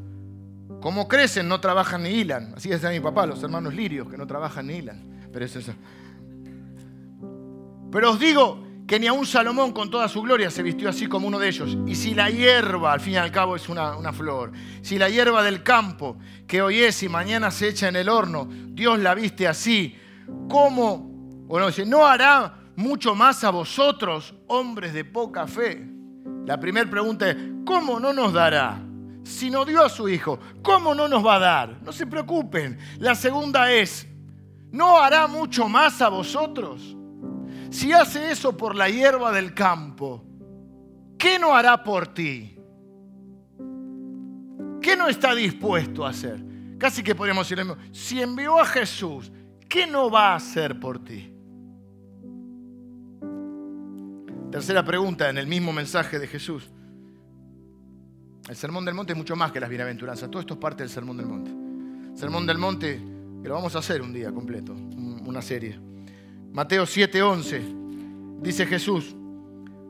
Como 0.80 1.08
crecen, 1.08 1.48
no 1.48 1.60
trabajan 1.60 2.04
ni 2.04 2.10
hilan. 2.10 2.54
Así 2.56 2.68
decía 2.68 2.90
mi 2.90 3.00
papá, 3.00 3.26
los 3.26 3.42
hermanos 3.42 3.74
lirios, 3.74 4.08
que 4.08 4.16
no 4.16 4.28
trabajan 4.28 4.68
ni 4.68 4.74
hilan. 4.74 5.26
Pero 5.32 5.44
es 5.44 5.56
eso. 5.56 5.74
Pero 7.90 8.12
os 8.12 8.20
digo 8.20 8.62
que 8.92 9.00
ni 9.00 9.06
aun 9.06 9.24
Salomón 9.24 9.72
con 9.72 9.88
toda 9.88 10.06
su 10.06 10.20
gloria 10.20 10.50
se 10.50 10.62
vistió 10.62 10.90
así 10.90 11.06
como 11.06 11.26
uno 11.26 11.38
de 11.38 11.48
ellos. 11.48 11.78
Y 11.86 11.94
si 11.94 12.12
la 12.12 12.28
hierba, 12.28 12.92
al 12.92 13.00
fin 13.00 13.14
y 13.14 13.16
al 13.16 13.32
cabo 13.32 13.56
es 13.56 13.70
una, 13.70 13.96
una, 13.96 14.12
flor, 14.12 14.52
si 14.82 14.98
la 14.98 15.08
hierba 15.08 15.42
del 15.42 15.62
campo, 15.62 16.18
que 16.46 16.60
hoy 16.60 16.80
es 16.80 17.02
y 17.02 17.08
mañana 17.08 17.50
se 17.50 17.68
echa 17.68 17.88
en 17.88 17.96
el 17.96 18.10
horno, 18.10 18.46
Dios 18.50 18.98
la 18.98 19.14
viste 19.14 19.48
así, 19.48 19.96
¿cómo 20.46 21.10
bueno, 21.46 21.68
dice, 21.68 21.86
no 21.86 22.06
hará 22.06 22.54
mucho 22.76 23.14
más 23.14 23.42
a 23.44 23.48
vosotros, 23.48 24.34
hombres 24.48 24.92
de 24.92 25.06
poca 25.06 25.46
fe. 25.46 25.88
La 26.44 26.60
primera 26.60 26.90
pregunta 26.90 27.30
es, 27.30 27.36
¿cómo 27.64 27.98
no 27.98 28.12
nos 28.12 28.34
dará? 28.34 28.78
Si 29.24 29.48
no 29.48 29.64
dio 29.64 29.82
a 29.82 29.88
su 29.88 30.06
hijo, 30.06 30.38
¿cómo 30.60 30.94
no 30.94 31.08
nos 31.08 31.24
va 31.24 31.36
a 31.36 31.38
dar? 31.38 31.82
No 31.82 31.92
se 31.92 32.06
preocupen. 32.06 32.76
La 32.98 33.14
segunda 33.14 33.72
es, 33.72 34.06
¿no 34.70 35.00
hará 35.00 35.26
mucho 35.28 35.66
más 35.66 36.02
a 36.02 36.10
vosotros? 36.10 36.94
Si 37.72 37.90
hace 37.90 38.30
eso 38.30 38.54
por 38.54 38.76
la 38.76 38.90
hierba 38.90 39.32
del 39.32 39.54
campo, 39.54 40.22
¿qué 41.18 41.38
no 41.38 41.54
hará 41.54 41.82
por 41.82 42.06
ti? 42.08 42.54
¿Qué 44.82 44.94
no 44.94 45.08
está 45.08 45.34
dispuesto 45.34 46.04
a 46.04 46.10
hacer? 46.10 46.44
Casi 46.76 47.02
que 47.02 47.14
podríamos 47.14 47.48
decirle, 47.48 47.74
si 47.90 48.20
envió 48.20 48.60
a 48.60 48.66
Jesús, 48.66 49.32
¿qué 49.70 49.86
no 49.86 50.10
va 50.10 50.32
a 50.32 50.34
hacer 50.34 50.78
por 50.78 51.02
ti? 51.02 51.32
Tercera 54.50 54.84
pregunta 54.84 55.30
en 55.30 55.38
el 55.38 55.46
mismo 55.46 55.72
mensaje 55.72 56.18
de 56.18 56.26
Jesús. 56.26 56.70
El 58.50 58.54
Sermón 58.56 58.84
del 58.84 58.94
Monte 58.94 59.14
es 59.14 59.18
mucho 59.18 59.34
más 59.34 59.50
que 59.50 59.60
las 59.60 59.70
bienaventuranzas. 59.70 60.30
Todo 60.30 60.40
esto 60.40 60.54
es 60.54 60.60
parte 60.60 60.82
del 60.82 60.90
Sermón 60.90 61.16
del 61.16 61.26
Monte. 61.26 62.20
Sermón 62.20 62.46
del 62.46 62.58
Monte, 62.58 63.00
que 63.42 63.48
lo 63.48 63.54
vamos 63.54 63.74
a 63.76 63.78
hacer 63.78 64.02
un 64.02 64.12
día 64.12 64.30
completo, 64.30 64.74
una 64.74 65.40
serie. 65.40 65.91
Mateo 66.52 66.84
7:11, 66.84 68.40
dice 68.42 68.66
Jesús, 68.66 69.16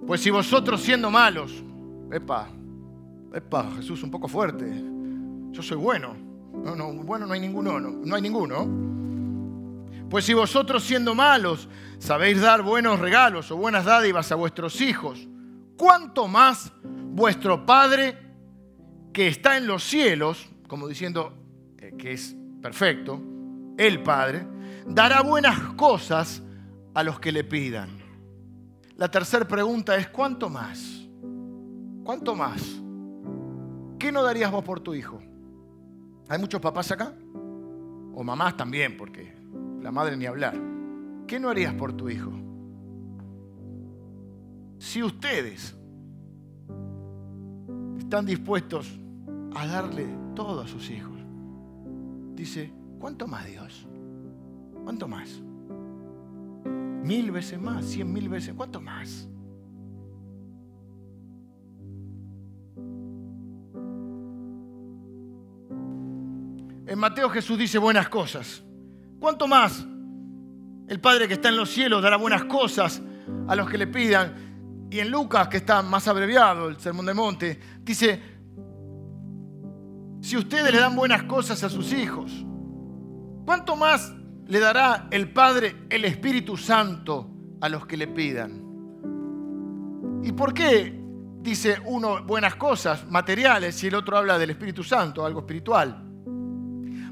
pues 0.07 0.21
si 0.21 0.31
vosotros 0.31 0.81
siendo 0.81 1.11
malos, 1.11 1.63
epa, 2.13 2.49
epa, 3.35 3.69
Jesús 3.77 4.03
un 4.05 4.11
poco 4.13 4.29
fuerte, 4.29 4.65
yo 5.51 5.61
soy 5.61 5.77
bueno. 5.77 6.17
No, 6.53 6.77
no, 6.77 6.93
bueno 6.93 7.27
no 7.27 7.33
hay 7.33 7.41
ninguno, 7.41 7.81
no, 7.81 7.91
no 7.91 8.15
hay 8.15 8.23
ninguno. 8.23 8.69
Pues 10.09 10.25
si 10.25 10.35
vosotros 10.35 10.85
siendo 10.85 11.17
malos 11.17 11.69
sabéis 11.99 12.41
dar 12.41 12.63
buenos 12.63 13.01
regalos 13.01 13.51
o 13.51 13.57
buenas 13.57 13.85
dádivas 13.85 14.31
a 14.31 14.37
vuestros 14.37 14.81
hijos, 14.81 15.27
¿cuánto 15.77 16.29
más 16.29 16.73
vuestro 16.85 17.67
Padre 17.67 18.17
que 19.13 19.27
está 19.27 19.57
en 19.57 19.67
los 19.67 19.83
cielos, 19.83 20.49
como 20.69 20.87
diciendo 20.87 21.33
eh, 21.79 21.95
que 21.99 22.13
es 22.13 22.37
perfecto, 22.61 23.21
el 23.77 24.01
Padre, 24.03 24.47
dará 24.87 25.23
buenas 25.23 25.59
cosas 25.75 26.43
a 26.95 27.03
los 27.03 27.19
que 27.21 27.33
le 27.33 27.45
pidan? 27.45 27.91
La 28.97 29.11
tercera 29.11 29.47
pregunta 29.47 29.97
es, 29.97 30.09
¿cuánto 30.09 30.49
más? 30.49 31.09
¿Cuánto 32.05 32.35
más? 32.35 32.63
¿Qué 33.99 34.13
no 34.13 34.23
darías 34.23 34.51
vos 34.51 34.65
por 34.65 34.81
tu 34.81 34.95
hijo? 34.95 35.21
¿Hay 36.29 36.39
muchos 36.39 36.61
papás 36.61 36.91
acá? 36.93 37.15
O 38.15 38.23
mamás 38.23 38.57
también, 38.57 38.97
porque 38.97 39.35
la 39.81 39.91
madre 39.91 40.17
ni 40.17 40.27
hablar. 40.27 40.55
¿Qué 41.27 41.41
no 41.41 41.49
harías 41.49 41.75
por 41.75 41.93
tu 41.93 42.09
hijo? 42.09 42.33
Si 44.79 45.03
ustedes, 45.03 45.77
están 47.99 48.27
dispuestos 48.27 48.99
a 49.55 49.67
darle 49.67 50.07
todo 50.35 50.61
a 50.61 50.69
sus 50.69 50.91
hijos. 50.91 51.19
Dice, 52.35 52.73
¿cuánto 52.99 53.27
más 53.27 53.47
Dios? 53.47 53.87
¿Cuánto 54.85 55.07
más? 55.09 55.43
Mil 57.03 57.31
veces 57.31 57.61
más, 57.61 57.85
cien 57.85 58.13
mil 58.13 58.29
veces, 58.29 58.55
¿cuánto 58.55 58.81
más? 58.81 59.29
En 66.87 66.99
Mateo 66.99 67.31
Jesús 67.31 67.59
dice 67.59 67.79
buenas 67.79 68.09
cosas. 68.09 68.63
¿Cuánto 69.19 69.49
más 69.49 69.87
el 70.89 71.01
Padre 71.01 71.27
que 71.27 71.35
está 71.35 71.49
en 71.49 71.57
los 71.57 71.71
cielos 71.71 72.03
dará 72.03 72.17
buenas 72.17 72.45
cosas 72.45 73.01
a 73.49 73.57
los 73.57 73.71
que 73.71 73.79
le 73.79 73.87
pidan? 73.87 74.89
Y 74.91 74.99
en 74.99 75.11
Lucas, 75.11 75.49
que 75.49 75.57
está 75.57 75.81
más 75.81 76.07
abreviado, 76.07 76.69
el 76.69 76.79
Sermón 76.79 77.07
del 77.07 77.15
Monte, 77.15 77.59
dice, 77.83 78.21
si 80.21 80.37
ustedes 80.37 80.71
le 80.71 80.79
dan 80.81 80.95
buenas 80.95 81.23
cosas 81.23 81.65
a 81.65 81.71
sus 81.71 81.93
hijos, 81.93 82.45
¿cuánto 83.47 83.75
más 83.75 84.13
le 84.53 84.61
dará 84.61 85.09
el 85.11 85.31
Padre 85.31 85.87
el 85.89 86.05
Espíritu 86.05 86.59
Santo 86.59 87.57
a 87.59 87.71
los 87.71 87.87
que 87.87 87.97
le 87.97 88.07
pidan? 88.07 88.61
¿Y 90.23 90.33
por 90.33 90.53
qué 90.53 90.95
dice 91.41 91.79
uno 91.87 92.23
buenas 92.23 92.57
cosas 92.57 93.11
materiales 93.11 93.83
y 93.83 93.87
el 93.87 93.95
otro 93.95 94.19
habla 94.19 94.39
del 94.39 94.51
Espíritu 94.51 94.85
Santo, 94.85 95.25
algo 95.25 95.41
espiritual? 95.41 96.05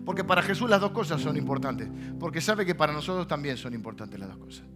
Porque 0.05 0.23
para 0.23 0.43
Jesús 0.43 0.69
las 0.69 0.83
dos 0.83 0.91
cosas 0.91 1.23
son 1.23 1.35
importantes. 1.39 1.89
Porque 2.19 2.43
sabe 2.43 2.67
que 2.67 2.75
para 2.75 2.93
nosotros 2.93 3.27
también 3.27 3.57
son 3.57 3.73
importantes 3.73 4.21
las 4.21 4.29
dos 4.29 4.37
cosas. 4.37 4.67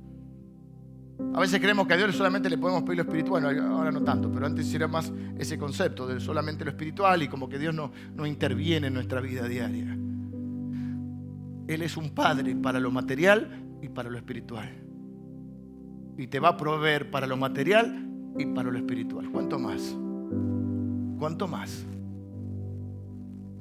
A 1.34 1.40
veces 1.40 1.60
creemos 1.60 1.86
que 1.86 1.92
a 1.92 1.96
Dios 1.98 2.16
solamente 2.16 2.48
le 2.48 2.56
podemos 2.56 2.82
pedir 2.82 2.96
lo 2.96 3.02
espiritual, 3.02 3.44
ahora 3.60 3.92
no 3.92 4.02
tanto, 4.02 4.32
pero 4.32 4.46
antes 4.46 4.72
era 4.72 4.88
más 4.88 5.12
ese 5.38 5.58
concepto 5.58 6.06
de 6.06 6.18
solamente 6.18 6.64
lo 6.64 6.70
espiritual 6.70 7.22
y 7.24 7.28
como 7.28 7.46
que 7.46 7.58
Dios 7.58 7.74
no, 7.74 7.92
no 8.14 8.24
interviene 8.24 8.86
en 8.86 8.94
nuestra 8.94 9.20
vida 9.20 9.46
diaria. 9.46 9.98
Él 11.66 11.82
es 11.82 11.96
un 11.96 12.10
padre 12.10 12.54
para 12.56 12.80
lo 12.80 12.90
material 12.90 13.64
y 13.82 13.88
para 13.88 14.10
lo 14.10 14.16
espiritual. 14.16 14.70
Y 16.16 16.26
te 16.26 16.40
va 16.40 16.50
a 16.50 16.56
proveer 16.56 17.10
para 17.10 17.26
lo 17.26 17.36
material 17.36 18.08
y 18.38 18.46
para 18.46 18.70
lo 18.70 18.78
espiritual. 18.78 19.30
¿Cuánto 19.30 19.58
más? 19.58 19.96
¿Cuánto 21.18 21.48
más? 21.48 21.84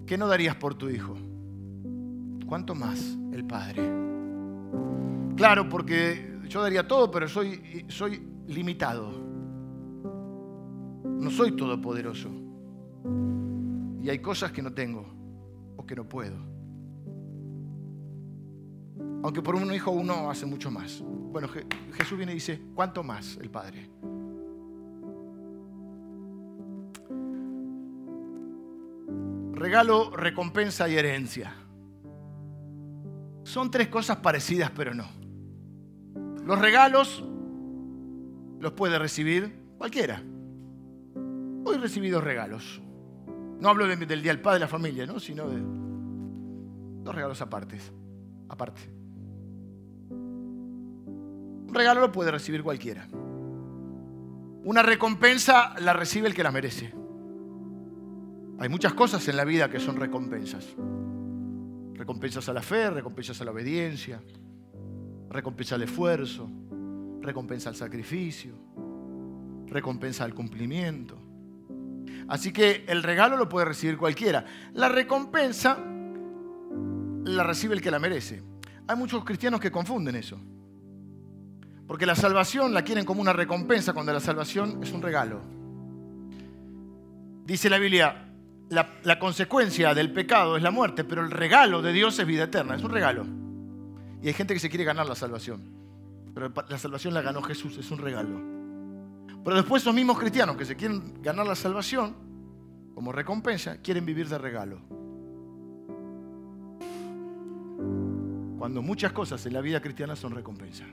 ¿Qué 0.05 0.17
no 0.17 0.27
darías 0.27 0.55
por 0.55 0.75
tu 0.75 0.89
hijo? 0.89 1.15
¿cuánto 2.53 2.75
más 2.75 3.17
el 3.31 3.45
Padre? 3.45 3.81
Claro, 5.35 5.67
porque 5.69 6.39
yo 6.47 6.61
daría 6.61 6.87
todo, 6.87 7.09
pero 7.09 7.27
soy, 7.27 7.83
soy 7.87 8.21
limitado. 8.45 9.11
No 11.03 11.31
soy 11.31 11.53
todopoderoso. 11.53 12.29
Y 14.03 14.07
hay 14.07 14.19
cosas 14.19 14.51
que 14.51 14.61
no 14.61 14.71
tengo 14.71 15.03
o 15.77 15.83
que 15.83 15.95
no 15.95 16.07
puedo. 16.07 16.35
Aunque 19.23 19.41
por 19.41 19.55
un 19.55 19.73
hijo 19.73 19.89
uno 19.89 20.29
hace 20.29 20.45
mucho 20.45 20.69
más. 20.69 21.01
Bueno, 21.01 21.47
Jesús 21.93 22.17
viene 22.17 22.33
y 22.33 22.35
dice, 22.35 22.61
¿cuánto 22.75 23.03
más 23.03 23.37
el 23.37 23.49
Padre? 23.49 23.89
Regalo, 29.53 30.11
recompensa 30.11 30.89
y 30.89 30.97
herencia. 30.97 31.55
Son 33.43 33.71
tres 33.71 33.87
cosas 33.87 34.17
parecidas, 34.17 34.71
pero 34.71 34.93
no. 34.93 35.05
Los 36.45 36.59
regalos 36.59 37.23
los 38.59 38.73
puede 38.73 38.99
recibir 38.99 39.55
cualquiera. 39.77 40.21
Hoy 41.63 41.77
recibí 41.77 42.09
dos 42.09 42.23
regalos. 42.23 42.81
No 43.59 43.69
hablo 43.69 43.87
del 43.87 44.05
Día 44.05 44.33
del 44.33 44.41
Padre 44.41 44.55
de 44.55 44.65
la 44.65 44.67
familia, 44.67 45.05
¿no? 45.05 45.17
sino 45.21 45.47
de 45.47 45.61
dos 47.03 47.15
regalos 47.15 47.41
aparte. 47.41 47.77
aparte. 48.49 49.02
Un 51.73 51.79
regalo 51.79 52.01
lo 52.01 52.11
puede 52.11 52.29
recibir 52.29 52.61
cualquiera. 52.61 53.07
Una 54.63 54.83
recompensa 54.83 55.73
la 55.79 55.93
recibe 55.93 56.27
el 56.27 56.35
que 56.35 56.43
la 56.43 56.51
merece. 56.51 56.93
Hay 58.59 58.69
muchas 58.69 58.93
cosas 58.93 59.27
en 59.27 59.37
la 59.37 59.43
vida 59.43 59.71
que 59.71 59.79
son 59.79 59.95
recompensas. 59.95 60.67
Recompensas 61.95 62.47
a 62.47 62.53
la 62.53 62.61
fe, 62.61 62.91
recompensas 62.91 63.41
a 63.41 63.45
la 63.45 63.49
obediencia, 63.49 64.21
recompensa 65.31 65.73
al 65.73 65.81
esfuerzo, 65.81 66.47
recompensa 67.21 67.69
al 67.69 67.75
sacrificio, 67.75 68.53
recompensa 69.65 70.25
al 70.25 70.35
cumplimiento. 70.35 71.17
Así 72.27 72.53
que 72.53 72.85
el 72.87 73.01
regalo 73.01 73.35
lo 73.35 73.49
puede 73.49 73.65
recibir 73.65 73.97
cualquiera. 73.97 74.45
La 74.73 74.89
recompensa 74.89 75.79
la 77.23 77.43
recibe 77.43 77.73
el 77.73 77.81
que 77.81 77.89
la 77.89 77.97
merece. 77.97 78.43
Hay 78.87 78.95
muchos 78.95 79.25
cristianos 79.25 79.59
que 79.59 79.71
confunden 79.71 80.15
eso. 80.15 80.39
Porque 81.87 82.05
la 82.05 82.15
salvación 82.15 82.73
la 82.73 82.83
quieren 82.83 83.05
como 83.05 83.21
una 83.21 83.33
recompensa 83.33 83.93
cuando 83.93 84.13
la 84.13 84.19
salvación 84.19 84.81
es 84.81 84.91
un 84.91 85.01
regalo. 85.01 85.41
Dice 87.45 87.69
la 87.69 87.77
Biblia, 87.77 88.29
la, 88.69 89.19
consecuencia 89.19 89.93
del 89.93 90.11
pecado 90.11 90.57
es 90.57 90.63
la 90.63 90.71
muerte, 90.71 91.03
pero 91.03 91.21
el 91.21 91.31
regalo 91.31 91.81
de 91.81 91.91
Dios 91.91 92.17
es 92.19 92.25
vida 92.25 92.43
eterna, 92.43 92.75
es 92.75 92.83
un 92.83 92.91
regalo. 92.91 93.25
Y 94.21 94.27
hay 94.27 94.33
gente 94.33 94.53
que 94.53 94.59
se 94.59 94.69
quiere 94.69 94.85
ganar 94.85 95.07
la 95.07 95.15
salvación, 95.15 95.61
pero 96.33 96.51
la 96.69 96.77
salvación 96.77 97.13
la 97.13 97.21
ganó 97.21 97.41
Jesús, 97.41 97.77
es 97.77 97.91
un 97.91 97.97
regalo. 97.97 98.41
Pero 99.43 99.57
después 99.57 99.83
esos 99.83 99.93
mismos 99.93 100.17
cristianos 100.17 100.55
que 100.55 100.63
se 100.63 100.77
quieren 100.77 101.21
ganar 101.21 101.45
la 101.45 101.55
salvación 101.55 102.15
como 102.95 103.11
recompensa, 103.11 103.77
quieren 103.81 104.05
vivir 104.05 104.29
de 104.29 104.37
regalo. 104.37 104.79
Cuando 108.57 108.81
muchas 108.81 109.11
cosas 109.11 109.45
en 109.45 109.53
la 109.53 109.59
vida 109.59 109.81
cristiana 109.81 110.15
son 110.15 110.33
recompensa. 110.33 110.85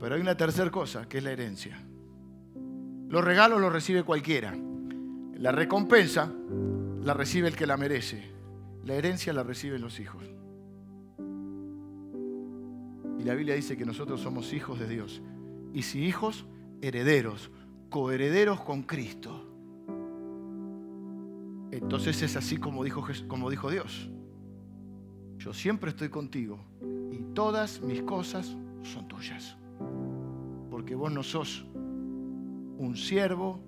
Pero 0.00 0.14
hay 0.14 0.20
una 0.20 0.36
tercera 0.36 0.70
cosa, 0.70 1.08
que 1.08 1.18
es 1.18 1.24
la 1.24 1.32
herencia. 1.32 1.78
Los 3.08 3.24
regalos 3.24 3.60
los 3.60 3.72
recibe 3.72 4.02
cualquiera. 4.02 4.56
La 5.34 5.52
recompensa 5.52 6.32
la 7.02 7.14
recibe 7.14 7.48
el 7.48 7.56
que 7.56 7.66
la 7.66 7.76
merece. 7.76 8.22
La 8.84 8.94
herencia 8.94 9.32
la 9.32 9.42
reciben 9.42 9.80
los 9.80 9.98
hijos. 10.00 10.24
Y 13.18 13.24
la 13.24 13.34
Biblia 13.34 13.54
dice 13.54 13.76
que 13.76 13.84
nosotros 13.84 14.20
somos 14.20 14.52
hijos 14.52 14.78
de 14.78 14.88
Dios. 14.88 15.22
Y 15.72 15.82
si 15.82 16.04
hijos, 16.04 16.46
herederos, 16.80 17.50
coherederos 17.90 18.60
con 18.60 18.82
Cristo. 18.82 19.44
Entonces 21.70 22.22
es 22.22 22.36
así 22.36 22.56
como 22.56 22.84
dijo, 22.84 23.06
como 23.26 23.50
dijo 23.50 23.70
Dios. 23.70 24.10
Yo 25.38 25.52
siempre 25.52 25.90
estoy 25.90 26.08
contigo 26.08 26.58
y 27.12 27.18
todas 27.34 27.80
mis 27.80 28.02
cosas 28.02 28.56
son 28.82 29.06
tuyas. 29.08 29.57
Porque 30.88 30.96
vos 30.96 31.12
no 31.12 31.22
sos 31.22 31.66
un 31.74 32.96
siervo, 32.96 33.60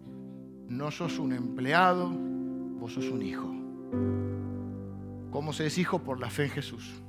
no 0.71 0.91
sos 0.91 1.19
un 1.19 1.35
empleado, 1.35 2.09
vos 2.09 2.95
sos 2.95 3.11
un 3.11 3.21
hijo. 3.21 3.47
¿Cómo 5.31 5.53
se 5.53 5.67
es 5.67 5.77
hijo? 5.77 5.99
Por 5.99 6.19
la 6.19 6.31
fe 6.31 6.45
en 6.45 6.49
Jesús. 6.49 7.03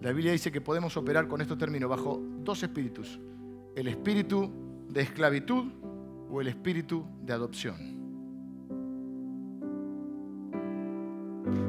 La 0.00 0.10
Biblia 0.10 0.32
dice 0.32 0.50
que 0.50 0.60
podemos 0.60 0.96
operar 0.96 1.28
con 1.28 1.40
estos 1.40 1.56
términos 1.58 1.88
bajo 1.88 2.20
dos 2.40 2.60
espíritus, 2.64 3.20
el 3.76 3.86
espíritu 3.86 4.50
de 4.88 5.02
esclavitud 5.02 5.66
o 6.28 6.40
el 6.40 6.48
espíritu 6.48 7.04
de 7.22 7.32
adopción. 7.32 7.76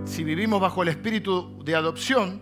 Si 0.06 0.24
vivimos 0.24 0.60
bajo 0.60 0.82
el 0.82 0.90
espíritu 0.90 1.64
de 1.64 1.76
adopción, 1.76 2.42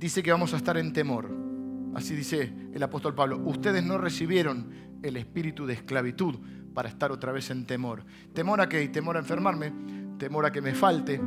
dice 0.00 0.20
que 0.24 0.32
vamos 0.32 0.52
a 0.52 0.56
estar 0.56 0.76
en 0.76 0.92
temor. 0.92 1.45
Así 1.94 2.14
dice 2.14 2.52
el 2.72 2.82
apóstol 2.82 3.14
Pablo, 3.14 3.38
ustedes 3.44 3.84
no 3.84 3.98
recibieron 3.98 4.70
el 5.02 5.16
espíritu 5.16 5.66
de 5.66 5.74
esclavitud 5.74 6.36
para 6.74 6.88
estar 6.88 7.10
otra 7.10 7.32
vez 7.32 7.50
en 7.50 7.64
temor. 7.64 8.04
¿Temor 8.34 8.60
a 8.60 8.68
qué? 8.68 8.86
Temor 8.88 9.16
a 9.16 9.20
enfermarme, 9.20 9.72
temor 10.18 10.44
a 10.44 10.52
que 10.52 10.60
me 10.60 10.74
falte, 10.74 11.20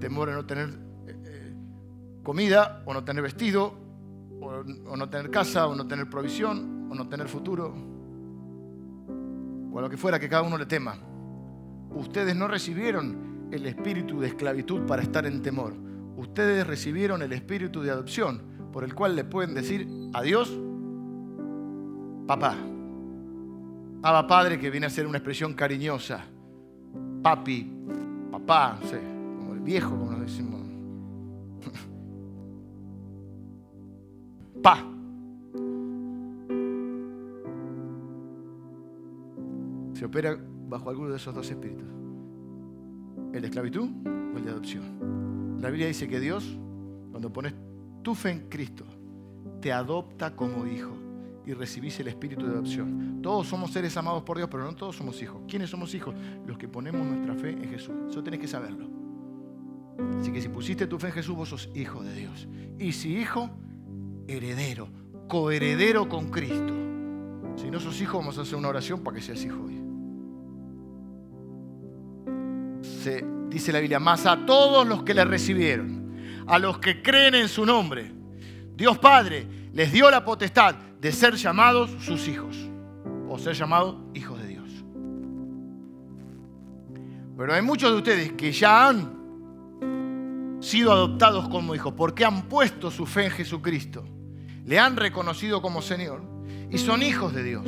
temor 0.00 0.30
a 0.30 0.34
no 0.34 0.44
tener 0.44 0.68
eh, 1.06 1.16
eh, 1.24 1.54
comida 2.22 2.82
o 2.84 2.92
no 2.92 3.04
tener 3.04 3.22
vestido, 3.22 3.74
o, 4.40 4.96
no 4.96 5.08
tener 5.08 5.30
casa, 5.30 5.66
o 5.66 5.74
no 5.74 5.86
tener 5.86 6.08
provisión, 6.08 6.88
o 6.90 6.94
no 6.94 7.08
tener 7.08 7.28
futuro, 7.28 7.74
o 9.72 9.78
a 9.78 9.82
lo 9.82 9.90
que 9.90 9.96
fuera 9.96 10.18
que 10.18 10.28
cada 10.28 10.42
uno 10.42 10.58
le 10.58 10.66
tema. 10.66 10.96
Ustedes 11.90 12.34
no 12.34 12.48
recibieron 12.48 13.48
el 13.52 13.66
espíritu 13.66 14.20
de 14.20 14.28
esclavitud 14.28 14.86
para 14.86 15.02
estar 15.02 15.26
en 15.26 15.42
temor. 15.42 15.74
Ustedes 16.16 16.66
recibieron 16.66 17.22
el 17.22 17.32
espíritu 17.32 17.82
de 17.82 17.90
adopción 17.90 18.57
por 18.78 18.84
el 18.84 18.94
cual 18.94 19.16
le 19.16 19.24
pueden 19.24 19.54
decir 19.54 19.88
a 20.12 20.22
Dios, 20.22 20.56
papá, 22.28 22.54
Abba 24.04 24.28
Padre, 24.28 24.60
que 24.60 24.70
viene 24.70 24.86
a 24.86 24.88
ser 24.88 25.04
una 25.04 25.18
expresión 25.18 25.54
cariñosa, 25.54 26.24
papi, 27.20 27.68
papá, 28.30 28.78
no 28.80 28.86
sé, 28.86 29.00
como 29.36 29.54
el 29.54 29.60
viejo, 29.62 29.90
como 29.90 30.12
nos 30.12 30.20
decimos. 30.20 30.60
pa. 34.62 34.76
Se 39.94 40.04
opera 40.04 40.38
bajo 40.68 40.88
alguno 40.88 41.08
de 41.10 41.16
esos 41.16 41.34
dos 41.34 41.50
espíritus, 41.50 41.88
el 43.32 43.40
de 43.40 43.48
esclavitud 43.48 43.90
o 44.06 44.38
el 44.38 44.44
de 44.44 44.50
adopción. 44.52 45.58
La 45.60 45.68
Biblia 45.68 45.88
dice 45.88 46.06
que 46.06 46.20
Dios, 46.20 46.56
cuando 47.10 47.32
pones 47.32 47.54
tu 48.08 48.14
fe 48.14 48.30
en 48.30 48.48
Cristo, 48.48 48.86
te 49.60 49.70
adopta 49.70 50.34
como 50.34 50.66
hijo 50.66 50.96
y 51.44 51.52
recibís 51.52 52.00
el 52.00 52.08
espíritu 52.08 52.46
de 52.46 52.52
adopción. 52.52 53.20
Todos 53.20 53.46
somos 53.46 53.70
seres 53.70 53.94
amados 53.98 54.22
por 54.22 54.38
Dios, 54.38 54.48
pero 54.50 54.64
no 54.64 54.74
todos 54.74 54.96
somos 54.96 55.20
hijos. 55.20 55.42
¿Quiénes 55.46 55.68
somos 55.68 55.94
hijos? 55.94 56.14
Los 56.46 56.56
que 56.56 56.68
ponemos 56.68 57.06
nuestra 57.06 57.34
fe 57.34 57.50
en 57.50 57.68
Jesús. 57.68 57.94
Eso 58.08 58.22
tenés 58.22 58.40
que 58.40 58.48
saberlo. 58.48 58.88
Así 60.18 60.32
que 60.32 60.40
si 60.40 60.48
pusiste 60.48 60.86
tu 60.86 60.98
fe 60.98 61.08
en 61.08 61.12
Jesús, 61.12 61.36
vos 61.36 61.50
sos 61.50 61.68
hijo 61.74 62.02
de 62.02 62.14
Dios. 62.14 62.48
Y 62.78 62.92
si 62.92 63.14
hijo, 63.14 63.50
heredero, 64.26 64.88
coheredero 65.28 66.08
con 66.08 66.30
Cristo. 66.30 66.72
Si 67.56 67.70
no 67.70 67.78
sos 67.78 68.00
hijo, 68.00 68.16
vamos 68.16 68.38
a 68.38 68.40
hacer 68.40 68.56
una 68.56 68.68
oración 68.68 69.04
para 69.04 69.16
que 69.16 69.22
seas 69.22 69.44
hijo 69.44 69.62
hoy. 69.62 69.82
Se, 72.80 73.22
dice 73.50 73.70
la 73.70 73.80
Biblia, 73.80 74.00
más 74.00 74.24
a 74.24 74.46
todos 74.46 74.88
los 74.88 75.02
que 75.02 75.12
le 75.12 75.26
recibieron, 75.26 75.97
a 76.48 76.58
los 76.58 76.78
que 76.78 77.02
creen 77.02 77.34
en 77.34 77.48
su 77.48 77.64
nombre, 77.64 78.10
Dios 78.74 78.98
Padre 78.98 79.46
les 79.72 79.92
dio 79.92 80.10
la 80.10 80.24
potestad 80.24 80.74
de 80.74 81.12
ser 81.12 81.34
llamados 81.34 81.90
sus 82.00 82.26
hijos 82.26 82.56
o 83.28 83.38
ser 83.38 83.54
llamados 83.54 83.96
hijos 84.14 84.40
de 84.40 84.48
Dios. 84.48 84.68
Pero 87.36 87.52
hay 87.52 87.62
muchos 87.62 87.90
de 87.92 87.96
ustedes 87.98 88.32
que 88.32 88.50
ya 88.50 88.88
han 88.88 90.58
sido 90.60 90.90
adoptados 90.90 91.48
como 91.48 91.74
hijos 91.74 91.92
porque 91.96 92.24
han 92.24 92.48
puesto 92.48 92.90
su 92.90 93.06
fe 93.06 93.26
en 93.26 93.30
Jesucristo, 93.30 94.04
le 94.64 94.78
han 94.78 94.96
reconocido 94.96 95.60
como 95.62 95.82
Señor 95.82 96.22
y 96.70 96.78
son 96.78 97.02
hijos 97.02 97.34
de 97.34 97.42
Dios. 97.44 97.66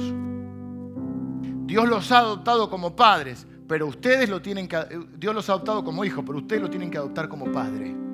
Dios 1.67 1.89
los 1.89 2.11
ha 2.11 2.19
adoptado 2.19 2.69
como 2.69 2.97
padres, 2.97 3.47
pero 3.69 3.87
ustedes 3.87 4.29
lo 4.29 4.43
tienen 4.43 4.67
que 4.67 4.79
Dios 5.17 5.35
los 5.35 5.49
ha 5.49 5.53
adoptado 5.53 5.85
como 5.85 6.05
hijos, 6.05 6.25
pero 6.27 6.39
ustedes 6.39 6.63
lo 6.63 6.71
tienen 6.71 6.91
que 6.91 6.99
adoptar 6.99 7.29
como 7.29 7.53
padre. 7.53 8.10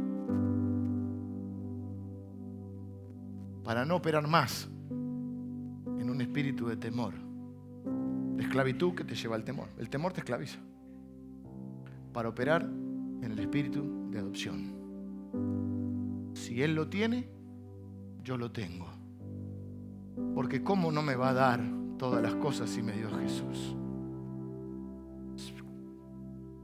Para 3.66 3.84
no 3.84 3.96
operar 3.96 4.26
más 4.26 4.70
un 6.16 6.22
espíritu 6.22 6.66
de 6.66 6.76
temor, 6.78 7.12
de 8.36 8.42
esclavitud 8.42 8.94
que 8.94 9.04
te 9.04 9.14
lleva 9.14 9.36
al 9.36 9.44
temor. 9.44 9.68
El 9.78 9.90
temor 9.90 10.14
te 10.14 10.20
esclaviza. 10.20 10.58
Para 12.14 12.30
operar 12.30 12.62
en 12.62 13.30
el 13.30 13.38
espíritu 13.38 14.08
de 14.10 14.18
adopción. 14.18 14.72
Si 16.32 16.62
Él 16.62 16.74
lo 16.74 16.88
tiene, 16.88 17.28
yo 18.22 18.38
lo 18.38 18.50
tengo. 18.50 18.86
Porque 20.34 20.62
¿cómo 20.62 20.90
no 20.90 21.02
me 21.02 21.16
va 21.16 21.28
a 21.28 21.34
dar 21.34 21.60
todas 21.98 22.22
las 22.22 22.34
cosas 22.36 22.70
si 22.70 22.82
me 22.82 22.92
dio 22.92 23.10
Jesús? 23.18 23.76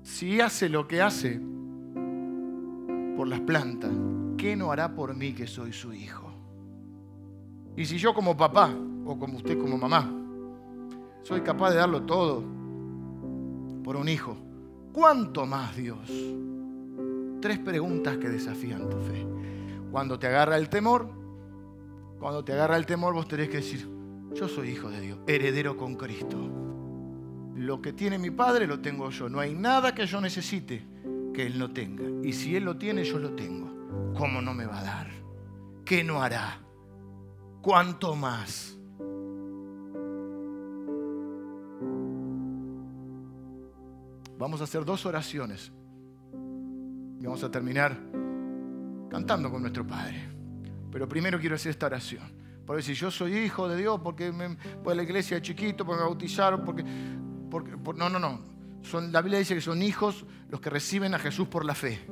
Si 0.02 0.40
hace 0.40 0.70
lo 0.70 0.88
que 0.88 1.02
hace 1.02 1.40
por 3.16 3.28
las 3.28 3.40
plantas, 3.40 3.92
¿qué 4.38 4.56
no 4.56 4.72
hará 4.72 4.94
por 4.94 5.14
mí 5.14 5.34
que 5.34 5.46
soy 5.46 5.74
su 5.74 5.92
hijo? 5.92 6.31
Y 7.76 7.84
si 7.84 7.98
yo 7.98 8.12
como 8.14 8.36
papá 8.36 8.74
o 9.04 9.18
como 9.18 9.38
usted 9.38 9.58
como 9.58 9.78
mamá, 9.78 10.10
soy 11.22 11.40
capaz 11.40 11.70
de 11.70 11.76
darlo 11.76 12.02
todo 12.02 12.42
por 13.82 13.96
un 13.96 14.08
hijo, 14.08 14.36
¿cuánto 14.92 15.46
más 15.46 15.76
Dios? 15.76 16.10
Tres 17.40 17.58
preguntas 17.58 18.18
que 18.18 18.28
desafían 18.28 18.88
tu 18.88 18.98
fe. 18.98 19.26
Cuando 19.90 20.18
te 20.18 20.26
agarra 20.26 20.56
el 20.56 20.68
temor, 20.68 21.08
cuando 22.18 22.44
te 22.44 22.52
agarra 22.52 22.76
el 22.76 22.86
temor 22.86 23.14
vos 23.14 23.26
tenés 23.26 23.48
que 23.48 23.58
decir, 23.58 23.88
yo 24.34 24.48
soy 24.48 24.70
hijo 24.70 24.88
de 24.90 25.00
Dios, 25.00 25.18
heredero 25.26 25.76
con 25.76 25.96
Cristo. 25.96 26.38
Lo 27.56 27.82
que 27.82 27.92
tiene 27.92 28.18
mi 28.18 28.30
padre 28.30 28.66
lo 28.66 28.80
tengo 28.80 29.10
yo. 29.10 29.28
No 29.28 29.40
hay 29.40 29.54
nada 29.54 29.94
que 29.94 30.06
yo 30.06 30.20
necesite 30.20 30.84
que 31.34 31.46
Él 31.46 31.58
no 31.58 31.72
tenga. 31.72 32.04
Y 32.26 32.32
si 32.32 32.56
Él 32.56 32.64
lo 32.64 32.76
tiene, 32.76 33.04
yo 33.04 33.18
lo 33.18 33.32
tengo. 33.34 33.70
¿Cómo 34.16 34.40
no 34.40 34.54
me 34.54 34.66
va 34.66 34.80
a 34.80 34.84
dar? 34.84 35.10
¿Qué 35.84 36.02
no 36.02 36.22
hará? 36.22 36.60
¿Cuánto 37.62 38.16
más? 38.16 38.76
Vamos 44.36 44.60
a 44.60 44.64
hacer 44.64 44.84
dos 44.84 45.06
oraciones 45.06 45.70
y 47.20 47.24
vamos 47.24 47.44
a 47.44 47.50
terminar 47.52 47.96
cantando 49.08 49.48
con 49.48 49.62
nuestro 49.62 49.86
Padre. 49.86 50.28
Pero 50.90 51.08
primero 51.08 51.38
quiero 51.38 51.54
hacer 51.54 51.70
esta 51.70 51.86
oración. 51.86 52.24
Por 52.66 52.74
decir, 52.74 52.96
yo 52.96 53.12
soy 53.12 53.36
hijo 53.36 53.68
de 53.68 53.76
Dios 53.76 54.00
porque 54.02 54.32
me 54.32 54.56
voy 54.82 54.92
a 54.92 54.96
la 54.96 55.04
iglesia 55.04 55.36
de 55.36 55.42
chiquito, 55.42 55.86
porque 55.86 56.00
me 56.00 56.08
bautizaron, 56.08 56.64
porque... 56.64 56.84
porque 57.48 57.70
no, 57.96 58.08
no, 58.08 58.18
no. 58.18 58.40
Son, 58.82 59.12
la 59.12 59.22
Biblia 59.22 59.38
dice 59.38 59.54
que 59.54 59.60
son 59.60 59.82
hijos 59.82 60.26
los 60.48 60.60
que 60.60 60.68
reciben 60.68 61.14
a 61.14 61.20
Jesús 61.20 61.46
por 61.46 61.64
la 61.64 61.76
fe. 61.76 62.04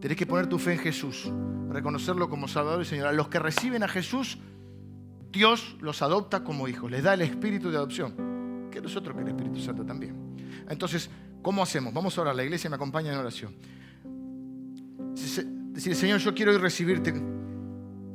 Tenés 0.00 0.16
que 0.16 0.26
poner 0.26 0.48
tu 0.48 0.58
fe 0.58 0.72
en 0.72 0.78
Jesús, 0.80 1.30
reconocerlo 1.68 2.28
como 2.28 2.48
Salvador 2.48 2.82
y 2.82 2.86
Señor. 2.86 3.06
A 3.06 3.12
los 3.12 3.28
que 3.28 3.38
reciben 3.38 3.84
a 3.84 3.88
Jesús, 3.88 4.38
Dios 5.30 5.76
los 5.80 6.02
adopta 6.02 6.42
como 6.42 6.68
hijos, 6.68 6.90
les 6.90 7.02
da 7.02 7.14
el 7.14 7.22
espíritu 7.22 7.70
de 7.70 7.76
adopción, 7.76 8.68
que 8.70 8.80
nosotros 8.80 9.14
que 9.16 9.22
el 9.22 9.28
Espíritu 9.28 9.60
Santo 9.60 9.84
también. 9.84 10.36
Entonces, 10.68 11.10
¿Cómo 11.42 11.62
hacemos? 11.62 11.94
Vamos 11.94 12.16
a 12.18 12.20
orar, 12.20 12.36
la 12.36 12.44
iglesia 12.44 12.68
me 12.68 12.76
acompaña 12.76 13.12
en 13.12 13.18
oración. 13.18 13.54
Decir, 15.72 15.96
Señor, 15.96 16.20
yo 16.20 16.34
quiero 16.34 16.52
ir 16.52 16.60
recibirte 16.60 17.14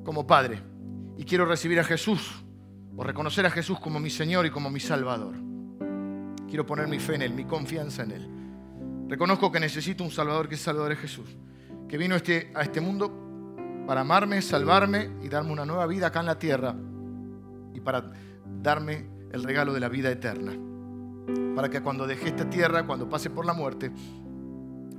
como 0.03 0.28
Padre 0.28 0.61
y 1.18 1.24
quiero 1.24 1.45
recibir 1.45 1.80
a 1.80 1.84
Jesús 1.84 2.43
o 2.95 3.03
reconocer 3.03 3.45
a 3.45 3.49
Jesús 3.49 3.80
como 3.80 3.99
mi 3.99 4.09
Señor 4.09 4.45
y 4.45 4.51
como 4.51 4.70
mi 4.70 4.80
Salvador. 4.80 5.36
Quiero 6.47 6.66
poner 6.66 6.88
mi 6.88 6.99
fe 6.99 7.16
en 7.16 7.24
Él, 7.24 7.34
mi 7.34 7.45
confianza 7.45 8.03
en 8.03 8.11
Él. 8.11 8.30
Reconozco 9.07 9.51
que 9.51 9.59
necesito 9.59 10.03
un 10.03 10.11
Salvador 10.11 10.47
que 10.47 10.55
es 10.55 10.61
Salvador 10.61 10.89
de 10.89 10.97
Jesús, 10.97 11.28
que 11.89 11.97
vino 11.97 12.16
este, 12.16 12.51
a 12.53 12.61
este 12.61 12.80
mundo 12.80 13.11
para 13.88 14.01
amarme, 14.01 14.41
salvarme 14.41 15.09
y 15.24 15.30
darme 15.30 15.51
una 15.51 15.66
nueva 15.66 15.88
vida 15.88 16.07
acá 16.07 16.20
en 16.20 16.26
la 16.28 16.38
tierra 16.38 16.76
y 17.76 17.82
para 17.82 18.11
darme 18.63 19.05
el 19.32 19.43
regalo 19.43 19.73
de 19.73 19.80
la 19.80 19.89
vida 19.89 20.09
eterna 20.09 20.57
para 21.55 21.69
que 21.69 21.82
cuando 21.82 22.05
deje 22.05 22.30
esta 22.30 22.49
tierra, 22.49 22.86
cuando 22.86 23.09
pase 23.09 23.30
por 23.30 23.45
la 23.45 23.53
muerte, 23.53 23.91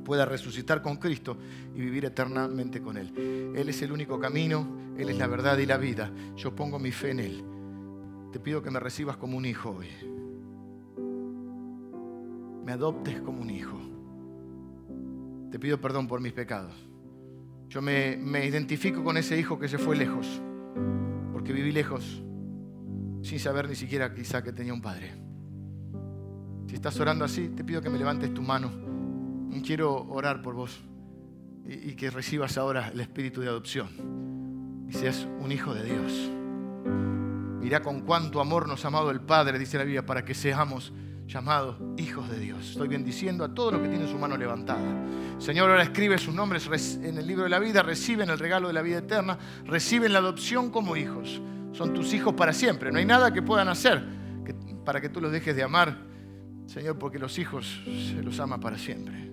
pueda 0.05 0.25
resucitar 0.25 0.83
con 0.83 0.97
Cristo 0.97 1.37
y 1.75 1.81
vivir 1.81 2.07
eternamente 2.07 2.81
con 2.81 2.97
Él. 2.97 3.53
Él 3.55 3.69
es 3.69 3.83
el 3.83 3.93
único 3.93 4.19
camino, 4.19 4.95
Él 4.97 5.11
es 5.11 5.19
la 5.19 5.27
verdad 5.27 5.59
y 5.59 5.67
la 5.67 5.77
vida. 5.77 6.11
Yo 6.37 6.55
pongo 6.55 6.79
mi 6.79 6.93
fe 6.93 7.11
en 7.11 7.21
Él. 7.21 7.45
Te 8.33 8.41
pido 8.41 8.63
que 8.63 8.71
me 8.71 8.81
recibas 8.81 9.17
como 9.17 9.37
un 9.37 9.45
hijo 9.45 9.71
hoy. 9.71 9.89
Me 12.65 12.73
adoptes 12.73 13.21
como 13.21 13.43
un 13.43 13.51
hijo. 13.51 13.79
Te 15.51 15.59
pido 15.59 15.81
perdón 15.81 16.09
por 16.09 16.21
mis 16.21 16.33
pecados. 16.33 16.75
Yo 17.69 17.83
me, 17.83 18.17
me 18.17 18.47
identifico 18.47 19.05
con 19.05 19.17
ese 19.17 19.39
hijo 19.39 19.59
que 19.59 19.69
se 19.69 19.79
fue 19.79 19.97
lejos, 19.97 20.41
porque 21.33 21.53
viví 21.53 21.73
lejos, 21.73 22.23
sin 23.27 23.41
saber 23.41 23.69
ni 23.69 23.75
siquiera 23.75 24.15
quizá 24.15 24.43
que 24.43 24.53
tenía 24.53 24.73
un 24.73 24.81
padre. 24.81 25.13
Si 26.69 26.75
estás 26.77 26.99
orando 27.01 27.25
así, 27.25 27.49
te 27.49 27.65
pido 27.65 27.83
que 27.83 27.91
me 27.91 27.99
levantes 27.99 28.33
tu 28.33 28.41
mano. 28.41 28.71
Quiero 29.65 30.07
orar 30.11 30.43
por 30.43 30.55
vos 30.55 30.79
y, 31.67 31.95
que 31.97 32.11
recibas 32.11 32.57
ahora 32.57 32.91
el 32.93 33.01
espíritu 33.01 33.41
de 33.41 33.49
adopción 33.49 34.87
y 34.89 34.93
seas 34.93 35.27
un 35.41 35.51
hijo 35.51 35.75
de 35.75 35.83
Dios. 35.83 36.31
Mira 37.61 37.83
con 37.83 38.03
cuánto 38.03 38.41
amor 38.41 38.69
nos 38.69 38.85
ha 38.85 38.89
amado 38.89 39.11
el 39.11 39.21
Padre, 39.21 39.59
dice 39.59 39.77
la 39.77 39.83
Biblia, 39.83 40.07
para 40.07 40.25
que 40.25 40.35
seamos 40.35 40.93
llamados 41.27 41.79
hijos 41.97 42.31
de 42.31 42.39
Dios. 42.39 42.71
Estoy 42.71 42.87
bendiciendo 42.87 43.43
a 43.43 43.53
todos 43.53 43.73
los 43.73 43.83
que 43.83 43.89
tienen 43.89 44.07
su 44.07 44.19
mano 44.19 44.37
levantada. 44.37 45.05
Señor, 45.39 45.71
ahora 45.71 45.83
escribe 45.83 46.19
sus 46.19 46.33
nombres 46.33 46.69
en 47.03 47.19
el 47.19 47.27
libro 47.27 47.43
de 47.43 47.51
la 47.51 47.59
vida, 47.59 47.83
reciben 47.83 48.31
el 48.31 48.39
regalo 48.39 48.69
de 48.69 48.75
la 48.75 48.83
vida 48.83 48.99
eterna, 48.99 49.37
reciben 49.65 50.13
la 50.13 50.21
adopción 50.21 50.71
como 50.71 50.97
hijos. 50.97 51.41
Son 51.77 51.93
tus 51.93 52.15
hijos 52.15 52.35
para 52.35 52.53
siempre. 52.53 52.91
No 52.91 52.99
hay 52.99 53.05
nada 53.05 53.33
que 53.33 53.43
puedan 53.43 53.69
hacer 53.69 54.03
para 54.85 55.01
que 55.01 55.09
tú 55.09 55.21
los 55.21 55.33
dejes 55.33 55.55
de 55.55 55.63
amar 55.63 56.07
Señor, 56.67 56.99
porque 56.99 57.19
los 57.19 57.39
hijos 57.39 57.81
se 57.85 58.23
los 58.23 58.41
ama 58.41 58.59
para 58.59 58.77
siempre. 58.77 59.31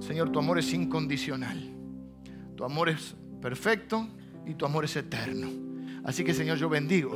Señor, 0.00 0.32
tu 0.32 0.38
amor 0.38 0.58
es 0.58 0.72
incondicional. 0.72 1.74
Tu 2.56 2.64
amor 2.64 2.88
es 2.88 3.14
perfecto 3.40 4.08
y 4.46 4.54
tu 4.54 4.64
amor 4.64 4.84
es 4.84 4.96
eterno. 4.96 5.48
Así 6.04 6.24
que, 6.24 6.32
Señor, 6.32 6.56
yo 6.56 6.68
bendigo 6.68 7.12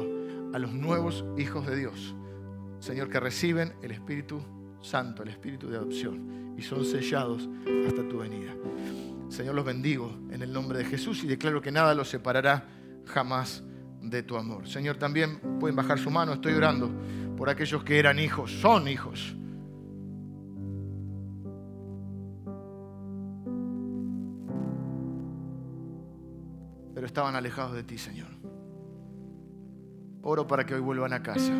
a 0.52 0.58
los 0.58 0.72
nuevos 0.72 1.24
hijos 1.38 1.66
de 1.66 1.76
Dios. 1.76 2.14
Señor, 2.80 3.08
que 3.08 3.18
reciben 3.18 3.72
el 3.82 3.92
Espíritu 3.92 4.42
Santo, 4.82 5.22
el 5.22 5.30
Espíritu 5.30 5.68
de 5.68 5.78
adopción, 5.78 6.54
y 6.58 6.62
son 6.62 6.84
sellados 6.84 7.48
hasta 7.86 8.06
tu 8.06 8.18
venida. 8.18 8.54
Señor, 9.30 9.54
los 9.54 9.64
bendigo 9.64 10.18
en 10.30 10.42
el 10.42 10.52
nombre 10.52 10.78
de 10.78 10.84
Jesús 10.84 11.24
y 11.24 11.26
declaro 11.26 11.62
que 11.62 11.72
nada 11.72 11.94
los 11.94 12.08
separará 12.08 12.68
jamás 13.06 13.64
de 14.02 14.22
tu 14.22 14.36
amor. 14.36 14.68
Señor, 14.68 14.96
también 14.96 15.38
pueden 15.58 15.76
bajar 15.76 15.98
su 15.98 16.10
mano, 16.10 16.34
estoy 16.34 16.54
orando 16.54 16.90
por 17.36 17.48
aquellos 17.48 17.82
que 17.82 17.98
eran 17.98 18.18
hijos, 18.18 18.50
son 18.50 18.88
hijos. 18.88 19.34
Pero 26.94 27.06
estaban 27.06 27.34
alejados 27.34 27.72
de 27.74 27.82
ti, 27.82 27.98
Señor. 27.98 28.28
Oro 30.22 30.46
para 30.46 30.64
que 30.64 30.74
hoy 30.74 30.80
vuelvan 30.80 31.12
a 31.12 31.22
casa. 31.22 31.52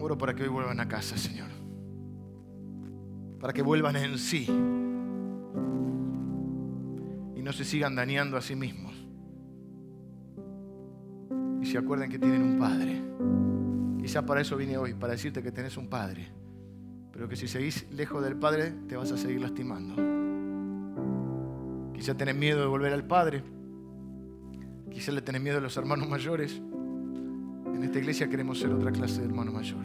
Oro 0.00 0.16
para 0.16 0.34
que 0.34 0.44
hoy 0.44 0.48
vuelvan 0.48 0.80
a 0.80 0.88
casa, 0.88 1.18
Señor. 1.18 1.50
Para 3.40 3.52
que 3.52 3.60
vuelvan 3.60 3.96
en 3.96 4.16
sí. 4.16 4.46
Y 7.36 7.42
no 7.42 7.52
se 7.52 7.64
sigan 7.64 7.94
dañando 7.94 8.38
a 8.38 8.40
sí 8.40 8.56
mismos. 8.56 8.93
Se 11.74 11.78
acuerden 11.78 12.08
que 12.08 12.20
tienen 12.20 12.40
un 12.40 12.56
Padre. 12.56 13.02
Quizá 14.00 14.24
para 14.24 14.40
eso 14.40 14.56
vine 14.56 14.78
hoy, 14.78 14.94
para 14.94 15.14
decirte 15.14 15.42
que 15.42 15.50
tenés 15.50 15.76
un 15.76 15.88
Padre. 15.88 16.30
Pero 17.12 17.28
que 17.28 17.34
si 17.34 17.48
seguís 17.48 17.90
lejos 17.90 18.22
del 18.22 18.36
Padre, 18.36 18.72
te 18.86 18.96
vas 18.96 19.10
a 19.10 19.16
seguir 19.16 19.40
lastimando. 19.40 19.96
Quizá 21.92 22.16
tenés 22.16 22.36
miedo 22.36 22.60
de 22.60 22.66
volver 22.66 22.92
al 22.92 23.04
Padre. 23.04 23.42
Quizá 24.88 25.10
le 25.10 25.20
tenés 25.20 25.42
miedo 25.42 25.58
a 25.58 25.60
los 25.60 25.76
hermanos 25.76 26.08
mayores. 26.08 26.62
En 27.74 27.82
esta 27.82 27.98
iglesia 27.98 28.28
queremos 28.28 28.60
ser 28.60 28.70
otra 28.70 28.92
clase 28.92 29.22
de 29.22 29.26
hermano 29.26 29.50
mayor. 29.50 29.84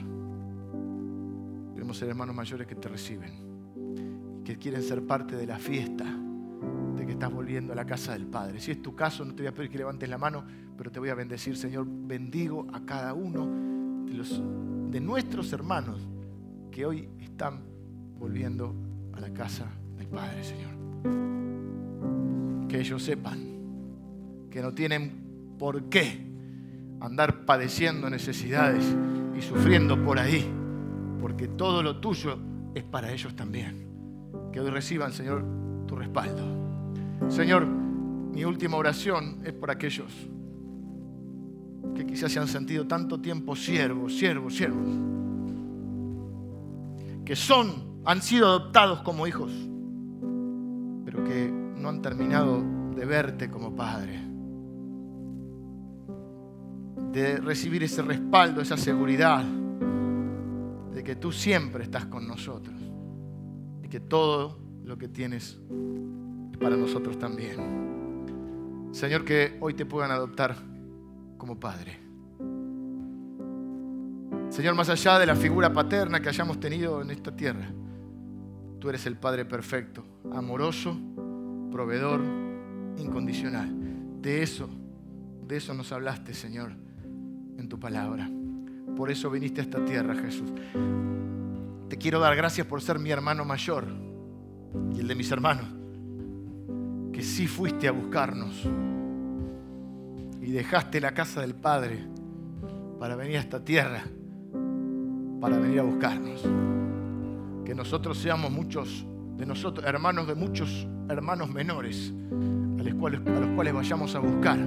Queremos 1.74 1.98
ser 1.98 2.10
hermanos 2.10 2.36
mayores 2.36 2.68
que 2.68 2.76
te 2.76 2.88
reciben, 2.88 4.44
que 4.46 4.60
quieren 4.60 4.84
ser 4.84 5.08
parte 5.08 5.36
de 5.36 5.48
la 5.48 5.58
fiesta 5.58 6.19
que 7.10 7.14
estás 7.14 7.34
volviendo 7.34 7.74
a 7.74 7.76
la 7.76 7.86
casa 7.86 8.14
del 8.14 8.28
Padre. 8.28 8.60
Si 8.60 8.70
es 8.70 8.84
tu 8.84 8.93
caso, 8.93 9.26
no 9.26 9.34
te 9.34 9.41
voy 9.41 9.47
a 9.47 9.51
pedir 9.51 9.72
que 9.72 9.80
levantes 9.80 10.07
la 10.07 10.20
mano, 10.20 10.43
pero 10.78 10.91
te 10.91 10.99
voy 10.99 11.10
a 11.10 11.16
bendecir, 11.16 11.57
Señor. 11.57 11.88
Bendigo 11.89 12.68
a 12.72 12.86
cada 12.86 13.16
uno 13.16 13.47
de, 14.05 14.91
de 14.91 15.01
nuestros 15.01 15.51
hermanos 15.51 16.07
que 16.70 16.86
hoy 16.86 17.10
están 17.20 17.64
volviendo 18.20 18.76
a 19.14 19.22
la 19.22 19.34
casa 19.34 19.66
del 19.97 20.05
Padre, 20.05 20.43
Señor. 20.43 20.70
Que 22.68 22.80
ellos 22.80 23.01
sepan 23.01 23.39
que 24.51 24.62
no 24.62 24.72
tienen 24.76 25.55
por 25.57 25.86
qué 25.86 26.28
andar 27.01 27.43
padeciendo 27.43 28.07
necesidades 28.07 28.86
y 29.36 29.41
sufriendo 29.41 29.99
por 30.03 30.20
ahí, 30.20 30.47
porque 31.20 31.47
todo 31.47 31.82
lo 31.82 31.99
tuyo 31.99 32.38
es 32.76 32.84
para 32.84 33.12
ellos 33.12 33.36
también. 33.36 33.88
Que 34.53 34.60
hoy 34.60 34.70
reciban, 34.70 35.12
Señor, 35.12 35.43
tu 35.88 35.95
respaldo. 35.95 36.69
Señor, 37.28 37.66
mi 37.66 38.46
última 38.46 38.78
oración 38.78 39.42
es 39.44 39.54
por 39.54 39.70
aquellos 39.70 40.12
que 41.96 42.06
quizás 42.06 42.32
se 42.32 42.40
han 42.40 42.48
sentido 42.48 42.88
tanto 42.88 43.20
tiempo 43.20 43.56
siervos, 43.56 44.18
siervos, 44.18 44.56
siervos, 44.56 44.88
que 47.26 47.36
son, 47.36 48.02
han 48.06 48.22
sido 48.22 48.48
adoptados 48.48 49.02
como 49.02 49.28
hijos, 49.28 49.52
pero 51.04 51.24
que 51.24 51.52
no 51.52 51.90
han 51.90 52.02
terminado 52.02 52.64
de 52.96 53.06
verte 53.06 53.50
como 53.50 53.76
padre. 53.76 54.20
De 57.12 57.38
recibir 57.38 57.84
ese 57.84 58.02
respaldo, 58.02 58.62
esa 58.62 58.78
seguridad 58.78 59.44
de 60.94 61.04
que 61.04 61.16
tú 61.16 61.32
siempre 61.32 61.84
estás 61.84 62.06
con 62.06 62.28
nosotros 62.28 62.76
y 63.84 63.88
que 63.88 64.00
todo 64.00 64.60
lo 64.84 64.98
que 64.98 65.08
tienes 65.08 65.54
es 65.54 65.62
para 66.60 66.76
nosotros 66.76 67.18
también. 67.18 68.89
Señor, 68.91 69.24
que 69.24 69.57
hoy 69.60 69.74
te 69.74 69.86
puedan 69.86 70.12
adoptar 70.12 70.55
como 71.38 71.60
Padre. 71.60 71.97
Señor, 74.49 74.76
más 74.76 74.89
allá 74.89 75.20
de 75.20 75.26
la 75.26 75.36
figura 75.36 75.72
paterna 75.72 76.20
que 76.20 76.30
hayamos 76.30 76.60
tenido 76.60 77.01
en 77.01 77.12
esta 77.12 77.36
tierra, 77.36 77.72
tú 78.80 78.89
eres 78.89 79.05
el 79.05 79.16
Padre 79.16 79.45
perfecto, 79.45 80.03
amoroso, 80.34 80.97
proveedor, 81.72 82.22
incondicional. 82.97 83.70
De 84.22 84.41
eso, 84.41 84.70
de 85.47 85.57
eso 85.57 85.74
nos 85.74 85.91
hablaste, 85.91 86.34
Señor 86.34 86.89
en 87.60 87.68
tu 87.68 87.80
palabra. 87.80 88.30
Por 88.95 89.12
eso 89.12 89.30
viniste 89.30 89.62
a 89.62 89.64
esta 89.64 89.84
tierra, 89.84 90.16
Jesús. 90.16 90.51
Te 91.89 91.97
quiero 91.97 92.20
dar 92.20 92.36
gracias 92.36 92.66
por 92.66 92.82
ser 92.82 92.99
mi 92.99 93.12
hermano 93.12 93.45
mayor 93.45 93.86
y 94.95 94.99
el 94.99 95.07
de 95.07 95.16
mis 95.16 95.32
hermanos, 95.32 95.66
que 97.20 97.26
sí 97.26 97.48
fuiste 97.48 97.86
a 97.86 97.92
buscarnos 97.92 98.66
y 100.42 100.52
dejaste 100.52 101.02
la 101.02 101.14
casa 101.14 101.42
del 101.42 101.54
Padre 101.54 102.00
para 102.98 103.18
venir 103.18 103.36
a 103.36 103.40
esta 103.42 103.62
tierra, 103.62 104.04
para 105.42 105.60
venir 105.60 105.82
a 105.82 105.84
buscarnos. 105.84 106.42
Que 107.66 107.76
nosotros 107.76 108.18
seamos 108.20 108.52
muchos 108.52 109.06
de 109.36 109.46
nosotros, 109.46 109.86
hermanos 109.86 110.28
de 110.28 110.36
muchos 110.36 110.88
hermanos 111.10 111.50
menores, 111.50 112.14
a 112.80 112.84
los 112.84 112.94
cuales, 112.94 113.20
a 113.28 113.40
los 113.42 113.50
cuales 113.50 113.74
vayamos 113.74 114.16
a 114.16 114.20
buscar 114.20 114.58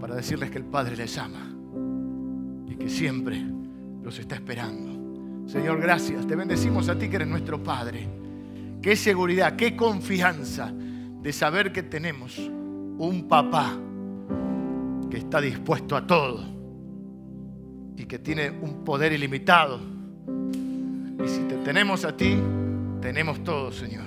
para 0.00 0.14
decirles 0.14 0.52
que 0.52 0.58
el 0.58 0.66
Padre 0.66 0.96
les 0.96 1.18
ama 1.18 1.56
que 2.78 2.88
siempre 2.88 3.42
los 4.00 4.16
está 4.20 4.36
esperando. 4.36 5.48
Señor, 5.48 5.80
gracias. 5.80 6.24
Te 6.24 6.36
bendecimos 6.36 6.88
a 6.88 6.96
ti 6.96 7.08
que 7.08 7.16
eres 7.16 7.26
nuestro 7.26 7.60
Padre. 7.60 8.06
Qué 8.80 8.94
seguridad, 8.94 9.56
qué 9.56 9.74
confianza 9.74 10.72
de 11.24 11.32
saber 11.32 11.72
que 11.72 11.82
tenemos 11.82 12.38
un 12.38 13.26
papá 13.28 13.76
que 15.10 15.16
está 15.16 15.40
dispuesto 15.40 15.96
a 15.96 16.06
todo 16.06 16.44
y 17.96 18.04
que 18.04 18.20
tiene 18.20 18.50
un 18.50 18.84
poder 18.84 19.12
ilimitado. 19.12 19.80
Y 21.24 21.26
si 21.26 21.40
te 21.44 21.56
tenemos 21.64 22.04
a 22.04 22.16
ti, 22.16 22.36
tenemos 23.00 23.42
todo, 23.42 23.72
Señor. 23.72 24.04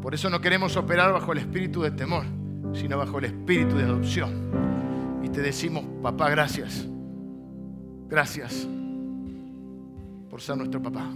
Por 0.00 0.14
eso 0.14 0.30
no 0.30 0.40
queremos 0.40 0.76
operar 0.76 1.12
bajo 1.12 1.32
el 1.32 1.38
espíritu 1.38 1.82
de 1.82 1.90
temor, 1.90 2.24
sino 2.72 2.96
bajo 2.96 3.18
el 3.18 3.26
espíritu 3.26 3.76
de 3.76 3.82
adopción. 3.84 5.20
Y 5.22 5.28
te 5.28 5.42
decimos, 5.42 5.84
papá, 6.02 6.30
gracias 6.30 6.88
Gracias 8.08 8.68
por 10.30 10.40
ser 10.40 10.56
nuestro 10.56 10.80
papá. 10.80 11.10